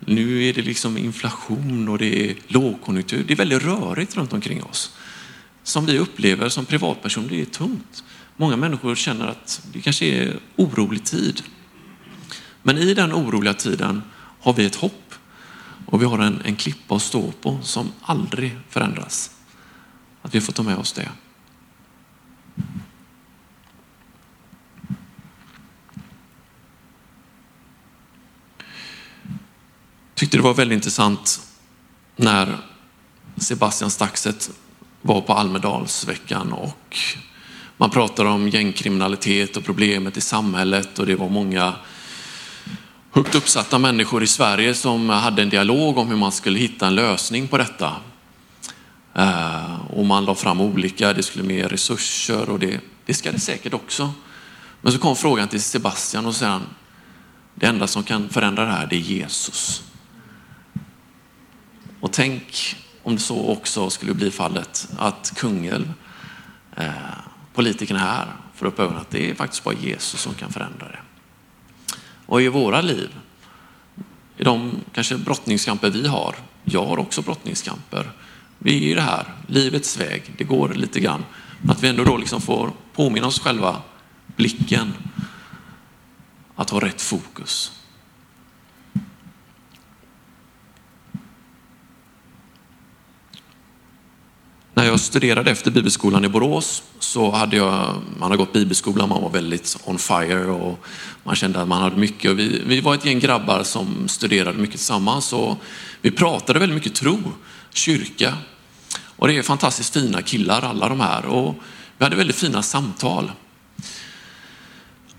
Nu 0.00 0.44
är 0.44 0.52
det 0.52 0.62
liksom 0.62 0.98
inflation 0.98 1.88
och 1.88 1.98
det 1.98 2.30
är 2.30 2.36
lågkonjunktur. 2.46 3.24
Det 3.28 3.34
är 3.34 3.36
väldigt 3.36 3.62
rörigt 3.62 4.16
runt 4.16 4.32
omkring 4.32 4.62
oss. 4.62 4.96
Som 5.62 5.86
vi 5.86 5.98
upplever 5.98 6.48
som 6.48 6.64
privatpersoner. 6.64 7.28
det 7.28 7.40
är 7.40 7.44
tungt. 7.44 8.04
Många 8.36 8.56
människor 8.56 8.94
känner 8.94 9.26
att 9.26 9.66
det 9.72 9.80
kanske 9.80 10.06
är 10.06 10.36
orolig 10.56 11.04
tid. 11.04 11.42
Men 12.62 12.78
i 12.78 12.94
den 12.94 13.12
oroliga 13.12 13.54
tiden 13.54 14.02
har 14.40 14.52
vi 14.52 14.66
ett 14.66 14.76
hopp 14.76 15.14
och 15.86 16.02
vi 16.02 16.06
har 16.06 16.18
en, 16.18 16.42
en 16.44 16.56
klippa 16.56 16.96
att 16.96 17.02
stå 17.02 17.32
på 17.32 17.58
som 17.62 17.92
aldrig 18.00 18.56
förändras. 18.68 19.30
Att 20.22 20.34
vi 20.34 20.40
får 20.40 20.52
ta 20.52 20.62
med 20.62 20.76
oss 20.76 20.92
det. 20.92 21.08
Tyckte 30.16 30.36
det 30.36 30.42
var 30.42 30.54
väldigt 30.54 30.76
intressant 30.76 31.40
när 32.16 32.58
Sebastian 33.36 33.90
Staxet 33.90 34.50
var 35.02 35.20
på 35.20 35.32
Almedalsveckan 35.32 36.52
och 36.52 36.98
man 37.76 37.90
pratade 37.90 38.28
om 38.28 38.48
gängkriminalitet 38.48 39.56
och 39.56 39.64
problemet 39.64 40.16
i 40.16 40.20
samhället 40.20 40.98
och 40.98 41.06
det 41.06 41.14
var 41.14 41.28
många 41.28 41.74
högt 43.12 43.34
uppsatta 43.34 43.78
människor 43.78 44.22
i 44.22 44.26
Sverige 44.26 44.74
som 44.74 45.08
hade 45.08 45.42
en 45.42 45.48
dialog 45.48 45.98
om 45.98 46.08
hur 46.08 46.16
man 46.16 46.32
skulle 46.32 46.58
hitta 46.58 46.86
en 46.86 46.94
lösning 46.94 47.48
på 47.48 47.58
detta. 47.58 47.96
Eh, 49.14 49.90
och 49.90 50.06
man 50.06 50.24
la 50.24 50.34
fram 50.34 50.60
olika, 50.60 51.12
det 51.12 51.22
skulle 51.22 51.44
mer 51.44 51.68
resurser 51.68 52.50
och 52.50 52.58
det, 52.58 52.80
det 53.06 53.14
ska 53.14 53.32
det 53.32 53.40
säkert 53.40 53.74
också. 53.74 54.12
Men 54.80 54.92
så 54.92 54.98
kom 54.98 55.16
frågan 55.16 55.48
till 55.48 55.62
Sebastian 55.62 56.26
och 56.26 56.34
sen, 56.34 56.62
det 57.54 57.66
enda 57.66 57.86
som 57.86 58.02
kan 58.02 58.28
förändra 58.28 58.64
det 58.64 58.72
här 58.72 58.86
det 58.86 58.96
är 58.96 59.00
Jesus. 59.00 59.82
Och 62.00 62.12
tänk 62.12 62.76
om 63.02 63.14
det 63.14 63.20
så 63.20 63.48
också 63.48 63.90
skulle 63.90 64.14
bli 64.14 64.30
fallet 64.30 64.88
att 64.98 65.32
Kungälv, 65.36 65.92
eh, 66.76 66.90
politikerna 67.54 68.00
här, 68.00 68.26
får 68.54 68.66
upp 68.66 68.80
ögonen 68.80 69.00
att 69.00 69.10
det 69.10 69.30
är 69.30 69.34
faktiskt 69.34 69.64
bara 69.64 69.74
Jesus 69.74 70.20
som 70.20 70.34
kan 70.34 70.52
förändra 70.52 70.88
det. 70.88 70.98
Och 72.26 72.42
i 72.42 72.48
våra 72.48 72.80
liv, 72.80 73.08
i 74.36 74.44
de 74.44 74.80
kanske 74.92 75.16
brottningskamper 75.16 75.90
vi 75.90 76.08
har, 76.08 76.34
jag 76.64 76.86
har 76.86 76.98
också 76.98 77.22
brottningskamper. 77.22 78.10
Vi 78.58 78.76
är 78.76 78.90
i 78.90 78.94
det 78.94 79.00
här, 79.00 79.34
livets 79.46 80.00
väg, 80.00 80.34
det 80.38 80.44
går 80.44 80.68
lite 80.68 81.00
grann. 81.00 81.24
Att 81.68 81.82
vi 81.82 81.88
ändå 81.88 82.04
då 82.04 82.16
liksom 82.16 82.40
får 82.40 82.72
påminna 82.92 83.26
oss 83.26 83.40
själva 83.40 83.82
blicken, 84.26 84.94
att 86.56 86.70
ha 86.70 86.80
rätt 86.80 87.02
fokus. 87.02 87.75
När 94.76 94.84
jag 94.84 95.00
studerade 95.00 95.50
efter 95.50 95.70
bibelskolan 95.70 96.24
i 96.24 96.28
Borås 96.28 96.82
så 96.98 97.30
hade 97.30 97.56
jag, 97.56 98.02
man 98.18 98.22
hade 98.22 98.36
gått 98.36 98.52
bibelskolan, 98.52 99.08
man 99.08 99.22
var 99.22 99.30
väldigt 99.30 99.76
on 99.84 99.98
fire 99.98 100.46
och 100.46 100.86
man 101.24 101.36
kände 101.36 101.62
att 101.62 101.68
man 101.68 101.82
hade 101.82 101.96
mycket. 101.96 102.30
Och 102.30 102.38
vi, 102.38 102.62
vi 102.66 102.80
var 102.80 102.94
ett 102.94 103.04
gäng 103.04 103.20
grabbar 103.20 103.62
som 103.62 104.08
studerade 104.08 104.58
mycket 104.58 104.76
tillsammans 104.76 105.32
och 105.32 105.56
vi 106.00 106.10
pratade 106.10 106.58
väldigt 106.58 106.74
mycket 106.74 106.94
tro, 106.94 107.18
kyrka. 107.70 108.36
Och 109.16 109.28
det 109.28 109.36
är 109.36 109.42
fantastiskt 109.42 109.94
fina 109.94 110.22
killar 110.22 110.62
alla 110.62 110.88
de 110.88 111.00
här 111.00 111.26
och 111.26 111.54
vi 111.98 112.04
hade 112.04 112.16
väldigt 112.16 112.36
fina 112.36 112.62
samtal. 112.62 113.32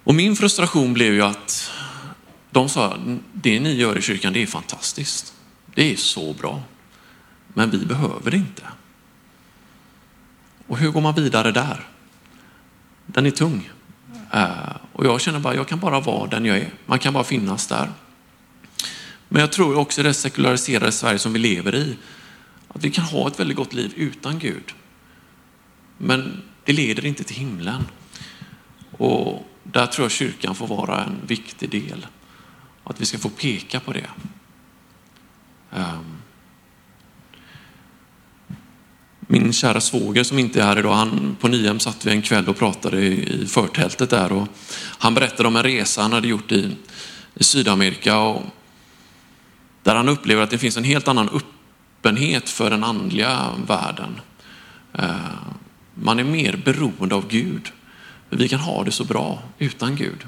Och 0.03 0.15
min 0.15 0.35
frustration 0.35 0.93
blev 0.93 1.13
ju 1.13 1.21
att 1.21 1.71
de 2.51 2.69
sa, 2.69 2.97
det 3.33 3.59
ni 3.59 3.73
gör 3.73 3.97
i 3.97 4.01
kyrkan 4.01 4.33
det 4.33 4.41
är 4.41 4.47
fantastiskt. 4.47 5.33
Det 5.75 5.93
är 5.93 5.95
så 5.95 6.33
bra. 6.33 6.61
Men 7.53 7.69
vi 7.69 7.77
behöver 7.77 8.31
det 8.31 8.37
inte. 8.37 8.63
Och 10.67 10.77
hur 10.77 10.91
går 10.91 11.01
man 11.01 11.15
vidare 11.15 11.51
där? 11.51 11.87
Den 13.05 13.25
är 13.25 13.31
tung. 13.31 13.69
Eh, 14.33 14.75
och 14.93 15.05
jag 15.05 15.21
känner 15.21 15.39
bara, 15.39 15.55
jag 15.55 15.67
kan 15.67 15.79
bara 15.79 15.99
vara 15.99 16.27
den 16.27 16.45
jag 16.45 16.57
är. 16.57 16.73
Man 16.85 16.99
kan 16.99 17.13
bara 17.13 17.23
finnas 17.23 17.67
där. 17.67 17.91
Men 19.29 19.39
jag 19.39 19.51
tror 19.51 19.77
också 19.77 20.01
i 20.01 20.03
det 20.03 20.13
sekulariserade 20.13 20.91
Sverige 20.91 21.19
som 21.19 21.33
vi 21.33 21.39
lever 21.39 21.75
i, 21.75 21.97
att 22.67 22.83
vi 22.83 22.91
kan 22.91 23.03
ha 23.03 23.27
ett 23.27 23.39
väldigt 23.39 23.57
gott 23.57 23.73
liv 23.73 23.93
utan 23.95 24.39
Gud. 24.39 24.73
Men 25.97 26.43
det 26.63 26.73
leder 26.73 27.05
inte 27.05 27.23
till 27.23 27.35
himlen. 27.35 27.83
Och 28.91 29.47
där 29.63 29.85
tror 29.85 30.05
jag 30.05 30.11
kyrkan 30.11 30.55
får 30.55 30.67
vara 30.67 31.03
en 31.03 31.15
viktig 31.27 31.69
del. 31.69 32.07
Att 32.83 33.01
vi 33.01 33.05
ska 33.05 33.17
få 33.17 33.29
peka 33.29 33.79
på 33.79 33.93
det. 33.93 34.09
Ehm, 35.71 35.83
Um, 35.87 36.17
min 39.27 39.53
kära 39.53 39.81
svåger 39.81 40.23
som 40.23 40.39
inte 40.39 40.61
är 40.61 40.65
här 40.65 40.79
idag, 40.79 40.93
han, 40.93 41.37
på 41.39 41.47
Nyhem 41.47 41.79
satt 41.79 42.05
vi 42.05 42.11
en 42.11 42.21
kväll 42.21 42.49
och 42.49 42.57
pratade 42.57 43.01
i 43.01 43.47
förtältet 43.47 44.09
där 44.09 44.31
och 44.31 44.47
han 44.97 45.13
berättade 45.13 45.47
om 45.47 45.55
en 45.55 45.63
resa 45.63 46.01
han 46.01 46.13
hade 46.13 46.27
gjort 46.27 46.51
i, 46.51 46.75
i 47.35 47.43
Sydamerika 47.43 48.17
och 48.17 48.43
där 49.83 49.95
han 49.95 50.09
upplever 50.09 50.43
att 50.43 50.49
det 50.49 50.57
finns 50.57 50.77
en 50.77 50.83
helt 50.83 51.07
annan 51.07 51.29
öppenhet 51.29 52.49
för 52.49 52.69
den 52.69 52.83
andliga 52.83 53.49
världen. 53.67 54.19
Eh, 54.93 55.15
man 55.93 56.19
är 56.19 56.23
mer 56.23 56.61
beroende 56.65 57.15
av 57.15 57.27
Gud. 57.27 57.71
Vi 58.29 58.49
kan 58.49 58.59
ha 58.59 58.83
det 58.83 58.91
så 58.91 59.03
bra 59.03 59.43
utan 59.57 59.95
Gud. 59.95 60.27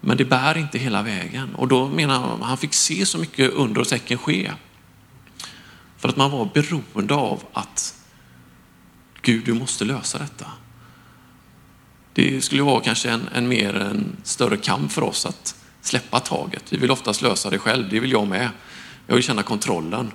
Men 0.00 0.16
det 0.16 0.24
bär 0.24 0.58
inte 0.58 0.78
hela 0.78 1.02
vägen. 1.02 1.54
Och 1.54 1.68
då 1.68 1.88
menar 1.88 2.18
han, 2.20 2.42
han 2.42 2.58
fick 2.58 2.74
se 2.74 3.06
så 3.06 3.18
mycket 3.18 3.52
under 3.52 3.80
och 3.80 3.88
tecken 3.88 4.18
ske. 4.18 4.50
För 6.04 6.08
att 6.08 6.16
man 6.16 6.30
var 6.30 6.50
beroende 6.54 7.14
av 7.14 7.42
att 7.52 7.94
Gud, 9.22 9.44
du 9.44 9.54
måste 9.54 9.84
lösa 9.84 10.18
detta. 10.18 10.46
Det 12.12 12.44
skulle 12.44 12.62
vara 12.62 12.80
kanske 12.80 13.10
en, 13.10 13.28
en 13.34 13.48
mer 13.48 13.74
en 13.74 14.16
större 14.22 14.56
kamp 14.56 14.92
för 14.92 15.02
oss 15.02 15.26
att 15.26 15.56
släppa 15.80 16.20
taget. 16.20 16.72
Vi 16.72 16.76
vill 16.76 16.90
oftast 16.90 17.22
lösa 17.22 17.50
det 17.50 17.58
själv, 17.58 17.88
det 17.90 18.00
vill 18.00 18.12
jag 18.12 18.26
med. 18.26 18.50
Jag 19.06 19.14
vill 19.14 19.24
känna 19.24 19.42
kontrollen. 19.42 20.12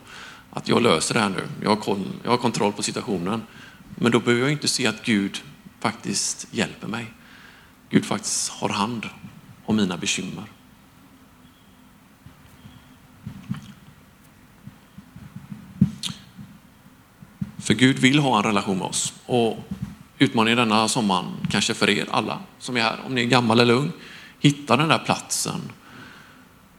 Att 0.50 0.68
jag 0.68 0.82
löser 0.82 1.14
det 1.14 1.20
här 1.20 1.30
nu. 1.30 1.48
Jag 1.64 1.70
har, 1.70 1.82
koll, 1.82 2.04
jag 2.24 2.32
har 2.32 2.38
kontroll 2.38 2.74
på 2.74 2.84
situationen. 2.84 3.42
Men 3.96 4.12
då 4.12 4.20
behöver 4.20 4.42
jag 4.42 4.52
inte 4.52 4.68
se 4.68 4.88
att 4.88 5.06
Gud 5.06 5.42
faktiskt 5.80 6.48
hjälper 6.52 6.88
mig. 6.88 7.14
Gud 7.90 8.06
faktiskt 8.06 8.50
har 8.50 8.70
hand 8.70 9.10
om 9.66 9.76
mina 9.76 9.98
bekymmer. 9.98 10.44
För 17.60 17.74
Gud 17.74 18.00
vill 18.00 18.20
ha 18.20 18.38
en 18.38 18.44
relation 18.44 18.78
med 18.78 18.88
oss. 18.88 19.14
Och 19.26 19.58
utmaningen 20.20 20.58
denna 20.58 20.88
sommaren, 20.88 21.26
kanske 21.50 21.74
för 21.74 21.90
er 21.90 22.06
alla 22.12 22.40
som 22.60 22.78
är 22.78 22.82
här, 22.82 23.00
om 23.06 23.16
ni 23.16 23.22
är 23.22 23.26
gammal 23.26 23.60
eller 23.60 23.74
ung, 23.74 23.92
hitta 24.40 24.78
den 24.78 24.90
där 24.90 25.00
platsen. 25.00 25.62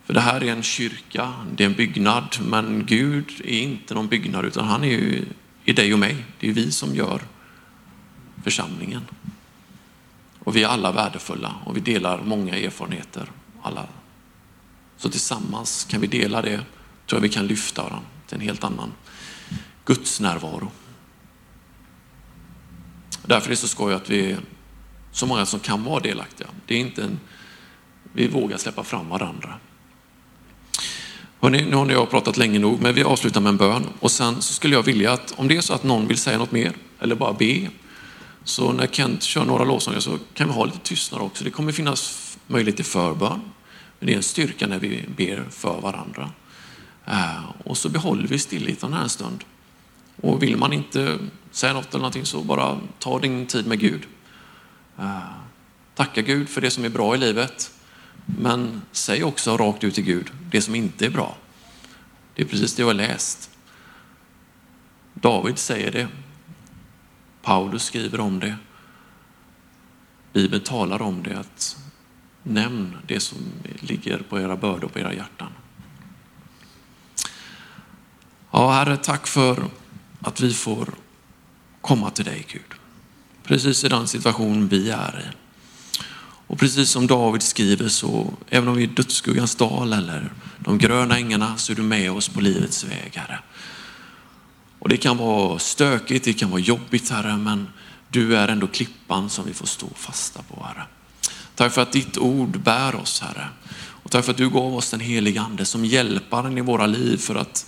För 0.05 0.15
det 0.15 0.21
här 0.21 0.45
är 0.45 0.53
en 0.53 0.63
kyrka, 0.63 1.33
det 1.57 1.65
är 1.65 1.69
en 1.69 1.75
byggnad, 1.75 2.37
men 2.41 2.87
Gud 2.87 3.31
är 3.45 3.59
inte 3.59 3.95
någon 3.95 4.09
byggnad 4.09 4.45
utan 4.45 4.69
han 4.69 4.85
är 4.85 4.89
ju 4.89 5.25
i 5.65 5.73
dig 5.73 5.93
och 5.93 5.99
mig. 5.99 6.25
Det 6.41 6.49
är 6.49 6.53
vi 6.53 6.73
som 6.73 6.95
gör 6.95 7.21
församlingen. 8.45 9.03
Och 10.39 10.57
vi 10.57 10.63
är 10.63 10.69
alla 10.69 10.93
värdefulla 10.93 11.55
och 11.65 11.77
vi 11.77 11.81
delar 11.81 12.23
många 12.25 12.57
erfarenheter. 12.57 13.31
Alla. 13.63 13.87
Så 14.97 15.11
tillsammans 15.11 15.85
kan 15.91 16.01
vi 16.01 16.07
dela 16.07 16.43
det, 16.43 16.57
tror 17.07 17.19
jag 17.19 17.21
vi 17.21 17.29
kan 17.29 17.47
lyfta 17.47 17.83
varandra 17.83 18.09
till 18.27 18.37
en 18.37 18.45
helt 18.45 18.65
annan 18.65 18.93
Guds 19.85 20.21
närvaro. 20.21 20.71
Därför 23.27 23.47
är 23.47 23.51
det 23.51 23.57
så 23.57 23.69
skoj 23.69 23.95
att 23.95 24.11
vi 24.11 24.31
är 24.31 24.39
så 25.13 25.27
många 25.27 25.47
som 25.47 25.61
kan 25.61 25.85
vara 25.85 26.01
delaktiga. 26.01 26.49
Det 26.67 26.75
är 26.75 26.79
inte 26.79 27.03
en, 27.03 27.21
vi 28.13 28.29
vågar 28.29 28.57
släppa 28.57 28.85
fram 28.85 29.09
varandra. 29.09 29.55
Hörrni, 31.41 31.65
nu 31.65 31.77
har 31.77 31.91
jag 31.91 32.11
pratat 32.11 32.37
länge 32.37 32.59
nog, 32.59 32.81
men 32.81 32.95
vi 32.95 33.03
avslutar 33.03 33.41
med 33.41 33.51
en 33.51 33.57
bön. 33.57 33.87
Och 34.01 34.11
sen 34.11 34.43
så 34.43 34.53
skulle 34.55 34.77
jag 34.77 34.83
vilja 34.83 35.13
att 35.13 35.35
om 35.37 35.49
det 35.49 35.57
är 35.57 35.61
så 35.61 35.75
att 35.75 35.83
någon 35.83 36.07
vill 36.07 36.19
säga 36.19 36.39
något 36.39 36.53
mer 36.53 36.73
eller 37.01 37.15
bara 37.15 37.33
be, 37.33 37.71
så 38.45 38.73
när 38.73 38.87
Kent 38.87 39.23
kör 39.23 39.45
några 39.45 39.65
lovsånger 39.65 40.01
så 40.01 40.19
kan 40.35 40.49
vi 40.49 40.55
ha 40.55 40.65
lite 40.65 40.79
tystnad 40.79 41.21
också. 41.21 41.45
Det 41.45 41.51
kommer 41.51 41.73
finnas 41.73 42.39
möjlighet 42.47 42.77
till 42.77 42.85
förbön, 42.85 43.41
men 43.99 44.07
det 44.07 44.13
är 44.13 44.17
en 44.17 44.23
styrka 44.23 44.67
när 44.67 44.79
vi 44.79 45.05
ber 45.17 45.45
för 45.51 45.81
varandra. 45.81 46.31
Eh, 47.07 47.51
och 47.65 47.79
så 47.79 47.89
behåller 47.89 48.27
vi 48.27 48.39
stillheten 48.39 48.93
här 48.93 49.03
en 49.03 49.09
stund. 49.09 49.45
Och 50.21 50.43
vill 50.43 50.57
man 50.57 50.73
inte 50.73 51.19
säga 51.51 51.73
något 51.73 51.89
eller 51.89 51.99
någonting 51.99 52.27
så 52.27 52.43
bara 52.43 52.81
ta 52.99 53.19
din 53.19 53.47
tid 53.47 53.67
med 53.67 53.81
Gud. 53.81 54.07
Eh, 54.99 55.21
tacka 55.95 56.23
Gud 56.23 56.49
för 56.49 56.61
det 56.61 56.71
som 56.71 56.85
är 56.85 56.89
bra 56.89 57.15
i 57.15 57.19
livet. 57.19 57.73
Men 58.39 58.83
säg 58.93 59.25
också 59.25 59.57
rakt 59.57 59.85
ut 59.85 59.95
till 59.95 60.05
Gud 60.05 60.31
det 60.51 60.63
som 60.63 60.75
inte 60.75 61.07
är 61.07 61.11
bra. 61.11 61.37
Det 62.35 62.43
är 62.43 62.47
precis 62.47 62.75
det 62.75 62.83
jag 62.83 62.87
har 62.87 62.95
läst. 62.95 63.51
David 65.15 65.59
säger 65.59 65.93
det. 65.93 66.09
Paulus 67.43 67.85
skriver 67.85 68.21
om 68.21 68.41
det. 68.41 68.57
Bibeln 70.33 70.63
talar 70.63 71.03
om 71.03 71.23
det. 71.23 71.39
att 71.39 71.77
Nämn 72.43 72.97
det 73.07 73.21
som 73.21 73.39
ligger 73.81 74.19
på 74.19 74.41
era 74.41 74.57
bördor 74.57 74.89
på 74.89 74.99
era 74.99 75.15
hjärtan. 75.15 75.53
Ja, 78.51 78.71
Herre, 78.71 78.97
tack 78.97 79.27
för 79.27 79.65
att 80.21 80.41
vi 80.41 80.55
får 80.55 80.95
komma 81.81 82.11
till 82.11 82.25
dig 82.25 82.47
Gud. 82.53 82.63
Precis 83.43 83.85
i 83.85 83.89
den 83.89 84.09
situation 84.09 84.69
vi 84.69 84.91
är 84.91 85.31
i. 85.31 85.37
Och 86.47 86.59
precis 86.59 86.91
som 86.91 87.07
David 87.07 87.43
skriver 87.43 87.89
så, 87.89 88.35
även 88.49 88.69
om 88.69 88.77
vi 88.77 88.83
är 88.83 88.89
i 88.89 88.91
dödsskuggans 88.91 89.55
dal 89.55 89.93
eller 89.93 90.33
de 90.59 90.79
gröna 90.79 91.17
ängarna 91.17 91.57
så 91.57 91.73
är 91.73 91.77
du 91.77 91.83
med 91.83 92.13
oss 92.13 92.29
på 92.29 92.41
livets 92.41 92.85
väg 92.85 93.13
Herre. 93.15 93.39
Och 94.79 94.89
det 94.89 94.97
kan 94.97 95.17
vara 95.17 95.59
stökigt, 95.59 96.25
det 96.25 96.33
kan 96.33 96.51
vara 96.51 96.61
jobbigt 96.61 97.11
Herre, 97.11 97.37
men 97.37 97.69
du 98.09 98.37
är 98.37 98.49
ändå 98.49 98.67
klippan 98.67 99.31
som 99.31 99.45
vi 99.47 99.55
får 99.55 99.67
stå 99.67 99.89
fasta 99.95 100.43
på 100.43 100.65
Herre. 100.65 100.87
Tack 101.55 101.73
för 101.73 101.83
att 101.83 101.93
ditt 101.93 102.19
ord 102.19 102.61
bär 102.61 102.95
oss 102.95 103.21
Herre. 103.21 103.49
Och 104.03 104.11
tack 104.11 104.25
för 104.25 104.33
att 104.33 104.39
du 104.39 104.51
gav 104.51 104.75
oss 104.75 104.91
den 104.91 105.01
heliga 105.01 105.43
Ande 105.43 105.65
som 105.65 105.85
hjälparen 105.85 106.59
i 106.59 106.61
våra 106.61 106.87
liv 106.87 107.17
för 107.17 107.35
att 107.35 107.67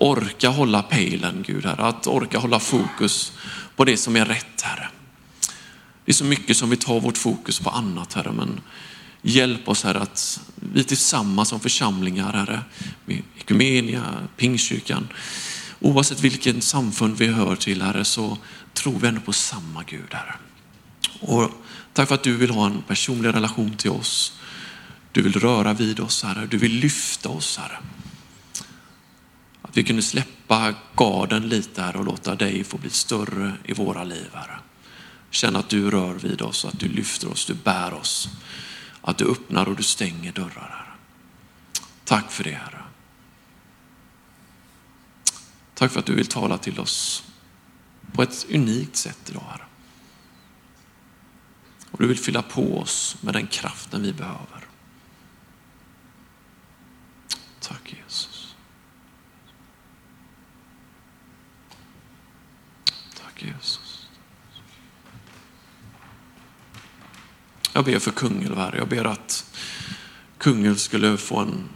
orka 0.00 0.48
hålla 0.48 0.82
pejlen, 0.82 1.44
Gud, 1.46 1.64
Herre. 1.64 1.82
Att 1.82 2.06
orka 2.06 2.38
hålla 2.38 2.60
fokus 2.60 3.32
på 3.76 3.84
det 3.84 3.96
som 3.96 4.16
är 4.16 4.24
rätt, 4.24 4.60
Herre. 4.62 4.88
Det 6.04 6.12
är 6.12 6.14
så 6.14 6.24
mycket 6.24 6.56
som 6.56 6.70
vi 6.70 6.76
tar 6.76 7.00
vårt 7.00 7.18
fokus 7.18 7.60
på 7.60 7.70
annat, 7.70 8.12
Herre, 8.12 8.32
men 8.32 8.60
hjälp 9.22 9.68
oss, 9.68 9.84
Herre, 9.84 10.00
att 10.00 10.40
vi 10.54 10.84
tillsammans 10.84 11.48
som 11.48 11.60
församlingar, 11.60 12.32
Herre, 12.32 12.60
med 13.04 13.22
Ekumenia, 13.38 14.02
Pingstkyrkan, 14.36 15.08
oavsett 15.80 16.20
vilken 16.20 16.60
samfund 16.60 17.16
vi 17.16 17.26
hör 17.26 17.56
till, 17.56 17.82
Herre, 17.82 18.04
så 18.04 18.38
tror 18.74 18.98
vi 18.98 19.08
ändå 19.08 19.20
på 19.20 19.32
samma 19.32 19.82
Gud, 19.82 20.08
Herre. 20.10 20.34
Och 21.20 21.50
tack 21.92 22.08
för 22.08 22.14
att 22.14 22.22
du 22.22 22.36
vill 22.36 22.50
ha 22.50 22.66
en 22.66 22.82
personlig 22.82 23.34
relation 23.34 23.76
till 23.76 23.90
oss. 23.90 24.32
Du 25.12 25.22
vill 25.22 25.40
röra 25.40 25.72
vid 25.72 26.00
oss, 26.00 26.22
Herre. 26.22 26.46
Du 26.46 26.58
vill 26.58 26.72
lyfta 26.72 27.28
oss, 27.28 27.58
Herre. 27.58 27.78
Att 29.70 29.76
vi 29.76 29.84
kunde 29.84 30.02
släppa 30.02 30.74
garden 30.96 31.48
lite 31.48 31.82
här 31.82 31.96
och 31.96 32.04
låta 32.04 32.34
dig 32.34 32.64
få 32.64 32.78
bli 32.78 32.90
större 32.90 33.52
i 33.64 33.72
våra 33.72 34.04
liv, 34.04 34.30
Herre. 34.32 34.58
Känna 35.30 35.58
att 35.58 35.68
du 35.68 35.90
rör 35.90 36.14
vid 36.14 36.42
oss, 36.42 36.64
att 36.64 36.80
du 36.80 36.88
lyfter 36.88 37.28
oss, 37.28 37.46
du 37.46 37.54
bär 37.54 37.94
oss. 37.94 38.28
Att 39.00 39.18
du 39.18 39.30
öppnar 39.30 39.68
och 39.68 39.76
du 39.76 39.82
stänger 39.82 40.32
dörrar, 40.32 40.50
Herre. 40.76 40.92
Tack 42.04 42.30
för 42.30 42.44
det, 42.44 42.50
Herre. 42.50 42.82
Tack 45.74 45.92
för 45.92 46.00
att 46.00 46.06
du 46.06 46.14
vill 46.14 46.26
tala 46.26 46.58
till 46.58 46.80
oss 46.80 47.24
på 48.12 48.22
ett 48.22 48.46
unikt 48.50 48.96
sätt 48.96 49.30
idag, 49.30 49.44
Herre. 49.50 49.66
Och 51.90 51.98
du 52.02 52.08
vill 52.08 52.18
fylla 52.18 52.42
på 52.42 52.78
oss 52.78 53.16
med 53.20 53.34
den 53.34 53.46
kraften 53.46 54.02
vi 54.02 54.12
behöver. 54.12 54.66
Tack 57.60 57.94
Jesus. 58.04 58.29
Tack 63.40 63.48
Jesus. 63.48 64.08
Jag 67.72 67.84
ber 67.84 67.98
för 67.98 68.10
Kungälv 68.10 68.56
här. 68.56 68.76
Jag 68.76 68.88
ber 68.88 69.04
att 69.04 69.56
Kungälv 70.38 70.76
skulle 70.76 71.16
få 71.16 71.38
en, 71.38 71.68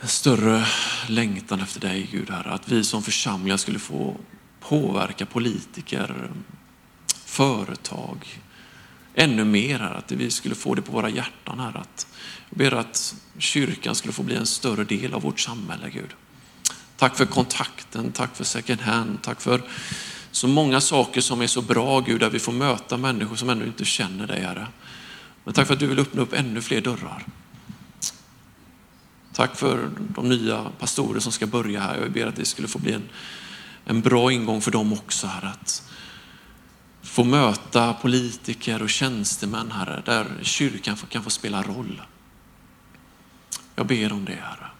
en 0.00 0.08
större 0.08 0.66
längtan 1.08 1.60
efter 1.60 1.80
dig 1.80 2.08
Gud 2.12 2.30
Herre. 2.30 2.50
Att 2.50 2.68
vi 2.68 2.84
som 2.84 3.02
församlingar 3.02 3.56
skulle 3.56 3.78
få 3.78 4.16
påverka 4.60 5.26
politiker, 5.26 6.30
företag, 7.24 8.40
ännu 9.14 9.44
mer 9.44 9.78
här. 9.78 9.94
Att 9.94 10.12
vi 10.12 10.30
skulle 10.30 10.54
få 10.54 10.74
det 10.74 10.82
på 10.82 10.92
våra 10.92 11.10
hjärtan 11.10 11.60
här. 11.60 11.76
Att, 11.76 12.06
jag 12.48 12.58
ber 12.58 12.74
att 12.74 13.14
kyrkan 13.38 13.94
skulle 13.94 14.12
få 14.12 14.22
bli 14.22 14.36
en 14.36 14.46
större 14.46 14.84
del 14.84 15.14
av 15.14 15.22
vårt 15.22 15.40
samhälle 15.40 15.90
Gud. 15.90 16.14
Tack 16.96 17.16
för 17.16 17.26
kontakten, 17.26 18.12
tack 18.12 18.36
för 18.36 18.44
second 18.44 18.80
hand, 18.80 19.22
tack 19.22 19.40
för 19.40 19.62
så 20.30 20.48
många 20.48 20.80
saker 20.80 21.20
som 21.20 21.40
är 21.42 21.46
så 21.46 21.62
bra 21.62 22.00
Gud, 22.00 22.20
där 22.20 22.30
vi 22.30 22.38
får 22.38 22.52
möta 22.52 22.96
människor 22.96 23.36
som 23.36 23.50
ännu 23.50 23.66
inte 23.66 23.84
känner 23.84 24.26
dig 24.26 24.42
Herre. 24.42 24.66
Men 25.44 25.54
tack 25.54 25.66
för 25.66 25.74
att 25.74 25.80
du 25.80 25.86
vill 25.86 25.98
öppna 25.98 26.22
upp 26.22 26.32
ännu 26.32 26.60
fler 26.62 26.80
dörrar. 26.80 27.26
Tack 29.32 29.56
för 29.56 29.90
de 29.98 30.28
nya 30.28 30.70
pastorer 30.78 31.20
som 31.20 31.32
ska 31.32 31.46
börja 31.46 31.80
här. 31.80 31.98
Jag 32.00 32.12
ber 32.12 32.26
att 32.26 32.36
det 32.36 32.44
skulle 32.44 32.68
få 32.68 32.78
bli 32.78 32.92
en, 32.92 33.08
en 33.84 34.00
bra 34.00 34.32
ingång 34.32 34.60
för 34.60 34.70
dem 34.70 34.92
också 34.92 35.26
Herre. 35.26 35.48
Att 35.48 35.82
få 37.02 37.24
möta 37.24 37.92
politiker 37.92 38.82
och 38.82 38.90
tjänstemän 38.90 39.72
Herre, 39.72 40.02
där 40.04 40.26
kyrkan 40.42 40.96
kan 41.08 41.22
få 41.22 41.30
spela 41.30 41.62
roll. 41.62 42.02
Jag 43.74 43.86
ber 43.86 44.12
om 44.12 44.24
det 44.24 44.32
Herre. 44.32 44.70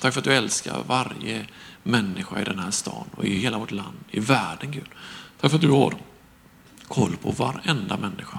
Tack 0.00 0.14
för 0.14 0.20
att 0.20 0.24
du 0.24 0.34
älskar 0.34 0.82
varje 0.86 1.46
människa 1.82 2.40
i 2.40 2.44
den 2.44 2.58
här 2.58 2.70
stan 2.70 3.04
och 3.16 3.24
i 3.24 3.38
hela 3.38 3.58
vårt 3.58 3.70
land, 3.70 3.98
i 4.10 4.20
världen 4.20 4.70
Gud. 4.70 4.88
Tack 5.40 5.50
för 5.50 5.56
att 5.56 5.62
du 5.62 5.70
har 5.70 5.94
koll 6.88 7.16
på 7.16 7.30
varenda 7.30 7.96
människa. 7.96 8.38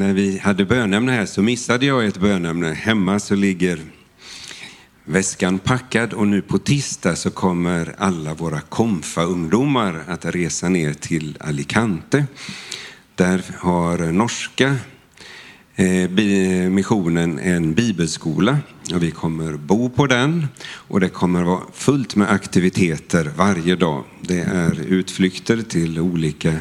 När 0.00 0.12
vi 0.12 0.38
hade 0.38 0.64
bönämne 0.64 1.12
här 1.12 1.26
så 1.26 1.42
missade 1.42 1.86
jag 1.86 2.06
ett 2.06 2.18
bönämne. 2.18 2.72
Hemma 2.72 3.20
så 3.20 3.34
ligger 3.34 3.80
väskan 5.04 5.58
packad 5.58 6.12
och 6.12 6.26
nu 6.26 6.42
på 6.42 6.58
tisdag 6.58 7.16
så 7.16 7.30
kommer 7.30 7.94
alla 7.98 8.34
våra 8.34 8.60
Komfa-ungdomar 8.60 10.04
att 10.08 10.24
resa 10.24 10.68
ner 10.68 10.92
till 10.92 11.36
Alicante. 11.40 12.24
Där 13.14 13.42
har 13.58 14.12
norska 14.12 14.76
eh, 15.76 16.10
missionen 16.70 17.38
en 17.38 17.74
bibelskola 17.74 18.58
och 18.94 19.02
vi 19.02 19.10
kommer 19.10 19.52
bo 19.52 19.90
på 19.90 20.06
den 20.06 20.46
och 20.62 21.00
det 21.00 21.08
kommer 21.08 21.42
vara 21.42 21.62
fullt 21.72 22.16
med 22.16 22.30
aktiviteter 22.30 23.30
varje 23.36 23.76
dag. 23.76 24.04
Det 24.20 24.40
är 24.40 24.80
utflykter 24.80 25.62
till 25.62 25.98
olika 25.98 26.52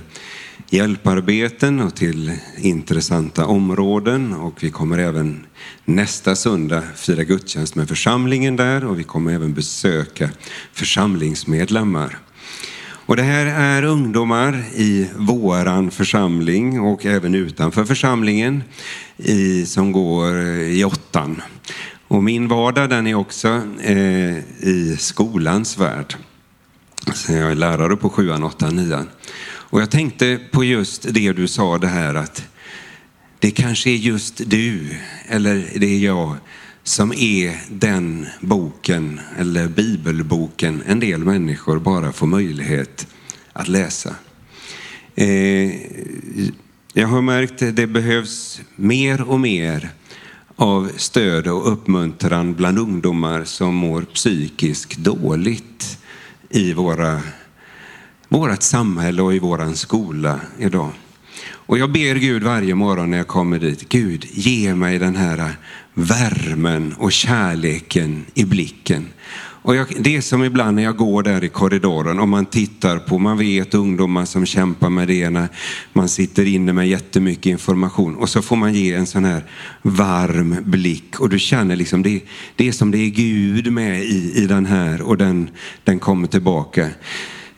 hjälparbeten 0.70 1.80
och 1.80 1.96
till 1.96 2.32
intressanta 2.58 3.46
områden 3.46 4.34
och 4.34 4.64
vi 4.64 4.70
kommer 4.70 4.98
även 4.98 5.46
nästa 5.86 6.36
söndag 6.36 6.84
fira 6.96 7.24
gudstjänst 7.24 7.76
med 7.76 7.88
församlingen 7.88 8.56
där 8.56 8.86
och 8.86 9.00
vi 9.00 9.04
kommer 9.04 9.34
även 9.34 9.54
besöka 9.54 10.30
församlingsmedlemmar. 10.74 12.18
Och 12.82 13.16
det 13.16 13.24
här 13.24 13.46
är 13.46 13.84
ungdomar 13.84 14.64
i 14.76 15.10
våran 15.16 15.92
församling 15.92 16.82
och 16.82 17.06
även 17.06 17.36
utanför 17.36 17.86
församlingen 17.86 18.64
i, 19.18 19.66
som 19.66 19.92
går 19.92 20.38
i 20.50 20.84
åttan. 20.84 21.42
Och 22.08 22.24
min 22.24 22.48
vardag 22.48 22.90
den 22.90 23.08
är 23.08 23.16
också 23.16 23.62
eh, 23.82 24.38
i 24.60 24.98
skolans 25.00 25.78
värld. 25.78 26.16
Så 27.14 27.34
jag 27.34 27.52
är 27.52 27.56
lärare 27.56 27.96
på 27.96 28.10
sjuan, 28.10 28.44
åttan, 28.44 28.76
nian. 28.76 29.08
Och 29.70 29.82
jag 29.82 29.92
tänkte 29.92 30.40
på 30.52 30.64
just 30.64 31.14
det 31.14 31.34
du 31.34 31.48
sa 31.48 31.78
det 31.78 31.88
här 31.88 32.16
att 32.16 32.48
det 33.40 33.52
kanske 33.52 33.90
är 33.90 33.96
just 33.96 34.42
du 34.50 34.96
eller 35.28 35.68
det 35.76 35.86
är 35.86 36.00
jag 36.00 36.36
som 36.84 37.14
är 37.14 37.62
den 37.70 38.28
boken 38.42 39.20
eller 39.38 39.68
bibelboken 39.68 40.84
en 40.88 41.00
del 41.00 41.24
människor 41.24 41.80
bara 41.80 42.12
får 42.12 42.28
möjlighet 42.28 43.08
att 43.54 43.68
läsa. 43.68 44.16
Eh, 45.16 45.72
jag 46.94 47.08
har 47.08 47.22
märkt 47.22 47.62
att 47.62 47.76
det 47.76 47.88
behövs 47.88 48.62
mer 48.76 49.22
och 49.22 49.40
mer 49.40 49.90
av 50.56 50.92
stöd 50.98 51.48
och 51.48 51.74
uppmuntran 51.74 52.54
bland 52.54 52.80
ungdomar 52.80 53.44
som 53.44 53.76
mår 53.76 54.02
psykiskt 54.02 54.98
dåligt 54.98 55.98
i 56.50 56.74
våra, 56.74 57.22
vårat 58.30 58.64
samhälle 58.64 59.22
och 59.22 59.34
i 59.34 59.40
våran 59.40 59.76
skola 59.76 60.40
idag. 60.58 60.92
Och 61.52 61.78
jag 61.78 61.92
ber 61.92 62.16
Gud 62.16 62.44
varje 62.44 62.76
morgon 62.76 63.12
när 63.12 63.18
jag 63.18 63.28
kommer 63.28 63.60
dit, 63.60 63.90
Gud 63.90 64.26
ge 64.32 64.76
mig 64.76 65.00
den 65.00 65.16
här 65.16 65.56
värmen 65.94 66.94
och 66.98 67.12
kärleken 67.12 68.26
i 68.34 68.46
blicken. 68.46 69.06
Och 69.62 69.76
jag, 69.76 69.88
det 70.00 70.16
är 70.16 70.22
som 70.22 70.44
ibland 70.44 70.76
när 70.76 70.84
jag 70.84 70.98
går 70.98 71.24
där 71.24 71.44
i 71.44 71.50
korridoren 71.50 72.20
och 72.20 72.28
man 72.28 72.46
tittar 72.46 73.00
på, 73.00 73.20
man 73.20 73.38
vet 73.38 73.74
ungdomar 73.74 74.26
som 74.26 74.46
kämpar 74.46 74.90
med 74.90 75.08
det 75.08 75.14
ena, 75.14 75.48
man 75.94 76.10
sitter 76.10 76.46
inne 76.46 76.74
med 76.74 76.88
jättemycket 76.88 77.46
information 77.46 78.16
och 78.16 78.30
så 78.30 78.42
får 78.42 78.56
man 78.56 78.74
ge 78.74 78.94
en 78.94 79.06
sån 79.06 79.26
här 79.26 79.44
varm 79.82 80.56
blick 80.64 81.20
och 81.20 81.30
du 81.30 81.40
känner 81.40 81.76
liksom 81.76 82.04
det, 82.04 82.22
det 82.56 82.68
är 82.68 82.72
som 82.72 82.92
det 82.92 82.98
är 82.98 83.10
Gud 83.10 83.74
med 83.74 84.04
i, 84.04 84.34
i 84.36 84.46
den 84.46 84.66
här 84.66 85.02
och 85.02 85.18
den, 85.18 85.50
den 85.84 86.00
kommer 86.00 86.28
tillbaka. 86.28 86.90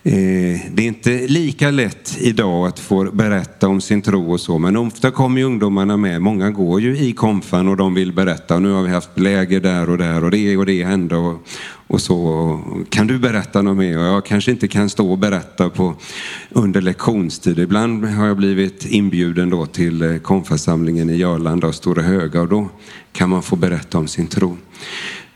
Eh, 0.04 0.60
det 0.72 0.84
är 0.84 0.88
inte 0.88 1.28
lika 1.28 1.72
lätt 1.72 2.18
idag 2.20 2.68
att 2.68 2.80
få 2.80 3.12
berätta 3.12 3.68
om 3.68 3.82
sin 3.82 4.02
tro 4.02 4.32
och 4.32 4.40
så, 4.40 4.58
men 4.58 4.78
ofta 4.78 5.12
kommer 5.12 5.40
ju 5.40 5.46
ungdomarna 5.46 5.98
med. 5.98 6.22
Många 6.22 6.52
går 6.52 6.82
ju 6.82 6.98
i 6.98 7.14
konfan 7.14 7.68
och 7.68 7.78
de 7.78 7.94
vill 7.94 8.14
berätta. 8.14 8.60
Nu 8.60 8.72
har 8.72 8.84
vi 8.84 8.90
haft 8.90 9.20
läger 9.20 9.60
där 9.60 9.90
och 9.90 9.98
där 9.98 10.24
och 10.24 10.32
det 10.32 10.58
och 10.58 10.66
det 10.66 10.84
hände 10.84 11.16
och, 11.16 11.48
och 11.88 12.02
så. 12.02 12.60
Kan 12.90 13.08
du 13.08 13.20
berätta 13.20 13.62
något 13.62 13.78
mer? 13.78 13.98
Och 13.98 14.04
jag 14.04 14.26
kanske 14.26 14.52
inte 14.52 14.68
kan 14.68 14.90
stå 14.90 15.12
och 15.12 15.18
berätta 15.18 15.70
på, 15.70 15.96
under 16.50 16.82
lektionstid. 16.82 17.60
Ibland 17.60 18.06
har 18.06 18.28
jag 18.28 18.38
blivit 18.38 18.86
inbjuden 18.86 19.50
då 19.50 19.66
till 19.66 20.02
eh, 20.02 20.18
konfasamlingen 20.18 21.10
i 21.10 21.16
Jörlanda 21.16 21.68
och 21.68 21.76
Stora 21.76 22.02
Höga 22.02 22.42
och 22.42 22.48
då 22.48 22.70
kan 23.12 23.30
man 23.30 23.44
få 23.44 23.56
berätta 23.56 23.98
om 23.98 24.08
sin 24.08 24.28
tro. 24.28 24.58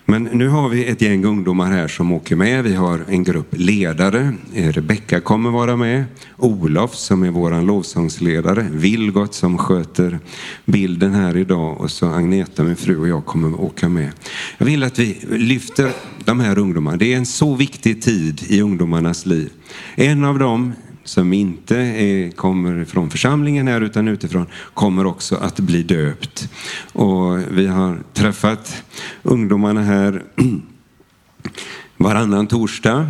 Men 0.08 0.24
nu 0.24 0.48
har 0.48 0.70
vi 0.70 0.86
ett 0.86 1.02
gäng 1.02 1.26
ungdomar 1.26 1.72
här 1.72 1.88
som 1.88 2.12
åker 2.12 2.36
med. 2.36 2.64
Vi 2.64 2.76
har 2.76 3.06
en 3.10 3.24
grupp 3.24 3.48
ledare. 3.52 4.34
Eh, 4.54 4.72
Rebecka 4.72 5.22
kommer 5.22 5.50
vara 5.50 5.76
med. 5.76 6.04
Olof 6.38 6.96
som 6.96 7.24
är 7.24 7.30
vår 7.32 7.62
lovsångsledare. 7.62 8.68
Vilgot 8.72 9.34
som 9.34 9.58
sköter 9.58 10.20
bilden 10.66 11.14
här 11.14 11.38
idag. 11.38 11.82
Och 11.82 11.92
så 11.92 12.08
Agneta, 12.08 12.64
min 12.64 12.76
fru 12.76 12.98
och 12.98 13.08
jag 13.08 13.26
kommer 13.26 13.62
åka 13.62 13.90
med. 13.90 14.12
Jag 14.58 14.66
vill 14.66 14.84
att 14.84 15.00
vi 15.00 15.18
lyfter 15.30 15.92
de 16.26 16.40
här 16.40 16.60
ungdomarna. 16.60 16.98
Det 16.98 17.14
är 17.14 17.18
en 17.18 17.26
så 17.26 17.56
viktig 17.56 18.02
tid 18.02 18.42
i 18.48 18.62
ungdomarnas 18.62 19.26
liv. 19.26 19.50
En 19.96 20.24
av 20.24 20.40
dem 20.40 20.74
som 21.06 21.34
inte 21.34 21.78
är, 21.78 22.32
kommer 22.32 22.86
från 22.86 23.10
församlingen 23.10 23.68
här 23.68 23.82
utan 23.82 24.08
utifrån 24.08 24.46
kommer 24.74 25.06
också 25.06 25.36
att 25.36 25.60
bli 25.60 25.84
döpt. 25.84 26.50
Och 26.94 27.40
vi 27.52 27.68
har 27.68 28.00
träffat 28.14 28.84
ungdomarna 29.24 29.82
här 29.82 30.24
varannan 31.98 32.48
torsdag. 32.48 33.08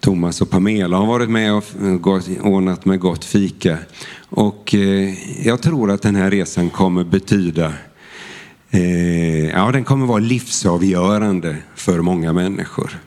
Thomas 0.00 0.40
och 0.40 0.50
Pamela 0.50 0.96
har 0.96 1.06
varit 1.06 1.30
med 1.30 1.54
och 1.54 1.64
ordnat 2.40 2.84
med 2.84 3.00
gott 3.00 3.24
fika. 3.24 3.78
Och 4.28 4.74
eh, 4.74 5.14
jag 5.46 5.62
tror 5.62 5.90
att 5.90 6.02
den 6.02 6.16
här 6.16 6.30
resan 6.30 6.70
kommer 6.70 7.04
betyda 7.04 7.72
eh, 8.70 9.50
Ja, 9.50 9.72
den 9.72 9.84
kommer 9.84 10.06
vara 10.06 10.18
livsavgörande 10.18 11.56
för 11.74 12.00
många 12.00 12.32
människor. 12.32 12.98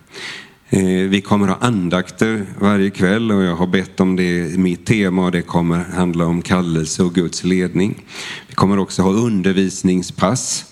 Eh, 0.69 1.09
vi 1.09 1.21
kommer 1.21 1.47
ha 1.47 1.55
andakter 1.55 2.45
varje 2.59 2.89
kväll 2.89 3.31
och 3.31 3.43
jag 3.43 3.55
har 3.55 3.67
bett 3.67 3.99
om 3.99 4.15
det 4.15 4.57
mitt 4.57 4.85
tema 4.85 5.25
och 5.25 5.31
det 5.31 5.41
kommer 5.41 5.77
handla 5.77 6.25
om 6.25 6.41
kallelse 6.41 7.03
och 7.03 7.13
Guds 7.13 7.43
ledning. 7.43 8.03
Vi 8.47 8.55
kommer 8.55 8.79
också 8.79 9.01
ha 9.01 9.09
undervisningspass 9.11 10.65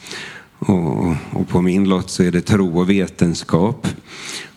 och, 0.65 1.15
och 1.31 1.47
på 1.47 1.61
min 1.61 1.89
lott 1.89 2.09
så 2.09 2.23
är 2.23 2.31
det 2.31 2.41
tro 2.41 2.79
och 2.79 2.89
vetenskap. 2.89 3.87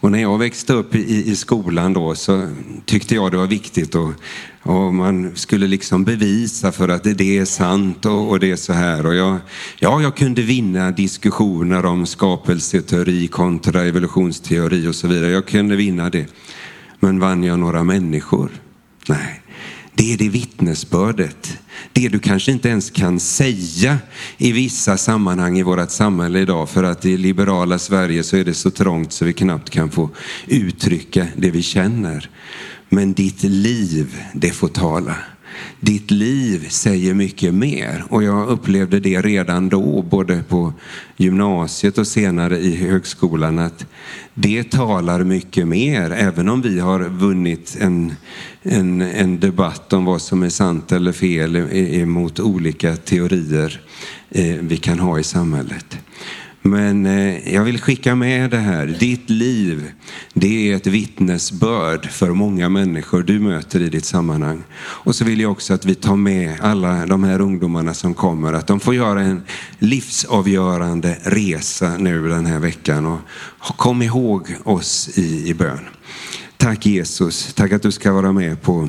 Och 0.01 0.13
när 0.13 0.19
jag 0.19 0.39
växte 0.39 0.73
upp 0.73 0.95
i, 0.95 1.31
i 1.31 1.37
skolan 1.37 1.93
då 1.93 2.15
så 2.15 2.49
tyckte 2.85 3.15
jag 3.15 3.31
det 3.31 3.37
var 3.37 3.47
viktigt 3.47 3.95
och, 3.95 4.13
och 4.63 4.95
man 4.95 5.37
skulle 5.37 5.67
liksom 5.67 6.05
bevisa 6.05 6.73
för 6.73 6.89
att 6.89 7.05
det, 7.05 7.15
det 7.15 7.39
är 7.39 7.45
sant 7.45 8.07
och, 8.07 8.29
och, 8.29 8.41
det 8.41 8.51
är 8.51 8.57
så 8.57 8.73
här. 8.73 9.07
Och 9.07 9.15
jag, 9.15 9.39
ja, 9.79 10.03
jag 10.03 10.17
kunde 10.17 10.43
vinna 10.43 10.91
diskussioner 10.91 11.87
om 11.87 12.07
skapelseteori 12.07 13.29
kontra 13.29 13.85
evolutionsteori 13.85 14.87
och 14.87 14.95
så 14.95 15.09
vidare. 15.09 15.31
Jag 15.31 15.47
kunde 15.47 15.77
vinna 15.77 16.11
det. 16.11 16.27
Men 17.01 17.19
vann 17.19 17.45
jag 17.45 17.59
några 17.59 17.85
människor? 17.85 18.51
Nej. 19.09 19.43
Det 19.99 20.12
är 20.12 20.16
det 20.18 20.28
vittnesbördet. 20.28 21.59
Det 21.92 22.09
du 22.09 22.18
kanske 22.18 22.53
inte 22.53 22.68
ens 22.68 22.90
kan 22.90 23.20
säga 23.20 23.99
i 24.36 24.53
vissa 24.53 24.96
sammanhang 24.96 25.59
i 25.59 25.62
vårt 25.62 25.90
samhälle 25.90 26.40
idag 26.40 26.68
för 26.68 26.84
att 26.84 27.05
i 27.05 27.16
liberala 27.16 27.78
Sverige 27.78 28.22
så 28.22 28.36
är 28.36 28.44
det 28.44 28.55
så 28.55 28.70
trångt 28.70 29.12
så 29.12 29.24
vi 29.24 29.32
knappt 29.32 29.70
kan 29.70 29.90
få 29.90 30.11
uttrycka 30.46 31.26
det 31.36 31.51
vi 31.51 31.62
känner. 31.62 32.30
Men 32.88 33.12
ditt 33.12 33.42
liv, 33.42 34.16
det 34.34 34.51
får 34.51 34.68
tala. 34.68 35.14
Ditt 35.81 36.11
liv 36.11 36.69
säger 36.69 37.15
mycket 37.15 37.55
mer 37.55 38.05
och 38.09 38.23
jag 38.23 38.49
upplevde 38.49 39.01
det 39.01 39.23
redan 39.23 39.69
då, 39.69 40.03
både 40.03 40.43
på 40.49 40.73
gymnasiet 41.17 41.99
och 41.99 42.07
senare 42.07 42.59
i 42.59 42.77
högskolan, 42.77 43.59
att 43.59 43.87
det 44.35 44.71
talar 44.71 45.25
mycket 45.25 45.69
mer, 45.69 46.11
även 46.11 46.49
om 46.49 46.63
vi 46.63 46.81
har 46.81 47.01
vunnit 47.01 47.77
en, 47.81 48.15
en, 48.63 49.01
en 49.01 49.41
debatt 49.41 49.93
om 49.93 50.05
vad 50.05 50.23
som 50.23 50.43
är 50.43 50.49
sant 50.49 50.93
eller 50.93 51.13
fel 51.13 51.57
emot 51.75 52.41
olika 52.41 52.97
teorier 52.97 53.81
eh, 54.31 54.57
vi 54.61 54.77
kan 54.77 54.99
ha 54.99 55.19
i 55.19 55.25
samhället. 55.25 55.99
Men 56.63 57.07
eh, 57.07 57.55
jag 57.55 57.65
vill 57.65 57.81
skicka 57.81 58.15
med 58.15 58.51
det 58.51 58.59
här. 58.59 58.87
Ditt 58.87 59.31
liv, 59.31 59.93
det 60.35 60.71
är 60.71 60.77
ett 60.77 60.87
vittnesbörd 60.87 62.11
för 62.11 62.31
många 62.31 62.69
människor 62.69 63.23
du 63.23 63.39
möter 63.41 63.81
i 63.81 63.89
ditt 63.89 64.05
sammanhang. 64.05 64.63
Och 64.79 65.15
så 65.15 65.25
vill 65.25 65.41
jag 65.41 65.53
också 65.53 65.75
att 65.75 65.85
vi 65.85 65.95
tar 65.95 66.17
med 66.17 66.61
alla 66.61 67.07
de 67.07 67.25
här 67.25 67.41
ungdomarna 67.41 67.95
som 67.95 68.15
kommer, 68.15 68.53
att 68.53 68.67
de 68.67 68.81
får 68.81 68.95
göra 68.95 69.21
en 69.21 69.43
livsavgörande 69.79 71.17
resa 71.23 71.97
nu 71.99 72.29
den 72.29 72.47
här 72.47 72.59
veckan. 72.59 73.07
Och 73.07 73.77
kom 73.77 74.03
ihåg 74.03 74.55
oss 74.65 75.19
i, 75.19 75.49
i 75.49 75.55
bön. 75.55 75.81
Tack 76.57 76.87
Jesus, 76.87 77.55
tack 77.55 77.73
att 77.73 77.83
du 77.83 77.93
ska 77.93 78.13
vara 78.13 78.33
med 78.33 78.63
på 78.63 78.89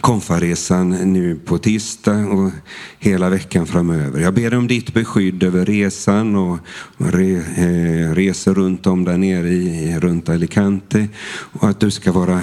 konfaresan 0.00 0.90
nu 0.90 1.36
på 1.36 1.58
tisdag 1.58 2.26
och 2.26 2.50
hela 2.98 3.30
veckan 3.30 3.66
framöver. 3.66 4.20
Jag 4.20 4.34
ber 4.34 4.54
om 4.54 4.66
ditt 4.66 4.94
beskydd 4.94 5.42
över 5.42 5.64
resan 5.64 6.36
och 6.36 6.58
re, 6.98 7.36
eh, 7.36 8.14
resor 8.14 8.54
runt 8.54 8.86
om 8.86 9.04
där 9.04 9.18
nere 9.18 9.48
i, 9.48 9.98
runt 9.98 10.28
Alicante 10.28 11.08
och 11.28 11.68
att 11.68 11.80
du 11.80 11.90
ska 11.90 12.12
vara 12.12 12.40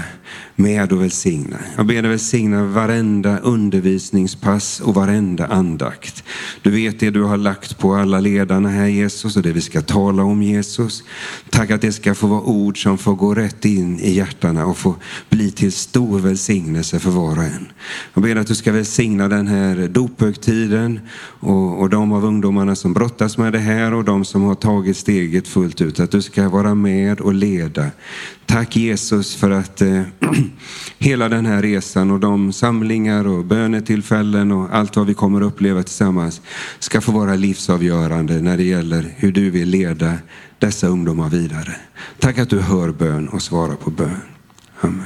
med 0.55 0.91
och 0.91 1.01
välsigna. 1.01 1.57
Jag 1.77 1.85
ber 1.85 2.01
dig 2.01 2.11
välsigna 2.11 2.63
varenda 2.63 3.37
undervisningspass 3.37 4.79
och 4.79 4.95
varenda 4.95 5.47
andakt. 5.47 6.23
Du 6.61 6.71
vet 6.71 6.99
det 6.99 7.09
du 7.09 7.23
har 7.23 7.37
lagt 7.37 7.77
på 7.77 7.93
alla 7.93 8.19
ledarna 8.19 8.69
här 8.69 8.87
Jesus 8.87 9.37
och 9.37 9.43
det 9.43 9.51
vi 9.51 9.61
ska 9.61 9.81
tala 9.81 10.23
om 10.23 10.43
Jesus. 10.43 11.03
Tack 11.49 11.71
att 11.71 11.81
det 11.81 11.91
ska 11.91 12.15
få 12.15 12.27
vara 12.27 12.41
ord 12.41 12.83
som 12.83 12.97
får 12.97 13.15
gå 13.15 13.33
rätt 13.33 13.65
in 13.65 13.99
i 13.99 14.11
hjärtana 14.11 14.65
och 14.65 14.77
få 14.77 14.95
bli 15.29 15.51
till 15.51 15.71
stor 15.71 16.19
välsignelse 16.19 16.99
för 16.99 17.09
var 17.09 17.37
och 17.37 17.43
en. 17.43 17.67
Jag 18.13 18.23
ber 18.23 18.35
att 18.35 18.47
du 18.47 18.55
ska 18.55 18.71
välsigna 18.71 19.27
den 19.27 19.47
här 19.47 19.87
dophögtiden 19.87 20.99
och, 21.39 21.79
och 21.79 21.89
de 21.89 22.11
av 22.11 22.25
ungdomarna 22.25 22.75
som 22.75 22.93
brottas 22.93 23.37
med 23.37 23.53
det 23.53 23.59
här 23.59 23.93
och 23.93 24.03
de 24.03 24.25
som 24.25 24.43
har 24.43 24.55
tagit 24.55 24.97
steget 24.97 25.47
fullt 25.47 25.81
ut. 25.81 25.99
Att 25.99 26.11
du 26.11 26.21
ska 26.21 26.49
vara 26.49 26.75
med 26.75 27.21
och 27.21 27.33
leda. 27.33 27.85
Tack 28.51 28.75
Jesus 28.75 29.35
för 29.35 29.51
att 29.51 29.81
eh, 29.81 30.01
hela 30.99 31.29
den 31.29 31.45
här 31.45 31.61
resan 31.61 32.11
och 32.11 32.19
de 32.19 32.53
samlingar 32.53 33.27
och 33.27 33.45
bönetillfällen 33.45 34.51
och 34.51 34.75
allt 34.75 34.95
vad 34.95 35.07
vi 35.07 35.13
kommer 35.13 35.41
uppleva 35.41 35.83
tillsammans 35.83 36.41
ska 36.79 37.01
få 37.01 37.11
vara 37.11 37.35
livsavgörande 37.35 38.41
när 38.41 38.57
det 38.57 38.63
gäller 38.63 39.13
hur 39.17 39.31
du 39.31 39.49
vill 39.49 39.69
leda 39.69 40.17
dessa 40.59 40.87
ungdomar 40.87 41.29
vidare. 41.29 41.75
Tack 42.19 42.37
att 42.37 42.49
du 42.49 42.59
hör 42.59 42.91
bön 42.91 43.27
och 43.27 43.41
svarar 43.41 43.75
på 43.75 43.89
bön. 43.89 44.21
Amen. 44.81 45.05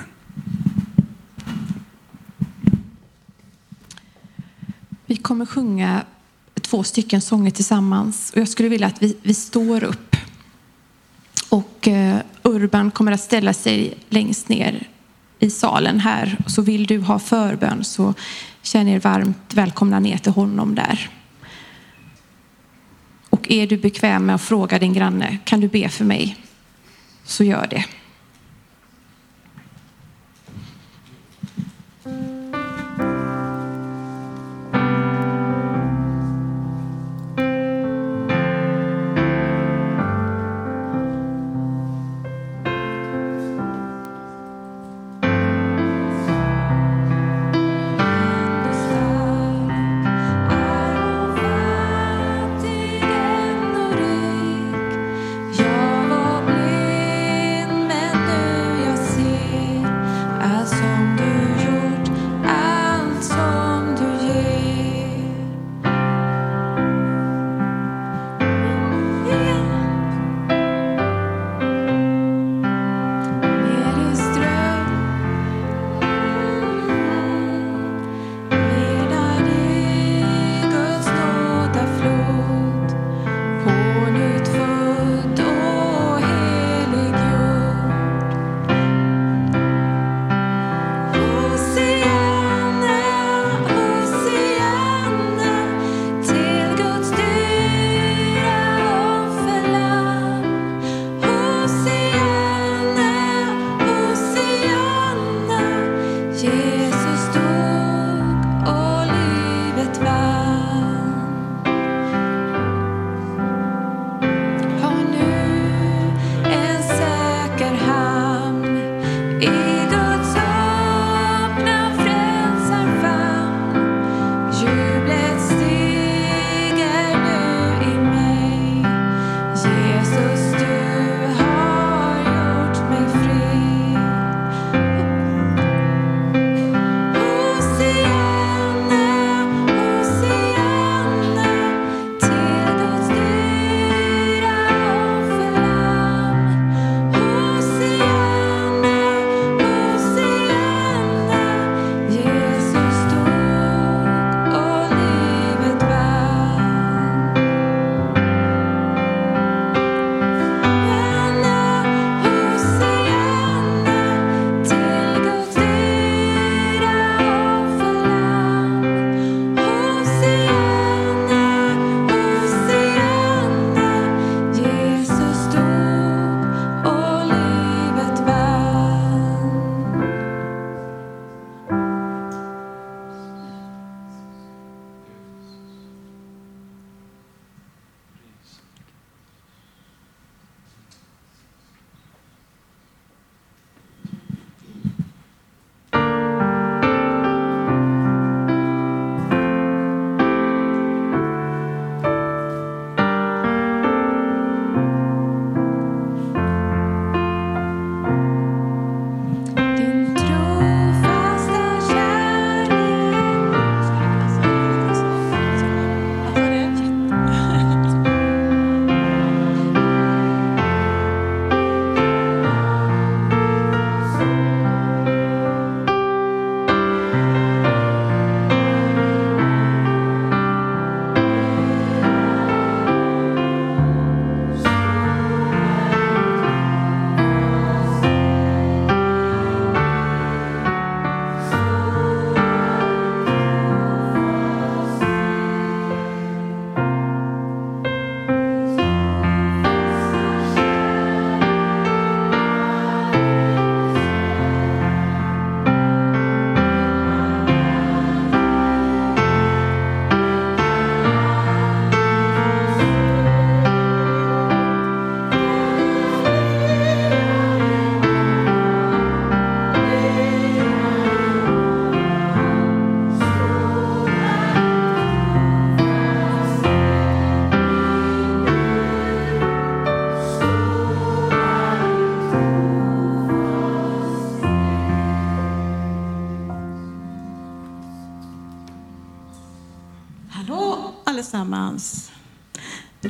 Vi 5.06 5.16
kommer 5.16 5.46
sjunga 5.46 6.02
två 6.62 6.84
stycken 6.84 7.22
sånger 7.22 7.52
tillsammans 7.52 8.32
och 8.36 8.42
jag 8.42 8.48
skulle 8.48 8.70
vilja 8.70 8.88
att 8.88 9.04
vi, 9.04 9.18
vi 9.24 9.34
står 9.34 9.84
upp 9.84 10.15
och 11.50 11.88
eh, 11.88 12.18
Urban 12.44 12.92
kommer 12.92 13.12
att 13.12 13.22
ställa 13.22 13.54
sig 13.54 13.98
längst 14.10 14.50
ner 14.50 14.88
i 15.40 15.50
salen 15.50 16.00
här. 16.00 16.38
Så 16.48 16.62
vill 16.62 16.86
du 16.86 17.00
ha 17.00 17.20
förbön 17.20 17.84
så 17.84 18.14
känn 18.62 18.88
er 18.88 19.00
varmt 19.00 19.54
välkomna 19.54 20.00
ner 20.00 20.18
till 20.18 20.32
honom 20.32 20.76
där. 20.76 21.10
Och 23.30 23.52
är 23.52 23.68
du 23.68 23.78
bekväm 23.78 24.26
med 24.26 24.36
att 24.36 24.42
fråga 24.42 24.80
din 24.80 24.94
granne, 24.94 25.38
kan 25.44 25.60
du 25.60 25.68
be 25.68 25.90
för 25.90 26.06
mig? 26.06 26.36
Så 27.24 27.44
gör 27.44 27.68
det. 27.68 27.86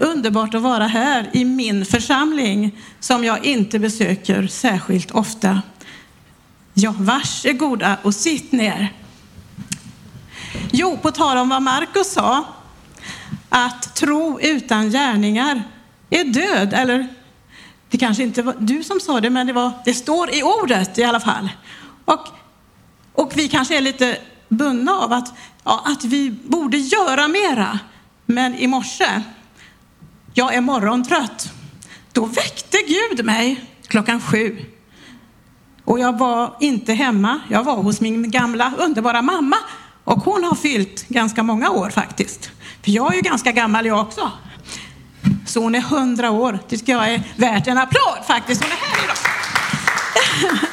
underbart 0.01 0.53
att 0.53 0.61
vara 0.61 0.88
här 0.88 1.30
i 1.34 1.45
min 1.45 1.85
församling 1.85 2.81
som 2.99 3.23
jag 3.23 3.45
inte 3.45 3.80
besöker 3.80 4.47
särskilt 4.47 5.11
ofta. 5.11 5.61
Ja, 6.73 6.93
varsågoda 6.97 7.97
och 8.03 8.15
sitt 8.15 8.51
ner. 8.51 8.93
Jo, 10.72 10.97
på 11.01 11.11
tal 11.11 11.38
om 11.38 11.49
vad 11.49 11.61
Markus 11.61 12.13
sa, 12.13 12.43
att 13.49 13.95
tro 13.95 14.39
utan 14.41 14.89
gärningar 14.89 15.63
är 16.09 16.23
död, 16.23 16.73
eller 16.73 17.07
det 17.89 17.97
kanske 17.97 18.23
inte 18.23 18.41
var 18.41 18.55
du 18.59 18.84
som 18.84 18.99
sa 18.99 19.22
det, 19.22 19.30
men 19.30 19.47
det, 19.47 19.53
var, 19.53 19.72
det 19.85 19.93
står 19.93 20.35
i 20.35 20.43
ordet 20.43 20.97
i 20.97 21.03
alla 21.03 21.19
fall. 21.19 21.49
Och, 22.05 22.27
och 23.13 23.31
vi 23.35 23.47
kanske 23.47 23.77
är 23.77 23.81
lite 23.81 24.17
bundna 24.49 24.91
av 24.91 25.13
att, 25.13 25.34
ja, 25.63 25.84
att 25.85 26.03
vi 26.03 26.31
borde 26.31 26.77
göra 26.77 27.27
mera. 27.27 27.80
Men 28.26 28.55
i 28.55 28.67
morse 28.67 29.22
jag 30.38 30.53
är 30.53 30.62
morgontrött, 30.62 31.52
då 32.12 32.26
väckte 32.26 32.78
Gud 32.88 33.26
mig 33.26 33.66
klockan 33.88 34.22
sju. 34.22 34.66
Och 35.86 35.99
jag 35.99 36.18
var 36.18 36.56
inte 36.60 36.94
hemma, 36.94 37.40
jag 37.49 37.64
var 37.64 37.76
hos 37.76 38.02
min 38.02 38.32
gamla 38.32 38.74
underbara 38.78 39.22
mamma. 39.22 39.57
Och 40.03 40.20
hon 40.20 40.44
har 40.44 40.56
fyllt 40.56 41.07
ganska 41.07 41.44
många 41.44 41.70
år 41.70 41.90
faktiskt. 41.90 42.52
För 42.84 42.91
jag 42.91 43.12
är 43.12 43.16
ju 43.16 43.22
ganska 43.22 43.52
gammal 43.52 43.86
jag 43.86 43.99
också. 43.99 44.32
Så 45.45 45.60
hon 45.60 45.76
är 45.76 45.82
hundra 45.82 46.32
år. 46.32 46.60
Det 46.70 46.78
tycker 46.78 46.94
jag 46.94 47.14
är 47.14 47.24
värt 47.36 47.68
en 47.68 47.78
applåd 47.78 48.26
faktiskt. 48.28 48.64
Hon 48.64 48.72
är 48.72 48.76
här 48.76 49.03
idag. 49.03 49.18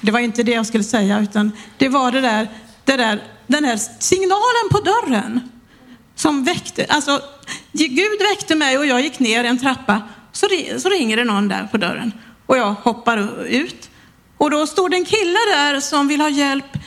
Det 0.00 0.10
var 0.10 0.20
inte 0.20 0.42
det 0.42 0.52
jag 0.52 0.66
skulle 0.66 0.84
säga, 0.84 1.20
utan 1.20 1.52
det 1.78 1.88
var 1.88 2.12
det 2.12 2.20
där, 2.20 2.48
det 2.84 2.96
där, 2.96 3.22
den 3.46 3.62
där 3.62 3.76
signalen 3.98 4.68
på 4.70 4.80
dörren 4.80 5.40
som 6.14 6.44
väckte, 6.44 6.86
alltså 6.88 7.20
Gud 7.74 8.22
väckte 8.30 8.54
mig 8.54 8.78
och 8.78 8.86
jag 8.86 9.00
gick 9.00 9.18
ner 9.18 9.44
en 9.44 9.58
trappa, 9.58 10.02
så, 10.32 10.46
så 10.78 10.88
ringer 10.88 11.16
det 11.16 11.24
någon 11.24 11.48
där 11.48 11.68
på 11.70 11.76
dörren 11.76 12.12
och 12.46 12.58
jag 12.58 12.72
hoppar 12.72 13.46
ut 13.46 13.90
och 14.38 14.50
då 14.50 14.66
står 14.66 14.88
det 14.88 14.96
en 14.96 15.04
kille 15.04 15.38
där 15.56 15.80
som 15.80 16.08
vill 16.08 16.20
ha 16.20 16.28
hjälp 16.28 16.78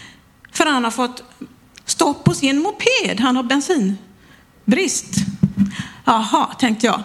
för 0.51 0.65
han 0.65 0.83
har 0.83 0.91
fått 0.91 1.23
stopp 1.85 2.23
på 2.23 2.33
sin 2.33 2.61
moped, 2.61 3.19
han 3.19 3.35
har 3.35 3.43
bensinbrist. 3.43 5.13
Jaha, 6.05 6.45
tänkte 6.59 6.85
jag. 6.85 7.03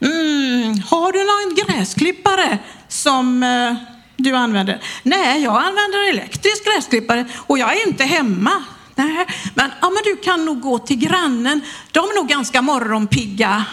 Mm, 0.00 0.78
har 0.90 1.12
du 1.12 1.18
någon 1.18 1.54
gräsklippare 1.54 2.58
som 2.88 3.42
eh, 3.42 3.74
du 4.16 4.36
använder? 4.36 4.80
Nej, 5.02 5.42
jag 5.42 5.56
använder 5.56 6.10
elektrisk 6.10 6.64
gräsklippare 6.64 7.26
och 7.36 7.58
jag 7.58 7.76
är 7.76 7.88
inte 7.88 8.04
hemma. 8.04 8.64
Nej, 8.94 9.26
men, 9.54 9.70
ja, 9.80 9.90
men 9.90 10.02
du 10.04 10.16
kan 10.16 10.44
nog 10.44 10.60
gå 10.60 10.78
till 10.78 10.96
grannen. 10.96 11.60
De 11.92 11.98
är 11.98 12.14
nog 12.14 12.28
ganska 12.28 12.62
morgonpigga. 12.62 13.64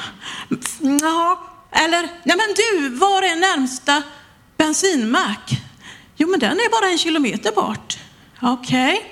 Ja, 1.02 1.48
eller, 1.72 2.02
nej 2.02 2.38
men 2.38 2.56
du, 2.56 2.90
var 2.90 3.22
är 3.22 3.36
närmsta 3.36 4.04
bensinmack? 4.58 5.52
Jo, 6.16 6.28
men 6.30 6.40
den 6.40 6.52
är 6.52 6.82
bara 6.82 6.92
en 6.92 6.98
kilometer 6.98 7.52
bort. 7.52 7.98
Okej. 8.42 8.94
Okay. 8.94 9.10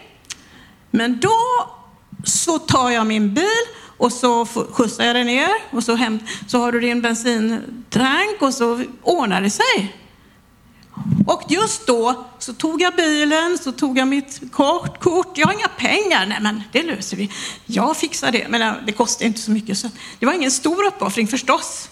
Men 0.92 1.20
då 1.20 1.38
så 2.24 2.60
tar 2.60 2.90
jag 2.90 3.08
min 3.08 3.34
bil 3.34 3.66
och 3.98 4.14
så 4.14 4.46
skjutsar 4.46 5.04
jag 5.04 5.16
dig 5.16 5.24
ner 5.24 5.50
och 5.72 5.84
så, 5.84 5.96
hem, 5.96 6.20
så 6.48 6.60
har 6.60 6.72
du 6.72 6.80
din 6.80 7.02
bensintank 7.02 8.42
och 8.42 8.54
så 8.54 8.84
ordnar 9.04 9.42
det 9.42 9.50
sig. 9.50 9.96
Och 11.28 11.44
just 11.48 11.88
då 11.88 12.26
så 12.40 12.54
tog 12.54 12.82
jag 12.82 12.96
bilen, 12.96 13.58
så 13.58 13.72
tog 13.72 13.98
jag 13.98 14.08
mitt 14.08 14.42
kort, 14.52 15.00
kort. 15.00 15.38
Jag 15.38 15.48
har 15.48 15.54
inga 15.54 15.68
pengar. 15.68 16.26
Nej, 16.26 16.38
men 16.42 16.64
det 16.72 16.84
löser 16.84 17.18
vi. 17.18 17.32
Jag 17.66 17.98
fixar 17.98 18.32
det. 18.32 18.48
Men 18.50 18.86
det 18.86 18.92
kostar 18.92 19.26
inte 19.26 19.40
så 19.40 19.52
mycket. 19.52 19.78
Så 19.78 19.90
det 20.20 20.26
var 20.26 20.34
ingen 20.34 20.52
stor 20.52 20.86
uppoffring 20.86 21.28
förstås. 21.28 21.90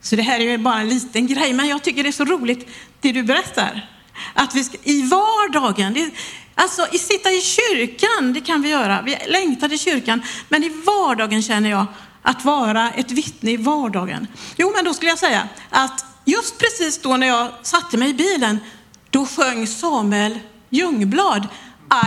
Så 0.00 0.16
det 0.16 0.22
här 0.22 0.40
är 0.40 0.44
ju 0.44 0.58
bara 0.58 0.80
en 0.80 0.88
liten 0.88 1.26
grej. 1.26 1.52
Men 1.52 1.68
jag 1.68 1.82
tycker 1.82 2.02
det 2.02 2.08
är 2.08 2.12
så 2.12 2.24
roligt 2.24 2.68
det 3.00 3.12
du 3.12 3.22
berättar. 3.22 3.90
Att 4.34 4.54
vi 4.54 4.64
ska, 4.64 4.78
i 4.82 5.02
vardagen, 5.02 5.94
det, 5.94 6.10
alltså 6.54 6.86
i 6.92 6.98
sitta 6.98 7.30
i 7.30 7.40
kyrkan, 7.40 8.32
det 8.32 8.40
kan 8.40 8.62
vi 8.62 8.68
göra. 8.68 9.02
Vi 9.02 9.18
längtar 9.26 9.68
till 9.68 9.78
kyrkan. 9.78 10.22
Men 10.48 10.64
i 10.64 10.68
vardagen 10.68 11.42
känner 11.42 11.70
jag 11.70 11.86
att 12.22 12.44
vara 12.44 12.90
ett 12.90 13.10
vittne 13.10 13.50
i 13.50 13.56
vardagen. 13.56 14.26
Jo, 14.56 14.72
men 14.76 14.84
då 14.84 14.94
skulle 14.94 15.10
jag 15.10 15.18
säga 15.18 15.48
att 15.70 16.04
just 16.28 16.58
precis 16.58 17.02
då 17.02 17.16
när 17.16 17.26
jag 17.26 17.52
satte 17.62 17.96
mig 17.96 18.10
i 18.10 18.14
bilen, 18.14 18.58
då 19.10 19.26
sjöng 19.26 19.66
Samuel 19.66 20.38
Ljungblad 20.70 21.48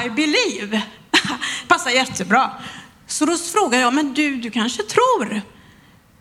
I 0.06 0.10
believe. 0.10 0.82
Passar 1.68 1.92
jättebra. 1.92 2.52
Så 3.08 3.26
då 3.26 3.38
frågar 3.38 3.80
jag, 3.80 3.94
men 3.94 4.14
du, 4.14 4.36
du 4.36 4.52
kanske 4.52 4.84
tror? 4.84 5.42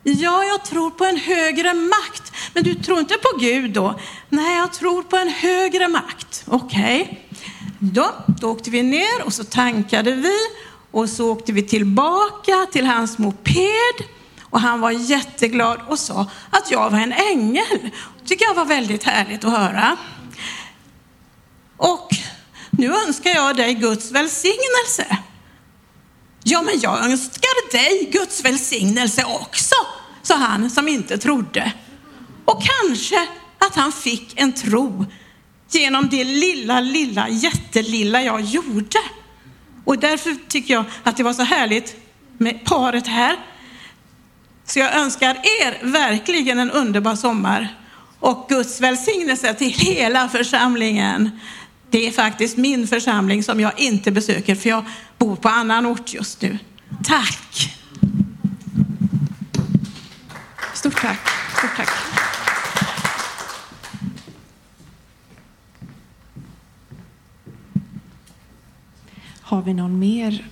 Ja, 0.02 0.44
jag 0.44 0.64
tror 0.64 0.90
på 0.90 1.04
en 1.04 1.16
högre 1.16 1.74
makt. 1.74 2.32
Men 2.54 2.64
du 2.64 2.74
tror 2.74 2.98
inte 2.98 3.14
på 3.14 3.38
Gud 3.38 3.72
då? 3.72 4.00
Nej, 4.28 4.56
jag 4.56 4.72
tror 4.72 5.02
på 5.02 5.16
en 5.16 5.28
högre 5.28 5.88
makt. 5.88 6.44
Okej. 6.46 7.02
Okay. 7.02 7.38
Då, 7.78 8.12
då 8.40 8.50
åkte 8.50 8.70
vi 8.70 8.82
ner 8.82 9.22
och 9.24 9.32
så 9.32 9.44
tankade 9.44 10.12
vi 10.12 10.34
och 10.90 11.08
så 11.08 11.30
åkte 11.30 11.52
vi 11.52 11.62
tillbaka 11.62 12.66
till 12.72 12.86
hans 12.86 13.18
moped 13.18 14.04
och 14.50 14.60
han 14.60 14.80
var 14.80 14.90
jätteglad 14.90 15.80
och 15.88 15.98
sa 15.98 16.30
att 16.50 16.70
jag 16.70 16.90
var 16.90 16.98
en 16.98 17.12
ängel. 17.12 17.90
Det 18.22 18.28
tycker 18.28 18.44
jag 18.44 18.54
var 18.54 18.64
väldigt 18.64 19.04
härligt 19.04 19.44
att 19.44 19.58
höra. 19.58 19.96
Och 21.76 22.08
nu 22.70 22.94
önskar 22.94 23.30
jag 23.30 23.56
dig 23.56 23.74
Guds 23.74 24.10
välsignelse. 24.10 25.18
Ja, 26.42 26.62
men 26.62 26.80
jag 26.80 27.04
önskar 27.04 27.72
dig 27.72 28.10
Guds 28.12 28.44
välsignelse 28.44 29.24
också, 29.24 29.74
sa 30.22 30.34
han 30.34 30.70
som 30.70 30.88
inte 30.88 31.18
trodde. 31.18 31.72
Och 32.44 32.62
kanske 32.62 33.28
att 33.58 33.76
han 33.76 33.92
fick 33.92 34.40
en 34.40 34.52
tro 34.52 35.06
genom 35.70 36.08
det 36.08 36.24
lilla, 36.24 36.80
lilla, 36.80 37.28
jättelilla 37.28 38.22
jag 38.22 38.40
gjorde. 38.40 38.98
Och 39.84 39.98
därför 39.98 40.36
tycker 40.48 40.74
jag 40.74 40.84
att 41.02 41.16
det 41.16 41.22
var 41.22 41.32
så 41.32 41.42
härligt 41.42 41.96
med 42.38 42.64
paret 42.64 43.06
här. 43.06 43.36
Så 44.70 44.78
jag 44.78 44.94
önskar 44.94 45.34
er 45.34 45.86
verkligen 45.86 46.58
en 46.58 46.70
underbar 46.70 47.14
sommar 47.14 47.68
och 48.18 48.46
Guds 48.48 48.80
välsignelse 48.80 49.54
till 49.54 49.70
hela 49.70 50.28
församlingen. 50.28 51.30
Det 51.90 52.06
är 52.06 52.10
faktiskt 52.10 52.56
min 52.56 52.86
församling 52.88 53.42
som 53.42 53.60
jag 53.60 53.80
inte 53.80 54.10
besöker 54.10 54.54
för 54.54 54.68
jag 54.68 54.84
bor 55.18 55.36
på 55.36 55.48
annan 55.48 55.86
ort 55.86 56.14
just 56.14 56.42
nu. 56.42 56.58
Tack! 57.04 57.76
Stort 60.74 61.00
tack. 61.00 61.20
Stort 61.58 61.76
tack. 61.76 61.88
Har 69.40 69.62
vi 69.62 69.74
någon 69.74 69.98
mer 69.98 70.46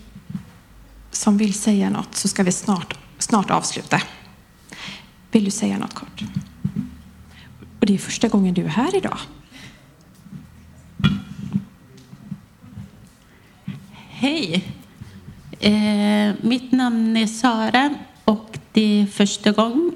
som 1.11 1.39
vill 1.39 1.55
säga 1.55 1.91
något 1.91 2.15
så 2.15 2.29
ska 2.29 2.43
vi 2.43 2.53
snart, 2.53 2.99
snart 3.29 3.51
avsluta. 3.51 4.01
Vill 5.31 5.45
du 5.45 5.51
säga 5.51 5.79
något 5.79 5.95
kort? 5.95 6.23
Och 7.81 7.87
det 7.87 7.95
är 7.95 7.99
första 7.99 8.29
gången 8.29 8.55
du 8.55 8.65
är 8.65 8.69
här 8.69 8.97
idag. 8.97 9.19
Hej! 14.09 14.65
Eh, 15.61 16.35
mitt 16.41 16.73
namn 16.73 17.17
är 17.17 17.27
Sara 17.27 17.95
och 18.25 18.59
det 18.73 19.03
är 19.03 19.07
första 19.07 19.53
gången. 19.53 19.93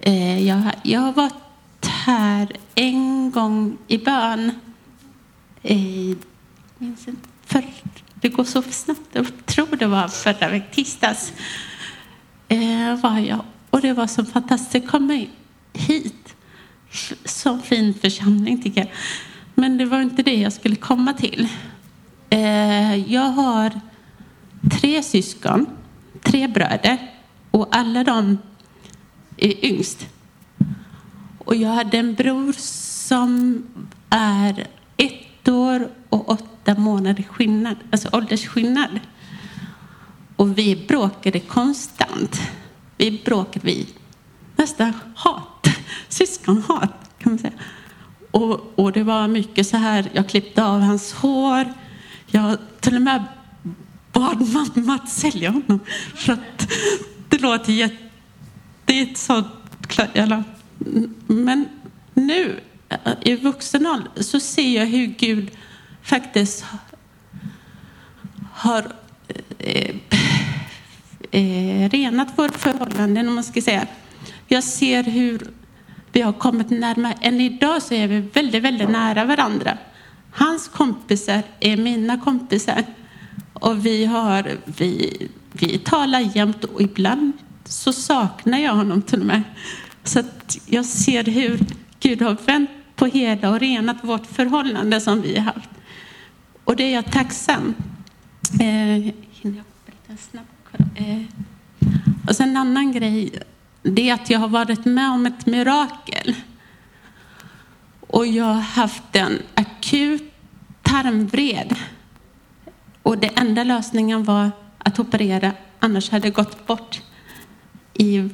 Eh, 0.00 0.46
jag, 0.48 0.62
jag 0.82 1.00
har 1.00 1.12
varit 1.12 1.86
här 1.86 2.56
en 2.74 3.30
gång 3.30 3.78
i 3.88 3.98
bön. 3.98 4.50
Eh, 5.62 6.16
minns 6.78 7.08
inte, 7.08 7.28
för, 7.46 7.64
det 8.14 8.28
går 8.28 8.44
så 8.44 8.62
snabbt. 8.62 9.00
Jag 9.12 9.46
tror 9.46 9.76
det 9.76 9.86
var 9.86 10.08
förra 10.08 10.48
veckan, 10.48 10.70
tisdags. 10.72 11.32
Eh, 12.52 13.00
var 13.02 13.18
jag. 13.18 13.44
Och 13.70 13.80
det 13.80 13.92
var 13.92 14.06
så 14.06 14.24
fantastiskt 14.24 14.84
att 14.84 14.90
komma 14.90 15.26
hit. 15.72 16.34
Så 17.24 17.58
fin 17.58 17.94
församling 17.94 18.62
tycker 18.62 18.80
jag. 18.80 18.90
Men 19.54 19.78
det 19.78 19.84
var 19.84 20.00
inte 20.00 20.22
det 20.22 20.34
jag 20.34 20.52
skulle 20.52 20.76
komma 20.76 21.12
till. 21.12 21.48
Eh, 22.30 23.12
jag 23.12 23.30
har 23.30 23.80
tre 24.70 25.02
syskon, 25.02 25.66
tre 26.22 26.48
bröder 26.48 26.98
och 27.50 27.76
alla 27.76 28.04
de 28.04 28.38
är 29.36 29.64
yngst. 29.64 30.06
Och 31.38 31.56
jag 31.56 31.68
hade 31.68 31.98
en 31.98 32.14
bror 32.14 32.52
som 32.58 33.62
är 34.10 34.66
ett 34.96 35.48
år 35.48 35.88
och 36.08 36.30
åtta 36.30 36.74
månader 36.74 37.22
skillnad, 37.22 37.76
alltså 37.90 38.08
åldersskillnad. 38.12 39.00
Och 40.36 40.58
vi 40.58 40.86
bråkade 40.88 41.40
konstant. 41.40 42.40
Vi 42.96 43.22
bråkade, 43.24 43.66
vi 43.66 43.88
nästan 44.56 44.92
hat, 45.14 45.68
syskonhat 46.08 47.10
kan 47.18 47.32
man 47.32 47.38
säga. 47.38 47.52
Och, 48.30 48.78
och 48.78 48.92
det 48.92 49.02
var 49.02 49.28
mycket 49.28 49.66
så 49.66 49.76
här, 49.76 50.10
jag 50.12 50.28
klippte 50.28 50.64
av 50.64 50.80
hans 50.80 51.12
hår. 51.12 51.72
Jag 52.26 52.58
till 52.80 52.96
och 52.96 53.02
med 53.02 53.24
bad 54.12 54.48
mamma 54.48 54.94
att 54.94 55.10
sälja 55.10 55.50
honom. 55.50 55.80
För 56.14 56.32
att 56.32 56.72
det 57.28 57.38
låter 57.38 57.72
jätte... 57.72 57.96
Det 58.84 59.00
är 59.00 59.02
ett 59.02 59.18
sånt... 59.18 59.46
Men 61.26 61.68
nu 62.14 62.60
eh, 62.88 63.12
i 63.20 63.36
vuxen 63.36 63.86
ålder 63.86 64.22
så 64.22 64.40
ser 64.40 64.76
jag 64.76 64.86
hur 64.86 65.06
Gud 65.06 65.50
faktiskt 66.02 66.64
har 68.52 68.92
eh, 69.58 69.96
eh, 71.32 71.88
renat 71.88 72.38
vårt 72.38 72.56
förhållande, 72.56 73.20
om 73.20 73.34
man 73.34 73.44
ska 73.44 73.62
säga. 73.62 73.86
Jag 74.46 74.64
ser 74.64 75.02
hur 75.02 75.50
vi 76.12 76.20
har 76.20 76.32
kommit 76.32 76.70
närmare. 76.70 77.14
Än 77.20 77.40
idag 77.40 77.82
så 77.82 77.94
är 77.94 78.08
vi 78.08 78.20
väldigt, 78.20 78.62
väldigt 78.62 78.90
nära 78.90 79.24
varandra. 79.24 79.78
Hans 80.30 80.68
kompisar 80.68 81.42
är 81.60 81.76
mina 81.76 82.20
kompisar. 82.20 82.84
Och 83.52 83.86
vi, 83.86 84.04
har, 84.04 84.50
vi, 84.64 85.16
vi 85.52 85.78
talar 85.78 86.36
jämt 86.36 86.64
och 86.64 86.82
ibland 86.82 87.32
så 87.64 87.92
saknar 87.92 88.58
jag 88.58 88.74
honom 88.74 89.02
till 89.02 89.20
och 89.20 89.26
med. 89.26 89.42
Så 90.04 90.18
att 90.20 90.58
jag 90.66 90.84
ser 90.84 91.24
hur 91.24 91.60
Gud 92.00 92.22
har 92.22 92.36
vänt 92.46 92.70
på 92.96 93.06
hela 93.06 93.50
och 93.50 93.60
renat 93.60 93.96
vårt 94.02 94.26
förhållande 94.26 95.00
som 95.00 95.22
vi 95.22 95.38
har 95.38 95.44
haft. 95.44 95.70
Och 96.64 96.76
det 96.76 96.84
är 96.84 96.94
jag 96.94 97.12
tacksam. 97.12 97.74
Eh, 98.60 99.12
hinner 99.30 99.56
jag 99.56 99.64
berätta 99.86 100.22
snabbt? 100.30 100.61
Eh. 100.94 101.22
Och 102.28 102.36
sen 102.36 102.48
en 102.48 102.56
annan 102.56 102.92
grej, 102.92 103.42
det 103.82 104.08
är 104.08 104.14
att 104.14 104.30
jag 104.30 104.38
har 104.38 104.48
varit 104.48 104.84
med 104.84 105.10
om 105.10 105.26
ett 105.26 105.46
mirakel. 105.46 106.34
Och 108.00 108.26
jag 108.26 108.44
har 108.44 108.60
haft 108.60 109.16
en 109.16 109.42
akut 109.54 110.32
tarmvred. 110.82 111.76
Och 113.02 113.18
det 113.18 113.26
enda 113.26 113.64
lösningen 113.64 114.24
var 114.24 114.50
att 114.78 114.98
operera, 114.98 115.52
annars 115.78 116.10
hade 116.10 116.26
jag 116.26 116.34
gått 116.34 116.66
bort 116.66 117.00
i 117.94 118.28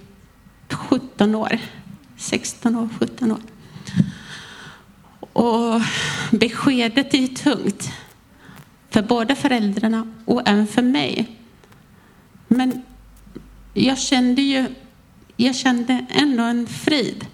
17 0.70 1.34
år. 1.34 1.58
16 2.16 2.76
år, 2.76 2.88
17 2.98 3.32
år. 3.32 3.40
Och 5.32 5.80
beskedet 6.30 7.14
är 7.14 7.26
tungt 7.26 7.92
för 8.90 9.02
båda 9.02 9.36
föräldrarna 9.36 10.14
och 10.24 10.48
även 10.48 10.66
för 10.66 10.82
mig. 10.82 11.37
Men 12.48 12.82
jag 13.74 13.98
kände 13.98 14.42
ju, 14.42 14.66
jag 15.36 15.54
kände 15.54 16.06
ändå 16.08 16.42
en 16.42 16.66
frid. 16.66 17.26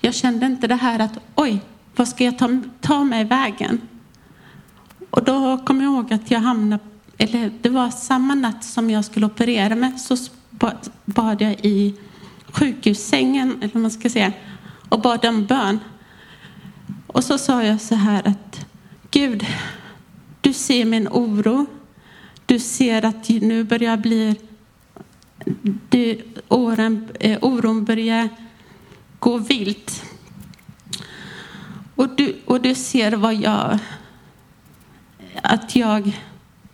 Jag 0.00 0.14
kände 0.14 0.46
inte 0.46 0.66
det 0.66 0.74
här 0.74 0.98
att 0.98 1.18
oj, 1.34 1.60
vad 1.96 2.08
ska 2.08 2.24
jag 2.24 2.38
ta, 2.38 2.60
ta 2.80 3.04
mig 3.04 3.24
vägen? 3.24 3.80
Och 5.10 5.24
då 5.24 5.58
kom 5.58 5.80
jag 5.80 5.92
ihåg 5.92 6.12
att 6.12 6.30
jag 6.30 6.40
hamnade, 6.40 6.82
eller 7.18 7.52
det 7.62 7.68
var 7.68 7.90
samma 7.90 8.34
natt 8.34 8.64
som 8.64 8.90
jag 8.90 9.04
skulle 9.04 9.26
operera 9.26 9.74
mig 9.74 9.98
så 9.98 10.16
bad 11.04 11.42
jag 11.42 11.52
i 11.64 11.94
sjukhussängen, 12.52 13.56
eller 13.60 13.74
vad 13.74 13.82
man 13.82 13.90
ska 13.90 14.10
säga, 14.10 14.32
och 14.88 15.00
bad 15.00 15.24
om 15.24 15.46
bön. 15.46 15.78
Och 17.06 17.24
så 17.24 17.38
sa 17.38 17.62
jag 17.62 17.80
så 17.80 17.94
här 17.94 18.28
att 18.28 18.66
Gud, 19.10 19.46
du 20.40 20.52
ser 20.52 20.84
min 20.84 21.08
oro. 21.08 21.66
Du 22.46 22.58
ser 22.58 23.04
att 23.04 23.28
nu 23.28 23.64
börjar 23.64 23.96
bli 23.96 24.36
Det, 25.88 26.22
åren, 26.48 27.08
eh, 27.20 27.38
oron 27.42 27.84
börjar 27.84 28.28
gå 29.18 29.38
vilt. 29.38 30.04
Och 31.94 32.16
du, 32.16 32.36
och 32.44 32.60
du 32.60 32.74
ser 32.74 33.12
vad 33.12 33.34
jag... 33.34 33.78
Att 35.42 35.76
jag 35.76 36.12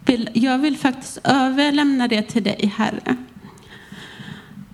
vill, 0.07 0.31
jag 0.35 0.59
vill 0.59 0.77
faktiskt 0.77 1.19
överlämna 1.25 2.09
det 2.09 2.23
till 2.23 2.43
dig, 2.43 2.73
Herre. 2.77 3.17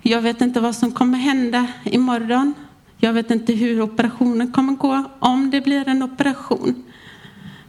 Jag 0.01 0.21
vet 0.21 0.41
inte 0.41 0.59
vad 0.59 0.75
som 0.75 0.91
kommer 0.91 1.17
hända 1.17 1.67
imorgon. 1.83 2.53
Jag 2.97 3.13
vet 3.13 3.31
inte 3.31 3.53
hur 3.53 3.81
operationen 3.81 4.51
kommer 4.51 4.73
gå, 4.73 5.03
om 5.19 5.51
det 5.51 5.61
blir 5.61 5.87
en 5.87 6.03
operation. 6.03 6.83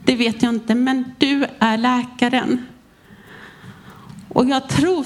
Det 0.05 0.15
vet 0.15 0.43
jag 0.43 0.53
inte, 0.53 0.75
men 0.75 1.15
du 1.17 1.45
är 1.59 1.77
läkaren. 1.77 2.65
Och 4.37 4.49
jag 4.49 4.69
tror 4.69 5.05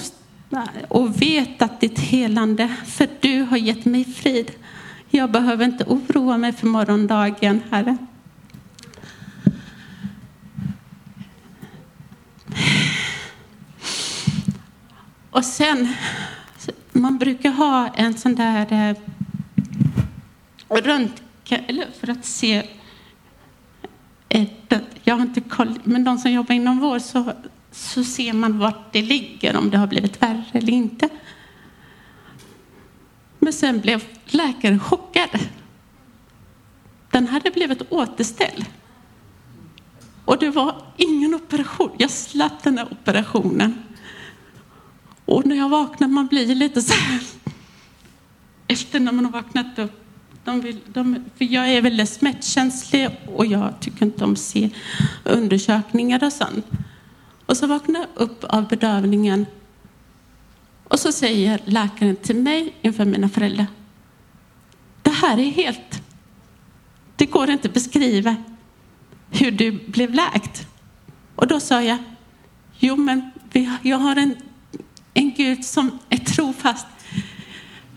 och 0.87 1.21
vet 1.21 1.61
att 1.61 1.79
ditt 1.79 1.99
helande, 1.99 2.75
för 2.85 3.09
du 3.19 3.41
har 3.41 3.57
gett 3.57 3.85
mig 3.85 4.05
frid. 4.05 4.51
Jag 5.09 5.31
behöver 5.31 5.65
inte 5.65 5.83
oroa 5.83 6.37
mig 6.37 6.53
för 6.53 6.67
morgondagen, 6.67 7.61
Herre. 7.71 7.97
Och 15.29 15.45
sen, 15.45 15.93
man 16.91 17.17
brukar 17.17 17.51
ha 17.51 17.87
en 17.87 18.17
sån 18.17 18.35
där 18.35 18.73
eh, 18.89 18.97
röntgen, 20.69 21.63
eller 21.67 21.87
för 21.99 22.09
att 22.09 22.25
se 22.25 22.69
eh, 24.29 24.47
jag 25.03 25.15
har 25.15 25.21
inte 25.21 25.41
koll, 25.41 25.79
men 25.83 26.03
de 26.03 26.17
som 26.17 26.31
jobbar 26.31 26.55
inom 26.55 26.79
vård 26.79 27.01
så, 27.01 27.33
så 27.71 28.03
ser 28.03 28.33
man 28.33 28.59
vart 28.59 28.93
det 28.93 29.01
ligger, 29.01 29.55
om 29.55 29.69
det 29.69 29.77
har 29.77 29.87
blivit 29.87 30.21
värre 30.21 30.45
eller 30.51 30.73
inte. 30.73 31.09
Men 33.39 33.53
sen 33.53 33.79
blev 33.79 34.03
läkaren 34.25 34.79
chockad. 34.79 35.39
Den 37.11 37.27
hade 37.27 37.51
blivit 37.51 37.81
återställd. 37.91 38.65
Och 40.25 40.37
det 40.37 40.49
var 40.49 40.81
ingen 40.97 41.33
operation. 41.35 41.91
Jag 41.97 42.09
slapp 42.09 42.63
den 42.63 42.77
här 42.77 42.87
operationen. 42.91 43.83
Och 45.25 45.45
när 45.45 45.55
jag 45.55 45.69
vaknar, 45.69 46.07
man 46.07 46.27
blir 46.27 46.55
lite 46.55 46.81
så 46.81 46.93
här. 46.93 47.21
Efter 48.67 48.99
när 48.99 49.11
man 49.11 49.25
har 49.25 49.31
vaknat 49.31 49.79
upp. 49.79 50.05
De 50.43 50.61
vill, 50.61 50.79
de, 50.87 51.25
för 51.37 51.45
jag 51.45 51.69
är 51.69 51.81
väldigt 51.81 52.09
smärtkänslig 52.09 53.09
och 53.35 53.45
jag 53.45 53.79
tycker 53.79 54.05
inte 54.05 54.23
om 54.23 54.31
att 54.31 54.39
se 54.39 54.69
undersökningar 55.23 56.23
och 56.23 56.33
sånt. 56.33 56.65
Och 57.51 57.57
så 57.57 57.67
vaknar 57.67 57.99
jag 57.99 58.09
upp 58.13 58.43
av 58.43 58.67
bedövningen. 58.67 59.45
Och 60.83 60.99
så 60.99 61.11
säger 61.11 61.59
läkaren 61.65 62.15
till 62.15 62.35
mig 62.35 62.73
inför 62.81 63.05
mina 63.05 63.29
föräldrar. 63.29 63.67
Det 65.01 65.09
här 65.09 65.37
är 65.37 65.51
helt... 65.51 66.01
Det 67.15 67.25
går 67.25 67.49
inte 67.49 67.67
att 67.67 67.73
beskriva 67.73 68.35
hur 69.29 69.51
du 69.51 69.71
blev 69.71 70.13
läkt. 70.13 70.67
Och 71.35 71.47
då 71.47 71.59
sa 71.59 71.81
jag, 71.81 71.97
jo 72.79 72.95
men 72.95 73.31
jag 73.81 73.97
har 73.97 74.15
en, 74.15 74.35
en 75.13 75.31
Gud 75.31 75.65
som 75.65 75.99
är 76.09 76.17
trofast. 76.17 76.87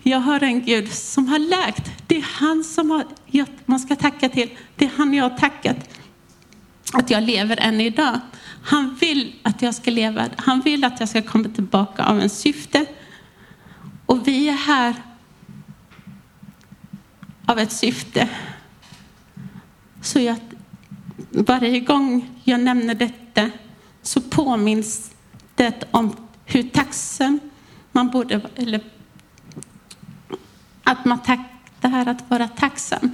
Jag 0.03 0.19
har 0.19 0.43
en 0.43 0.65
Gud 0.65 0.91
som 0.93 1.27
har 1.27 1.39
läkt. 1.39 1.91
Det 2.07 2.17
är 2.17 2.25
han 2.31 2.63
som 2.63 2.89
har, 2.91 3.05
man 3.65 3.79
ska 3.79 3.95
tacka 3.95 4.29
till. 4.29 4.49
Det 4.75 4.85
är 4.85 4.91
han 4.97 5.13
jag 5.13 5.29
har 5.29 5.37
tackat. 5.37 5.77
Att 6.93 7.09
jag 7.09 7.23
lever 7.23 7.59
än 7.59 7.81
idag. 7.81 8.19
Han 8.63 8.95
vill 8.95 9.35
att 9.43 9.61
jag 9.61 9.75
ska 9.75 9.91
leva. 9.91 10.29
Han 10.37 10.61
vill 10.61 10.83
att 10.83 10.99
jag 10.99 11.09
ska 11.09 11.21
komma 11.21 11.49
tillbaka 11.49 12.05
av 12.05 12.19
en 12.19 12.29
syfte. 12.29 12.85
Och 14.05 14.27
vi 14.27 14.49
är 14.49 14.53
här 14.53 14.95
av 17.45 17.59
ett 17.59 17.71
syfte. 17.71 18.29
Så 20.01 20.19
jag, 20.19 20.35
varje 21.29 21.79
gång 21.79 22.29
jag 22.43 22.59
nämner 22.59 22.95
detta 22.95 23.51
så 24.01 24.21
påminns 24.21 25.11
det 25.55 25.83
om 25.91 26.15
hur 26.45 26.63
tacksam 26.63 27.39
man 27.91 28.09
borde 28.09 28.41
eller 28.55 28.81
att 30.83 31.05
man 31.05 31.19
tack, 31.19 31.39
det 31.81 31.87
här 31.87 32.07
att 32.09 32.29
vara 32.29 32.47
tacksam. 32.47 33.11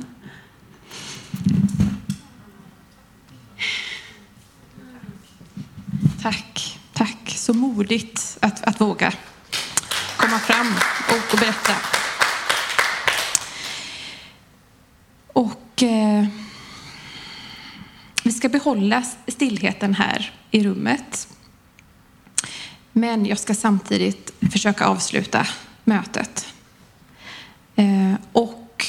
Tack, 6.21 6.79
tack. 6.93 7.33
Så 7.35 7.53
modigt 7.53 8.37
att, 8.39 8.63
att 8.63 8.81
våga 8.81 9.13
komma 10.17 10.39
fram 10.39 10.67
och, 11.09 11.33
och 11.33 11.39
berätta. 11.39 11.73
Och 15.27 15.83
eh, 15.83 16.25
vi 18.23 18.31
ska 18.31 18.49
behålla 18.49 19.03
stillheten 19.27 19.93
här 19.93 20.33
i 20.51 20.63
rummet. 20.63 21.27
Men 22.91 23.25
jag 23.25 23.39
ska 23.39 23.53
samtidigt 23.53 24.33
försöka 24.51 24.85
avsluta 24.85 25.47
mötet. 25.83 26.47
Eh, 27.75 28.13
och 28.31 28.85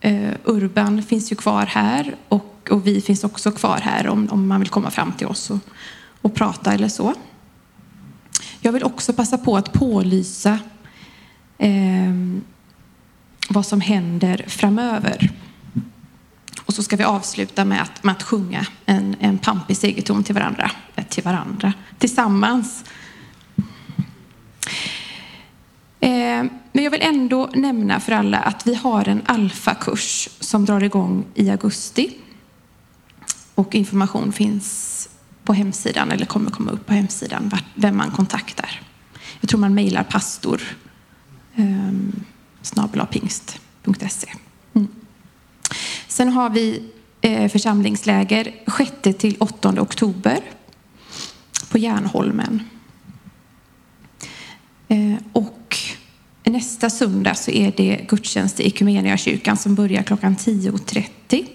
eh, 0.00 0.32
Urban 0.44 1.02
finns 1.02 1.32
ju 1.32 1.36
kvar 1.36 1.66
här 1.66 2.16
och, 2.28 2.68
och 2.70 2.86
vi 2.86 3.00
finns 3.00 3.24
också 3.24 3.50
kvar 3.50 3.80
här 3.82 4.08
om, 4.08 4.28
om 4.30 4.48
man 4.48 4.60
vill 4.60 4.68
komma 4.68 4.90
fram 4.90 5.12
till 5.12 5.26
oss 5.26 5.50
och, 5.50 5.58
och 6.22 6.34
prata 6.34 6.74
eller 6.74 6.88
så. 6.88 7.14
Jag 8.60 8.72
vill 8.72 8.84
också 8.84 9.12
passa 9.12 9.38
på 9.38 9.56
att 9.56 9.72
pålysa 9.72 10.58
eh, 11.58 12.14
vad 13.48 13.66
som 13.66 13.80
händer 13.80 14.44
framöver. 14.48 15.30
Och 16.64 16.74
så 16.74 16.82
ska 16.82 16.96
vi 16.96 17.04
avsluta 17.04 17.64
med 17.64 17.82
att, 17.82 18.04
med 18.04 18.12
att 18.12 18.22
sjunga 18.22 18.66
en, 18.86 19.16
en 19.20 19.38
pampig 19.38 19.76
segerton 19.76 20.24
till 20.24 20.34
varandra, 20.34 20.70
eh, 20.96 21.04
till 21.04 21.24
varandra, 21.24 21.72
tillsammans. 21.98 22.84
Eh, 26.00 26.44
men 26.72 26.84
jag 26.84 26.90
vill 26.90 27.02
ändå 27.02 27.50
nämna 27.54 28.00
för 28.00 28.12
alla 28.12 28.38
att 28.38 28.66
vi 28.66 28.74
har 28.74 29.08
en 29.08 29.22
alfakurs 29.26 30.28
som 30.40 30.64
drar 30.64 30.82
igång 30.82 31.24
i 31.34 31.50
augusti. 31.50 32.16
Och 33.54 33.74
information 33.74 34.32
finns 34.32 34.99
på 35.44 35.52
hemsidan, 35.52 36.10
eller 36.10 36.26
kommer 36.26 36.50
komma 36.50 36.70
upp 36.70 36.86
på 36.86 36.94
hemsidan, 36.94 37.50
vem 37.74 37.96
man 37.96 38.10
kontaktar. 38.10 38.80
Jag 39.40 39.48
tror 39.48 39.60
man 39.60 39.74
mejlar 39.74 40.02
pastor 40.02 40.62
eh, 41.54 41.92
snabelapingst.se. 42.62 44.28
Mm. 44.74 44.88
Sen 46.08 46.28
har 46.28 46.50
vi 46.50 46.82
eh, 47.20 47.50
församlingsläger 47.50 48.54
6 48.78 49.18
till 49.18 49.36
8 49.38 49.68
oktober 49.68 50.40
på 51.70 51.78
Järnholmen. 51.78 52.62
Eh, 54.88 55.14
och 55.32 55.76
nästa 56.42 56.90
söndag 56.90 57.34
så 57.34 57.50
är 57.50 57.72
det 57.76 58.06
gudstjänst 58.08 58.60
i 58.60 58.66
Equmeniakyrkan 58.66 59.56
som 59.56 59.74
börjar 59.74 60.02
klockan 60.02 60.36
10.30. 60.36 61.46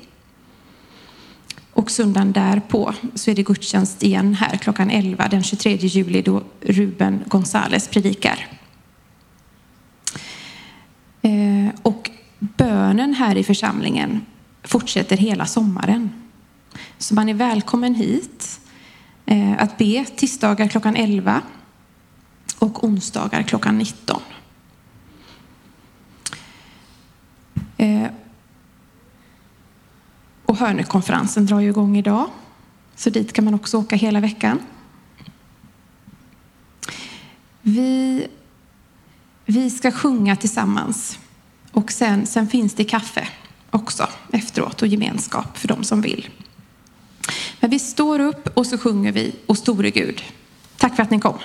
Och 1.75 1.91
söndagen 1.91 2.31
därpå 2.31 2.93
så 3.15 3.31
är 3.31 3.35
det 3.35 3.43
gudstjänst 3.43 4.03
igen 4.03 4.33
här 4.33 4.57
klockan 4.57 4.89
11 4.89 5.27
den 5.27 5.43
23 5.43 5.75
juli 5.75 6.21
då 6.21 6.43
Ruben 6.61 7.23
Gonzales 7.27 7.87
predikar. 7.87 8.47
Eh, 11.21 11.69
och 11.81 12.09
bönen 12.39 13.13
här 13.13 13.35
i 13.35 13.43
församlingen 13.43 14.25
fortsätter 14.63 15.17
hela 15.17 15.45
sommaren. 15.45 16.09
Så 16.97 17.15
man 17.15 17.29
är 17.29 17.33
välkommen 17.33 17.95
hit 17.95 18.59
eh, 19.25 19.53
att 19.57 19.77
be 19.77 20.05
tisdagar 20.05 20.67
klockan 20.67 20.95
11 20.95 21.41
och 22.59 22.83
onsdagar 22.83 23.43
klockan 23.43 23.77
19. 23.77 24.21
Och 30.45 30.57
Hörnekonferensen 30.57 31.45
drar 31.45 31.59
ju 31.59 31.69
igång 31.69 31.97
idag, 31.97 32.29
så 32.95 33.09
dit 33.09 33.33
kan 33.33 33.45
man 33.45 33.53
också 33.53 33.77
åka 33.77 33.95
hela 33.95 34.19
veckan. 34.19 34.59
Vi, 37.61 38.27
vi 39.45 39.69
ska 39.69 39.91
sjunga 39.91 40.35
tillsammans 40.35 41.19
och 41.71 41.91
sen, 41.91 42.25
sen 42.27 42.47
finns 42.47 42.73
det 42.73 42.83
kaffe 42.83 43.27
också 43.71 44.07
efteråt 44.31 44.81
och 44.81 44.87
gemenskap 44.87 45.57
för 45.57 45.67
de 45.67 45.83
som 45.83 46.01
vill. 46.01 46.29
Men 47.59 47.69
vi 47.69 47.79
står 47.79 48.19
upp 48.19 48.57
och 48.57 48.67
så 48.67 48.77
sjunger 48.77 49.11
vi 49.11 49.35
och 49.45 49.57
store 49.57 49.89
Gud. 49.91 50.23
Tack 50.77 50.95
för 50.95 51.03
att 51.03 51.11
ni 51.11 51.19
kom. 51.19 51.37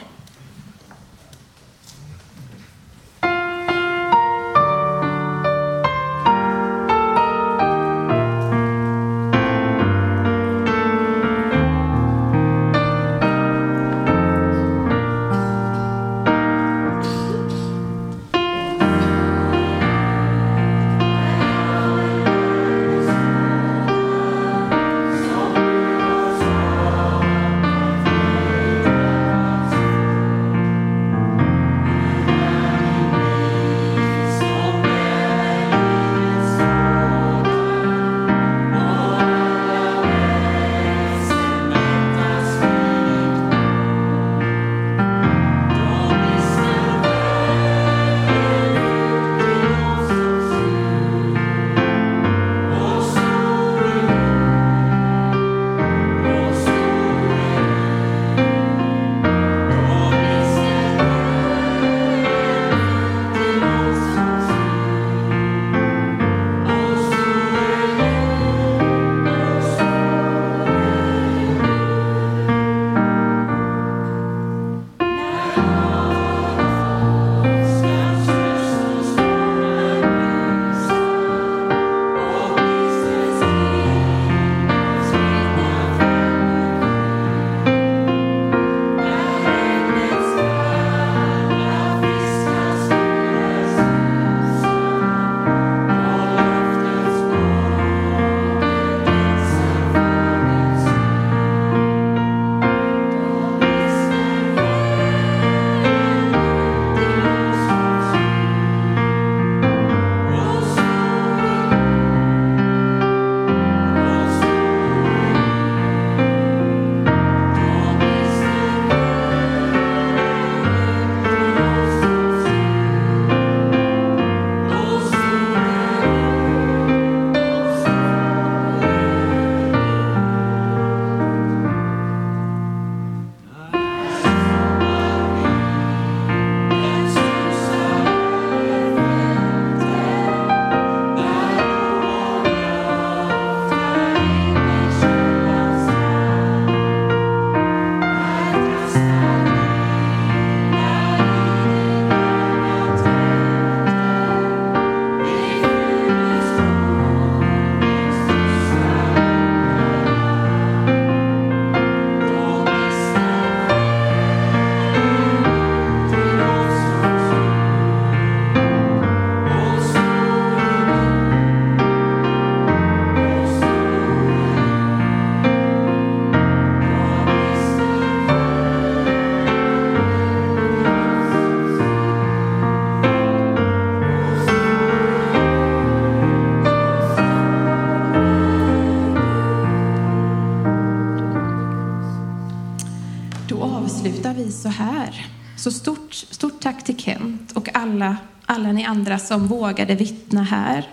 Som 199.26 199.46
vågade 199.46 199.94
vittna 199.94 200.42
här. 200.42 200.88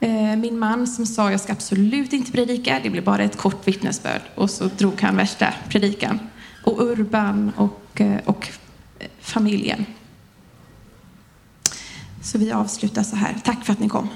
Eh, 0.00 0.36
min 0.36 0.58
man 0.58 0.86
som 0.86 1.06
sa 1.06 1.30
jag 1.30 1.40
ska 1.40 1.52
absolut 1.52 2.12
inte 2.12 2.32
predika, 2.32 2.80
det 2.82 2.90
blir 2.90 3.02
bara 3.02 3.22
ett 3.22 3.36
kort 3.36 3.68
vittnesbörd. 3.68 4.22
Och 4.34 4.50
så 4.50 4.64
drog 4.64 5.00
han 5.00 5.16
värsta 5.16 5.54
predikan. 5.68 6.18
Och 6.64 6.82
Urban 6.82 7.52
och, 7.56 8.00
eh, 8.00 8.20
och 8.24 8.48
eh, 8.98 9.06
familjen. 9.20 9.86
Så 12.22 12.38
vi 12.38 12.52
avslutar 12.52 13.02
så 13.02 13.16
här. 13.16 13.36
Tack 13.44 13.64
för 13.64 13.72
att 13.72 13.80
ni 13.80 13.88
kom. 13.88 14.08